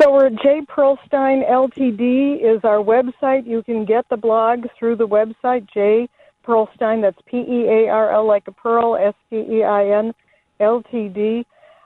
So 0.01 0.13
we're 0.13 0.31
J. 0.31 0.61
Pearlstein 0.69 1.49
Ltd. 1.51 2.37
is 2.41 2.61
our 2.63 2.79
website. 2.79 3.47
You 3.47 3.65
can 3.65 3.85
get 3.85 4.09
the 4.09 4.17
blog 4.17 4.67
through 4.79 4.97
the 4.97 5.09
website, 5.09 5.69
J. 5.73 6.09
Pearlstein. 6.49 7.03
That's 7.03 7.19
P 7.27 7.39
E 7.39 7.69
A 7.69 7.89
R 7.89 8.13
L 8.13 8.27
like 8.27 8.49
a 8.49 8.53
pearl, 8.53 8.97
S 8.97 9.15
T 9.29 9.37
E 9.37 9.63
I 9.63 9.99
N 9.99 10.15
L 10.61 10.83
T 10.91 11.09
D, 11.09 11.45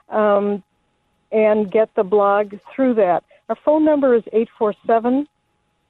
um, 0.09 0.63
and 1.31 1.69
get 1.69 1.93
the 1.95 2.03
blog 2.03 2.53
through 2.73 2.93
that. 2.95 3.23
Our 3.49 3.57
phone 3.65 3.83
number 3.83 4.15
is 4.15 4.23
eight 4.31 4.47
four 4.57 4.73
seven 4.87 5.27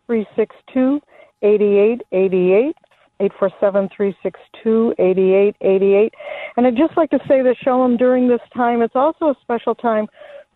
three 0.08 0.26
six 0.36 0.56
two 0.74 1.00
eighty 1.42 1.78
eight 1.78 2.02
eighty 2.12 2.54
eight. 2.54 2.76
847-362-8888. 3.22 6.12
And 6.58 6.68
I'd 6.68 6.76
just 6.76 6.98
like 6.98 7.12
to 7.12 7.20
say 7.28 7.44
that 7.44 7.56
Shalom 7.64 7.96
during 7.96 8.28
this 8.28 8.42
time, 8.54 8.82
it's 8.82 8.96
also 8.96 9.28
a 9.28 9.36
special 9.42 9.76
time 9.76 10.08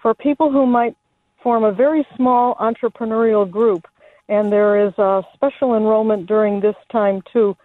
for 0.02 0.14
people 0.14 0.52
who 0.52 0.66
might 0.66 0.98
form 1.42 1.64
a 1.64 1.72
very 1.72 2.06
small 2.16 2.56
entrepreneurial 2.56 3.50
group. 3.50 3.88
And 4.28 4.52
there 4.52 4.86
is 4.86 4.92
a 4.98 5.24
special 5.34 5.76
enrollment 5.76 6.28
during 6.28 6.60
this 6.60 6.76
time 6.92 7.22
too 7.32 7.56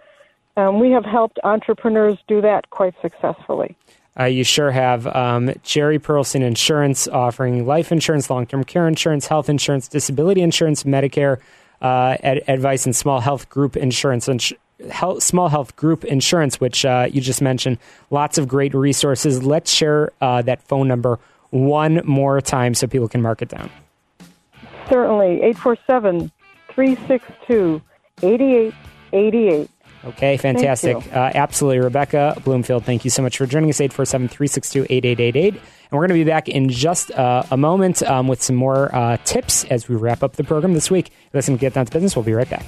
Um, 0.57 0.80
we 0.80 0.90
have 0.90 1.05
helped 1.05 1.38
entrepreneurs 1.44 2.18
do 2.28 2.40
that 2.42 2.68
quite 2.70 2.94
successfully. 3.00 3.76
Uh, 4.18 4.24
you 4.24 4.44
sure 4.44 4.70
have. 4.70 5.07
Um, 5.07 5.53
Jerry 5.62 5.98
Pearlstein 5.98 6.42
Insurance 6.42 7.09
offering 7.09 7.66
life 7.66 7.90
insurance, 7.90 8.28
long 8.28 8.46
term 8.46 8.62
care 8.62 8.86
insurance, 8.86 9.26
health 9.26 9.48
insurance, 9.48 9.88
disability 9.88 10.42
insurance, 10.42 10.84
Medicare 10.84 11.38
uh, 11.80 12.16
ad- 12.22 12.42
advice, 12.46 12.84
and 12.84 12.94
small 12.94 13.20
health 13.20 13.48
group 13.48 13.76
insurance. 13.76 14.28
Ins- 14.28 14.53
health, 14.90 15.22
small 15.22 15.48
health 15.48 15.76
group 15.76 16.05
insurance, 16.05 16.61
which 16.61 16.84
uh, 16.84 17.09
you 17.11 17.22
just 17.22 17.40
mentioned. 17.40 17.78
Lots 18.11 18.36
of 18.36 18.48
great 18.48 18.74
resources. 18.74 19.42
Let's 19.42 19.72
share 19.72 20.12
uh, 20.20 20.42
that 20.42 20.62
phone 20.62 20.88
number 20.88 21.18
one 21.50 22.03
more 22.05 22.40
time 22.42 22.74
so 22.74 22.86
people 22.86 23.09
can 23.09 23.22
mark 23.22 23.40
it 23.40 23.48
down. 23.48 23.70
Certainly, 24.90 25.42
847 25.42 26.30
362 26.74 27.82
8888. 28.22 29.70
Okay, 30.05 30.36
fantastic. 30.36 30.96
Uh, 31.12 31.30
absolutely. 31.34 31.78
Rebecca 31.78 32.40
Bloomfield, 32.44 32.84
thank 32.84 33.05
you 33.05 33.11
so 33.11 33.22
much 33.22 33.38
for 33.38 33.46
joining 33.46 33.70
us. 33.70 33.80
847 33.80 34.28
362 34.28 34.86
8888. 34.90 35.55
And 35.55 35.61
we're 35.92 36.07
going 36.07 36.18
to 36.18 36.24
be 36.24 36.28
back 36.28 36.48
in 36.48 36.68
just 36.70 37.11
uh, 37.12 37.44
a 37.50 37.57
moment 37.57 38.03
um, 38.03 38.26
with 38.26 38.42
some 38.42 38.57
more 38.57 38.94
uh, 38.94 39.18
tips 39.24 39.64
as 39.64 39.88
we 39.88 39.94
wrap 39.94 40.22
up 40.22 40.36
the 40.36 40.44
program 40.44 40.72
this 40.74 40.90
week. 40.90 41.11
Listen, 41.32 41.57
get 41.57 41.74
down 41.74 41.86
to 41.86 41.92
business. 41.92 42.16
We'll 42.16 42.24
be 42.24 42.32
right 42.32 42.48
back. 42.48 42.64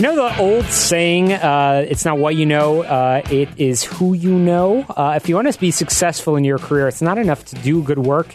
You 0.00 0.06
know 0.06 0.16
the 0.16 0.38
old 0.38 0.64
saying, 0.64 1.30
uh, 1.30 1.84
it's 1.86 2.06
not 2.06 2.16
what 2.16 2.34
you 2.34 2.46
know, 2.46 2.82
uh, 2.82 3.20
it 3.30 3.50
is 3.58 3.84
who 3.84 4.14
you 4.14 4.32
know. 4.32 4.80
Uh, 4.84 5.12
if 5.14 5.28
you 5.28 5.34
want 5.34 5.52
to 5.52 5.60
be 5.60 5.70
successful 5.70 6.36
in 6.36 6.44
your 6.44 6.56
career, 6.56 6.88
it's 6.88 7.02
not 7.02 7.18
enough 7.18 7.44
to 7.44 7.56
do 7.56 7.82
good 7.82 7.98
work 7.98 8.34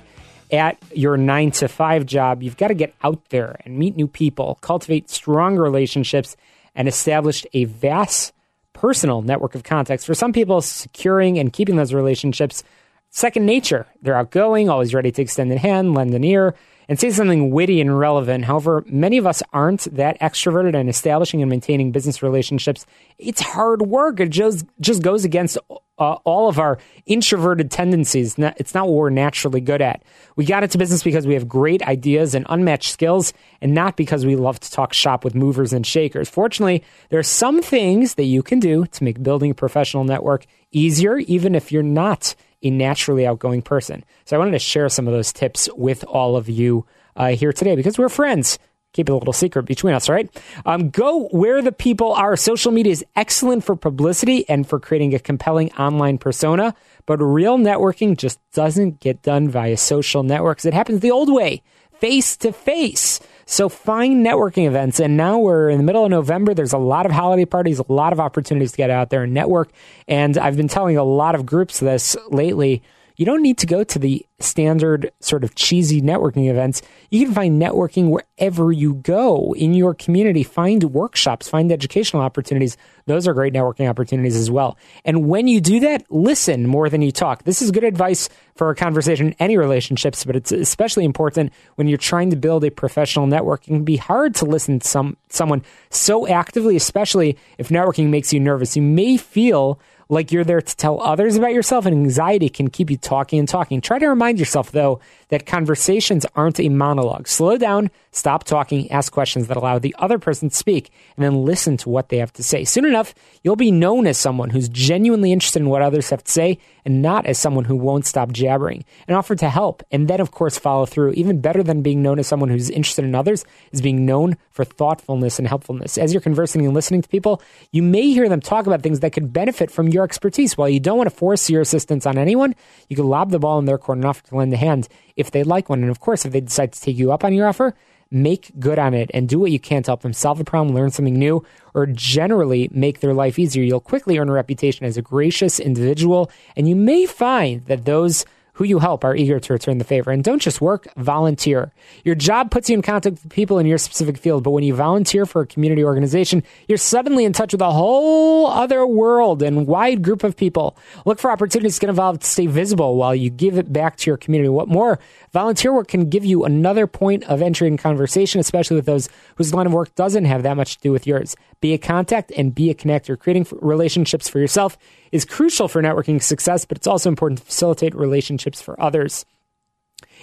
at 0.51 0.77
your 0.93 1.17
nine 1.17 1.49
to 1.49 1.67
five 1.67 2.05
job. 2.05 2.43
You've 2.43 2.55
got 2.55 2.67
to 2.67 2.75
get 2.75 2.93
out 3.01 3.29
there 3.29 3.59
and 3.65 3.79
meet 3.79 3.95
new 3.95 4.07
people, 4.07 4.59
cultivate 4.61 5.09
strong 5.09 5.55
relationships, 5.55 6.37
and 6.75 6.87
establish 6.87 7.47
a 7.53 7.63
vast 7.63 8.31
personal 8.73 9.23
network 9.23 9.55
of 9.55 9.63
contacts. 9.63 10.05
For 10.05 10.13
some 10.13 10.33
people, 10.33 10.61
securing 10.61 11.39
and 11.39 11.51
keeping 11.51 11.77
those 11.77 11.95
relationships 11.95 12.63
second 13.09 13.47
nature. 13.47 13.87
They're 14.03 14.15
outgoing, 14.15 14.69
always 14.69 14.93
ready 14.93 15.11
to 15.11 15.21
extend 15.23 15.51
a 15.51 15.57
hand, 15.57 15.95
lend 15.95 16.13
an 16.13 16.23
ear, 16.25 16.53
and 16.87 16.99
say 16.99 17.09
something 17.09 17.51
witty 17.51 17.81
and 17.81 17.97
relevant. 17.97 18.45
However, 18.45 18.83
many 18.87 19.17
of 19.17 19.25
us 19.25 19.41
aren't 19.53 19.81
that 19.95 20.19
extroverted, 20.19 20.75
and 20.75 20.89
establishing 20.89 21.41
and 21.41 21.49
maintaining 21.49 21.91
business 21.91 22.21
relationships, 22.21 22.85
it's 23.17 23.41
hard 23.41 23.81
work. 23.83 24.19
It 24.19 24.29
just 24.29 24.65
just 24.79 25.01
goes 25.01 25.25
against 25.25 25.57
uh, 25.97 26.13
all 26.25 26.49
of 26.49 26.59
our 26.59 26.77
introverted 27.05 27.71
tendencies. 27.71 28.35
It's 28.37 28.73
not 28.73 28.87
what 28.87 28.95
we're 28.95 29.09
naturally 29.09 29.61
good 29.61 29.81
at. 29.81 30.03
We 30.35 30.45
got 30.45 30.63
into 30.63 30.77
business 30.77 31.03
because 31.03 31.25
we 31.25 31.35
have 31.35 31.47
great 31.47 31.81
ideas 31.83 32.35
and 32.35 32.45
unmatched 32.49 32.91
skills, 32.91 33.33
and 33.61 33.73
not 33.73 33.95
because 33.95 34.25
we 34.25 34.35
love 34.35 34.59
to 34.59 34.71
talk 34.71 34.93
shop 34.93 35.23
with 35.23 35.35
movers 35.35 35.71
and 35.73 35.87
shakers. 35.87 36.29
Fortunately, 36.29 36.83
there 37.09 37.19
are 37.19 37.23
some 37.23 37.61
things 37.61 38.15
that 38.15 38.25
you 38.25 38.43
can 38.43 38.59
do 38.59 38.85
to 38.85 39.03
make 39.03 39.23
building 39.23 39.51
a 39.51 39.55
professional 39.55 40.03
network 40.03 40.45
easier, 40.71 41.17
even 41.19 41.55
if 41.55 41.71
you're 41.71 41.83
not 41.83 42.35
a 42.65 42.71
naturally 42.71 43.27
outgoing 43.27 43.61
person. 43.61 44.03
So 44.25 44.35
I 44.35 44.39
wanted 44.39 44.51
to 44.51 44.59
share 44.59 44.89
some 44.89 45.07
of 45.07 45.13
those 45.13 45.31
tips 45.31 45.69
with 45.75 46.03
all 46.05 46.35
of 46.35 46.49
you 46.49 46.85
uh, 47.15 47.29
here 47.29 47.53
today 47.53 47.75
because 47.75 47.97
we're 47.97 48.09
friends. 48.09 48.57
Keep 48.93 49.09
it 49.09 49.11
a 49.11 49.15
little 49.15 49.33
secret 49.33 49.63
between 49.63 49.93
us, 49.93 50.07
right? 50.07 50.29
Um, 50.65 50.89
go 50.89 51.27
where 51.27 51.61
the 51.61 51.73
people 51.73 52.13
are. 52.13 52.37
Social 52.37 52.71
media 52.71 52.93
is 52.93 53.05
excellent 53.15 53.65
for 53.65 53.75
publicity 53.75 54.47
and 54.49 54.67
for 54.67 54.79
creating 54.79 55.13
a 55.13 55.19
compelling 55.19 55.71
online 55.73 56.17
persona, 56.17 56.73
but 57.05 57.17
real 57.17 57.57
networking 57.57 58.17
just 58.17 58.39
doesn't 58.53 59.01
get 59.01 59.21
done 59.21 59.49
via 59.49 59.75
social 59.75 60.23
networks. 60.23 60.63
It 60.63 60.73
happens 60.73 61.01
the 61.01 61.11
old 61.11 61.31
way, 61.31 61.61
face 61.99 62.37
to 62.37 62.53
face. 62.53 63.19
So 63.45 63.69
find 63.69 64.25
networking 64.25 64.65
events. 64.67 64.99
And 64.99 65.15
now 65.15 65.37
we're 65.37 65.69
in 65.69 65.77
the 65.77 65.83
middle 65.83 66.03
of 66.03 66.11
November. 66.11 66.53
There's 66.53 66.73
a 66.73 66.79
lot 66.79 67.05
of 67.05 67.11
holiday 67.11 67.45
parties, 67.45 67.79
a 67.79 67.91
lot 67.91 68.11
of 68.11 68.19
opportunities 68.19 68.71
to 68.71 68.77
get 68.77 68.89
out 68.89 69.11
there 69.11 69.23
and 69.23 69.33
network. 69.33 69.69
And 70.07 70.37
I've 70.37 70.57
been 70.57 70.67
telling 70.67 70.97
a 70.97 71.03
lot 71.03 71.35
of 71.35 71.45
groups 71.45 71.79
this 71.79 72.17
lately. 72.29 72.81
You 73.15 73.25
don't 73.25 73.41
need 73.41 73.57
to 73.59 73.65
go 73.65 73.83
to 73.83 73.99
the 73.99 74.25
standard 74.39 75.11
sort 75.21 75.43
of 75.43 75.55
cheesy 75.55 76.01
networking 76.01 76.49
events. 76.49 76.81
You 77.09 77.25
can 77.25 77.33
find 77.33 77.61
networking 77.61 78.09
wherever 78.09 78.71
you 78.71 78.95
go 78.95 79.55
in 79.55 79.73
your 79.73 79.93
community. 79.93 80.43
Find 80.43 80.83
workshops, 80.83 81.47
find 81.47 81.71
educational 81.71 82.21
opportunities. 82.21 82.75
Those 83.05 83.27
are 83.27 83.33
great 83.33 83.53
networking 83.53 83.89
opportunities 83.89 84.35
as 84.35 84.51
well. 84.51 84.77
And 85.05 85.29
when 85.29 85.47
you 85.47 85.61
do 85.61 85.79
that, 85.81 86.05
listen 86.09 86.67
more 86.67 86.89
than 86.89 87.01
you 87.01 87.11
talk. 87.11 87.43
This 87.43 87.61
is 87.61 87.71
good 87.71 87.83
advice 87.83 88.27
for 88.55 88.69
a 88.69 88.75
conversation 88.75 89.27
in 89.27 89.35
any 89.39 89.57
relationships, 89.57 90.25
but 90.25 90.35
it's 90.35 90.51
especially 90.51 91.05
important 91.05 91.53
when 91.75 91.87
you're 91.87 91.97
trying 91.97 92.29
to 92.31 92.35
build 92.35 92.63
a 92.63 92.71
professional 92.71 93.27
network. 93.27 93.63
It 93.63 93.67
can 93.67 93.83
be 93.83 93.97
hard 93.97 94.35
to 94.35 94.45
listen 94.45 94.79
to 94.79 94.87
some 94.87 95.17
someone 95.29 95.63
so 95.89 96.27
actively, 96.27 96.75
especially 96.75 97.37
if 97.57 97.69
networking 97.69 98.09
makes 98.09 98.33
you 98.33 98.39
nervous. 98.39 98.75
You 98.75 98.81
may 98.81 99.17
feel 99.17 99.79
like 100.09 100.31
you're 100.31 100.43
there 100.43 100.61
to 100.61 100.75
tell 100.75 101.01
others 101.01 101.35
about 101.35 101.53
yourself, 101.53 101.85
and 101.85 101.95
anxiety 101.95 102.49
can 102.49 102.69
keep 102.69 102.89
you 102.89 102.97
talking 102.97 103.39
and 103.39 103.47
talking. 103.47 103.81
Try 103.81 103.99
to 103.99 104.07
remind 104.07 104.39
yourself, 104.39 104.71
though, 104.71 104.99
that 105.29 105.45
conversations 105.45 106.25
aren't 106.35 106.59
a 106.59 106.69
monologue. 106.69 107.27
Slow 107.27 107.57
down, 107.57 107.89
stop 108.11 108.43
talking, 108.43 108.91
ask 108.91 109.11
questions 109.11 109.47
that 109.47 109.57
allow 109.57 109.79
the 109.79 109.95
other 109.97 110.19
person 110.19 110.49
to 110.49 110.55
speak, 110.55 110.91
and 111.15 111.25
then 111.25 111.45
listen 111.45 111.77
to 111.77 111.89
what 111.89 112.09
they 112.09 112.17
have 112.17 112.33
to 112.33 112.43
say. 112.43 112.63
Soon 112.63 112.85
enough, 112.85 113.15
you'll 113.43 113.55
be 113.55 113.71
known 113.71 114.05
as 114.07 114.17
someone 114.17 114.49
who's 114.51 114.69
genuinely 114.69 115.31
interested 115.31 115.61
in 115.61 115.69
what 115.69 115.81
others 115.81 116.09
have 116.09 116.23
to 116.23 116.31
say 116.31 116.59
and 116.85 117.01
not 117.01 117.25
as 117.25 117.39
someone 117.39 117.65
who 117.65 117.75
won't 117.75 118.05
stop 118.05 118.31
jabbering 118.31 118.85
and 119.07 119.17
offer 119.17 119.35
to 119.35 119.49
help. 119.49 119.81
And 119.91 120.07
then, 120.07 120.21
of 120.21 120.31
course, 120.31 120.57
follow 120.57 120.85
through. 120.85 121.13
Even 121.13 121.41
better 121.41 121.63
than 121.63 121.81
being 121.81 122.03
known 122.03 122.19
as 122.19 122.27
someone 122.27 122.49
who's 122.49 122.69
interested 122.69 123.03
in 123.03 123.15
others 123.15 123.43
is 123.71 123.81
being 123.81 124.05
known 124.05 124.37
for 124.51 124.63
thoughtfulness 124.63 125.39
and 125.39 125.47
helpfulness. 125.47 125.97
As 125.97 126.13
you're 126.13 126.21
conversing 126.21 126.63
and 126.63 126.75
listening 126.75 127.01
to 127.01 127.09
people, 127.09 127.41
you 127.71 127.81
may 127.81 128.03
hear 128.11 128.29
them 128.29 128.41
talk 128.41 128.67
about 128.67 128.83
things 128.83 128.99
that 128.99 129.13
could 129.13 129.33
benefit 129.33 129.71
from 129.71 129.89
your 129.95 130.03
expertise. 130.03 130.55
While 130.55 130.69
you 130.69 130.79
don't 130.79 130.97
want 130.97 131.09
to 131.09 131.15
force 131.15 131.49
your 131.49 131.61
assistance 131.61 132.05
on 132.05 132.19
anyone, 132.19 132.53
you 132.87 132.95
can 132.95 133.07
lob 133.07 133.31
the 133.31 133.39
ball 133.39 133.57
in 133.57 133.65
their 133.65 133.79
court 133.79 133.97
and 133.97 134.05
offer 134.05 134.23
to 134.27 134.35
lend 134.35 134.53
a 134.53 134.57
hand 134.57 134.87
if 135.15 135.31
they 135.31 135.43
like 135.43 135.69
one. 135.69 135.81
And 135.81 135.89
of 135.89 135.99
course, 135.99 136.25
if 136.25 136.33
they 136.33 136.41
decide 136.41 136.73
to 136.73 136.81
take 136.81 136.97
you 136.97 137.11
up 137.11 137.23
on 137.23 137.33
your 137.33 137.47
offer, 137.47 137.73
make 138.11 138.51
good 138.59 138.77
on 138.77 138.93
it 138.93 139.09
and 139.13 139.27
do 139.27 139.39
what 139.39 139.51
you 139.51 139.59
can 139.59 139.83
to 139.83 139.89
help 139.89 140.01
them 140.01 140.13
solve 140.13 140.39
a 140.39 140.43
problem, 140.43 140.75
learn 140.75 140.91
something 140.91 141.17
new, 141.17 141.43
or 141.73 141.87
generally 141.87 142.69
make 142.71 142.99
their 142.99 143.13
life 143.13 143.39
easier. 143.39 143.63
You'll 143.63 143.79
quickly 143.79 144.17
earn 144.17 144.29
a 144.29 144.33
reputation 144.33 144.85
as 144.85 144.97
a 144.97 145.01
gracious 145.01 145.59
individual, 145.59 146.29
and 146.55 146.69
you 146.69 146.75
may 146.75 147.05
find 147.05 147.65
that 147.65 147.85
those 147.85 148.25
who 148.55 148.63
you 148.63 148.79
help 148.79 149.03
are 149.03 149.15
eager 149.15 149.37
to 149.37 149.53
return 149.53 149.77
the 149.79 149.83
favor. 149.83 150.11
And 150.11 150.23
don't 150.23 150.41
just 150.41 150.61
work, 150.61 150.87
volunteer. 150.95 151.73
Your 152.05 152.15
job 152.15 152.51
puts 152.51 152.69
you 152.69 152.75
in 152.75 152.81
contact 152.81 153.21
with 153.21 153.29
people 153.29 153.59
in 153.59 153.65
your 153.65 153.77
specific 153.77 154.17
field, 154.17 154.43
but 154.43 154.51
when 154.51 154.63
you 154.63 154.73
volunteer 154.73 155.25
for 155.25 155.41
a 155.41 155.45
community 155.47 155.83
organization, 155.83 156.41
you're 156.69 156.77
suddenly 156.77 157.25
in 157.25 157.33
touch 157.33 157.51
with 157.51 157.61
a 157.61 157.71
whole 157.71 158.47
other 158.47 158.87
world 158.87 159.43
and 159.43 159.67
wide 159.67 160.01
group 160.01 160.23
of 160.23 160.37
people. 160.37 160.77
Look 161.05 161.19
for 161.19 161.31
opportunities 161.31 161.75
to 161.75 161.81
get 161.81 161.89
involved 161.89 162.21
to 162.21 162.27
stay 162.27 162.47
visible 162.47 162.95
while 162.95 163.13
you 163.13 163.29
give 163.29 163.57
it 163.57 163.73
back 163.73 163.97
to 163.97 164.09
your 164.09 164.17
community. 164.17 164.47
What 164.47 164.69
more, 164.69 164.99
volunteer 165.33 165.73
work 165.73 165.89
can 165.89 166.09
give 166.09 166.23
you 166.23 166.45
another 166.45 166.87
point 166.87 167.25
of 167.25 167.41
entry 167.41 167.67
in 167.67 167.75
conversation, 167.75 168.39
especially 168.39 168.77
with 168.77 168.85
those 168.85 169.09
whose 169.35 169.53
line 169.53 169.67
of 169.67 169.73
work 169.73 169.93
doesn't 169.95 170.25
have 170.25 170.43
that 170.43 170.55
much 170.55 170.77
to 170.77 170.81
do 170.81 170.93
with 170.93 171.05
yours. 171.05 171.35
Be 171.59 171.73
a 171.73 171.77
contact 171.77 172.31
and 172.37 172.55
be 172.55 172.69
a 172.69 172.75
connector. 172.75 173.19
Creating 173.19 173.45
relationships 173.51 174.29
for 174.29 174.39
yourself 174.39 174.77
is 175.15 175.23
crucial 175.23 175.69
for 175.69 175.81
networking 175.81 176.21
success, 176.21 176.65
but 176.65 176.77
it's 176.77 176.87
also 176.87 177.09
important 177.09 177.39
to 177.39 177.45
facilitate 177.45 177.95
relationships 177.95 178.61
for 178.61 178.79
others. 178.81 179.25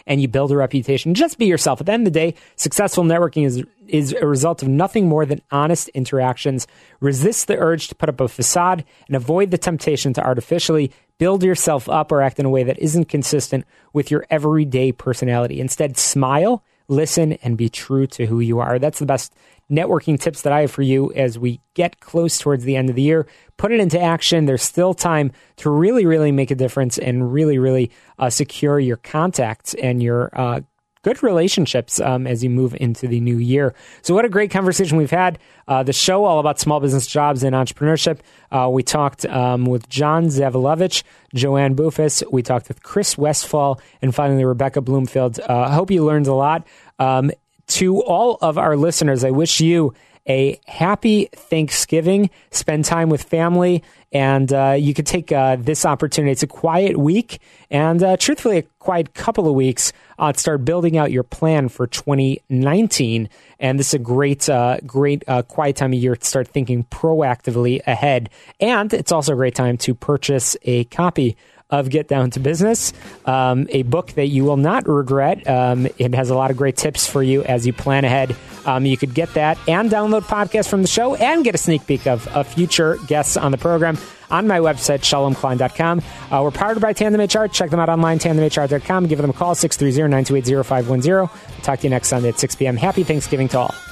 And 0.07 0.21
you 0.21 0.29
build 0.29 0.53
a 0.53 0.57
reputation. 0.57 1.15
Just 1.15 1.39
be 1.39 1.47
yourself. 1.47 1.81
At 1.81 1.87
the 1.87 1.93
end 1.93 2.07
of 2.07 2.13
the 2.13 2.19
day, 2.19 2.35
successful 2.57 3.05
networking 3.05 3.47
is 3.47 3.63
is 3.87 4.13
a 4.13 4.27
result 4.27 4.63
of 4.63 4.69
nothing 4.69 5.09
more 5.09 5.25
than 5.25 5.41
honest 5.51 5.89
interactions. 5.91 6.67
Resist 7.01 7.47
the 7.47 7.59
urge 7.59 7.89
to 7.89 7.95
put 7.95 8.09
up 8.09 8.21
a 8.21 8.29
facade 8.29 8.85
and 9.07 9.17
avoid 9.17 9.51
the 9.51 9.59
temptation 9.59 10.13
to 10.15 10.25
artificially 10.25 10.93
build 11.19 11.43
yourself 11.43 11.89
up 11.89 12.11
or 12.11 12.21
act 12.21 12.39
in 12.39 12.47
a 12.47 12.51
way 12.51 12.65
that 12.65 12.79
isn't 12.79 13.09
consistent 13.09 13.65
with 13.93 14.11
your 14.11 14.27
everyday 14.29 14.93
personality. 14.93 15.61
Instead, 15.61 15.97
smile, 15.97 16.65
listen, 16.89 17.35
and 17.45 17.57
be 17.57 17.69
true 17.69 18.07
to 18.09 18.27
who 18.27 18.41
you 18.41 18.59
are. 18.59 18.79
That's 18.79 18.99
the 18.99 19.07
best 19.07 19.33
networking 19.73 20.21
tips 20.21 20.43
that 20.43 20.53
I 20.53 20.61
have 20.63 20.71
for 20.71 20.83
you 20.83 21.13
as 21.15 21.39
we 21.39 21.61
get 21.75 22.01
close 22.01 22.39
towards 22.39 22.65
the 22.65 22.77
end 22.77 22.91
of 22.91 22.97
the 22.97 23.03
year. 23.03 23.27
Put 23.57 23.73
it 23.73 23.81
into 23.81 24.01
action. 24.01 24.45
There's 24.45 24.63
still 24.63 24.93
time 24.93 25.33
to 25.57 25.71
really, 25.71 26.05
really 26.05 26.31
make 26.31 26.51
a 26.51 26.55
difference 26.55 26.99
and 26.99 27.33
really, 27.33 27.59
really 27.59 27.91
uh, 28.19 28.29
secure 28.31 28.79
your 28.79 28.99
contacts 28.99 29.75
and 29.75 30.03
your 30.03 30.31
uh, 30.39 30.61
good 31.03 31.23
relationships 31.23 32.01
um, 32.01 32.27
as 32.27 32.43
you 32.43 32.51
move 32.51 32.77
into 32.81 33.07
the 33.09 33.21
new 33.21 33.39
year. 33.39 33.75
So, 34.03 34.15
what 34.15 34.25
a 34.25 34.29
great 34.29 34.51
conversation 34.51 34.97
we've 34.97 35.11
had. 35.11 35.39
Uh, 35.69 35.83
the 35.83 35.93
show 35.93 36.25
all 36.25 36.39
about 36.39 36.61
small 36.61 36.81
business 36.81 37.07
jobs 37.07 37.43
and 37.43 37.55
entrepreneurship. 37.55 38.21
Uh, 38.51 38.69
we 38.71 38.83
talked 38.83 39.25
um, 39.27 39.67
with 39.67 39.89
John 39.89 40.27
Zavilovich, 40.27 41.03
Joanne 41.35 41.75
Bufus. 41.75 42.23
We 42.31 42.43
talked 42.43 42.69
with 42.69 42.83
Chris 42.83 43.19
Westfall, 43.19 43.81
and 44.01 44.15
finally 44.15 44.45
Rebecca 44.45 44.81
Bloomfield. 44.81 45.41
Uh, 45.41 45.67
I 45.69 45.75
hope 45.75 45.91
you 45.91 46.05
learned 46.05 46.27
a 46.27 46.35
lot. 46.35 46.67
Um, 46.99 47.31
to 47.77 48.03
all 48.03 48.39
of 48.43 48.59
our 48.59 48.77
listeners, 48.77 49.25
I 49.25 49.31
wish 49.31 49.61
you 49.61 49.95
a 50.29 50.61
happy 50.67 51.29
Thanksgiving. 51.33 52.31
Spend 52.51 52.85
time 52.85 53.09
with 53.09 53.23
family. 53.23 53.83
And 54.13 54.53
uh, 54.53 54.77
you 54.79 54.93
could 54.93 55.07
take 55.07 55.33
uh, 55.33 55.57
this 55.59 55.87
opportunity. 55.87 56.33
It's 56.33 56.43
a 56.43 56.47
quiet 56.47 56.99
week, 56.99 57.41
and 57.71 58.03
uh, 58.03 58.19
truthfully, 58.19 58.59
a 58.59 58.63
quiet 58.79 59.15
couple 59.15 59.49
of 59.49 59.55
weeks 59.55 59.91
uh, 60.19 60.33
to 60.35 60.39
start 60.39 60.67
building 60.67 60.99
out 60.99 61.11
your 61.11 61.23
plan 61.23 61.71
for 61.71 61.87
2019. 61.87 63.31
And 63.59 63.79
this 63.79 63.89
is 63.89 63.95
a 63.95 63.99
great, 63.99 64.51
uh, 64.51 64.81
great 64.85 65.25
uh, 65.27 65.43
quiet 65.45 65.77
time 65.77 65.95
of 65.95 65.99
year 65.99 66.15
to 66.15 66.27
start 66.27 66.49
thinking 66.49 66.85
proactively 66.85 67.81
ahead. 67.87 68.29
And 68.61 68.93
it's 68.93 69.13
also 69.13 69.33
a 69.33 69.37
great 69.37 69.55
time 69.55 69.79
to 69.79 69.95
purchase 69.95 70.59
a 70.65 70.85
copy 70.85 71.35
of 71.73 71.91
Get 71.91 72.07
Down 72.07 72.31
to 72.31 72.41
Business, 72.41 72.93
um, 73.27 73.67
a 73.71 73.83
book 73.83 74.13
that 74.13 74.29
you 74.29 74.45
will 74.45 74.57
not 74.57 74.87
regret. 74.87 75.49
Um, 75.49 75.89
it 75.99 76.15
has 76.15 76.31
a 76.31 76.37
lot 76.37 76.53
of 76.53 76.57
great 76.57 76.77
tips 76.77 77.09
for 77.09 77.23
you 77.23 77.43
as 77.43 77.67
you 77.67 77.73
plan 77.73 78.05
ahead. 78.05 78.37
Um, 78.65 78.87
you 78.87 78.97
could 78.97 79.15
get 79.15 79.35
that 79.35 79.59
and 79.67 79.91
download 79.91 80.23
podcasts 80.23 80.69
from 80.69 80.83
the 80.83 80.89
show 80.89 81.17
and 81.17 81.43
get 81.43 81.57
a 81.57 81.59
sneak 81.59 81.85
peek 81.87 82.07
of, 82.07 82.29
of 82.29 82.47
future 82.47 82.99
guests 83.09 83.37
on 83.37 83.51
the 83.51 83.59
program 83.59 83.99
on 84.31 84.47
my 84.47 84.59
website, 84.59 85.01
shalomklein.com. 85.01 86.03
Uh, 86.31 86.43
we're 86.43 86.51
powered 86.51 86.81
by 86.81 86.93
Tandem 86.93 87.21
HR. 87.21 87.49
Check 87.49 87.71
them 87.71 87.81
out 87.81 87.89
online, 87.89 88.19
tandemhr.com. 88.19 89.07
Give 89.07 89.19
them 89.19 89.31
a 89.31 89.35
call, 89.35 89.55
630 89.55 90.09
928 90.09 90.65
0510. 90.65 91.63
Talk 91.63 91.79
to 91.81 91.85
you 91.85 91.91
next 91.91 92.09
Sunday 92.09 92.29
at 92.29 92.39
6 92.39 92.55
p.m. 92.55 92.77
Happy 92.77 93.05
Thanksgiving 93.05 93.49
to 93.49 93.59
all. 93.59 93.92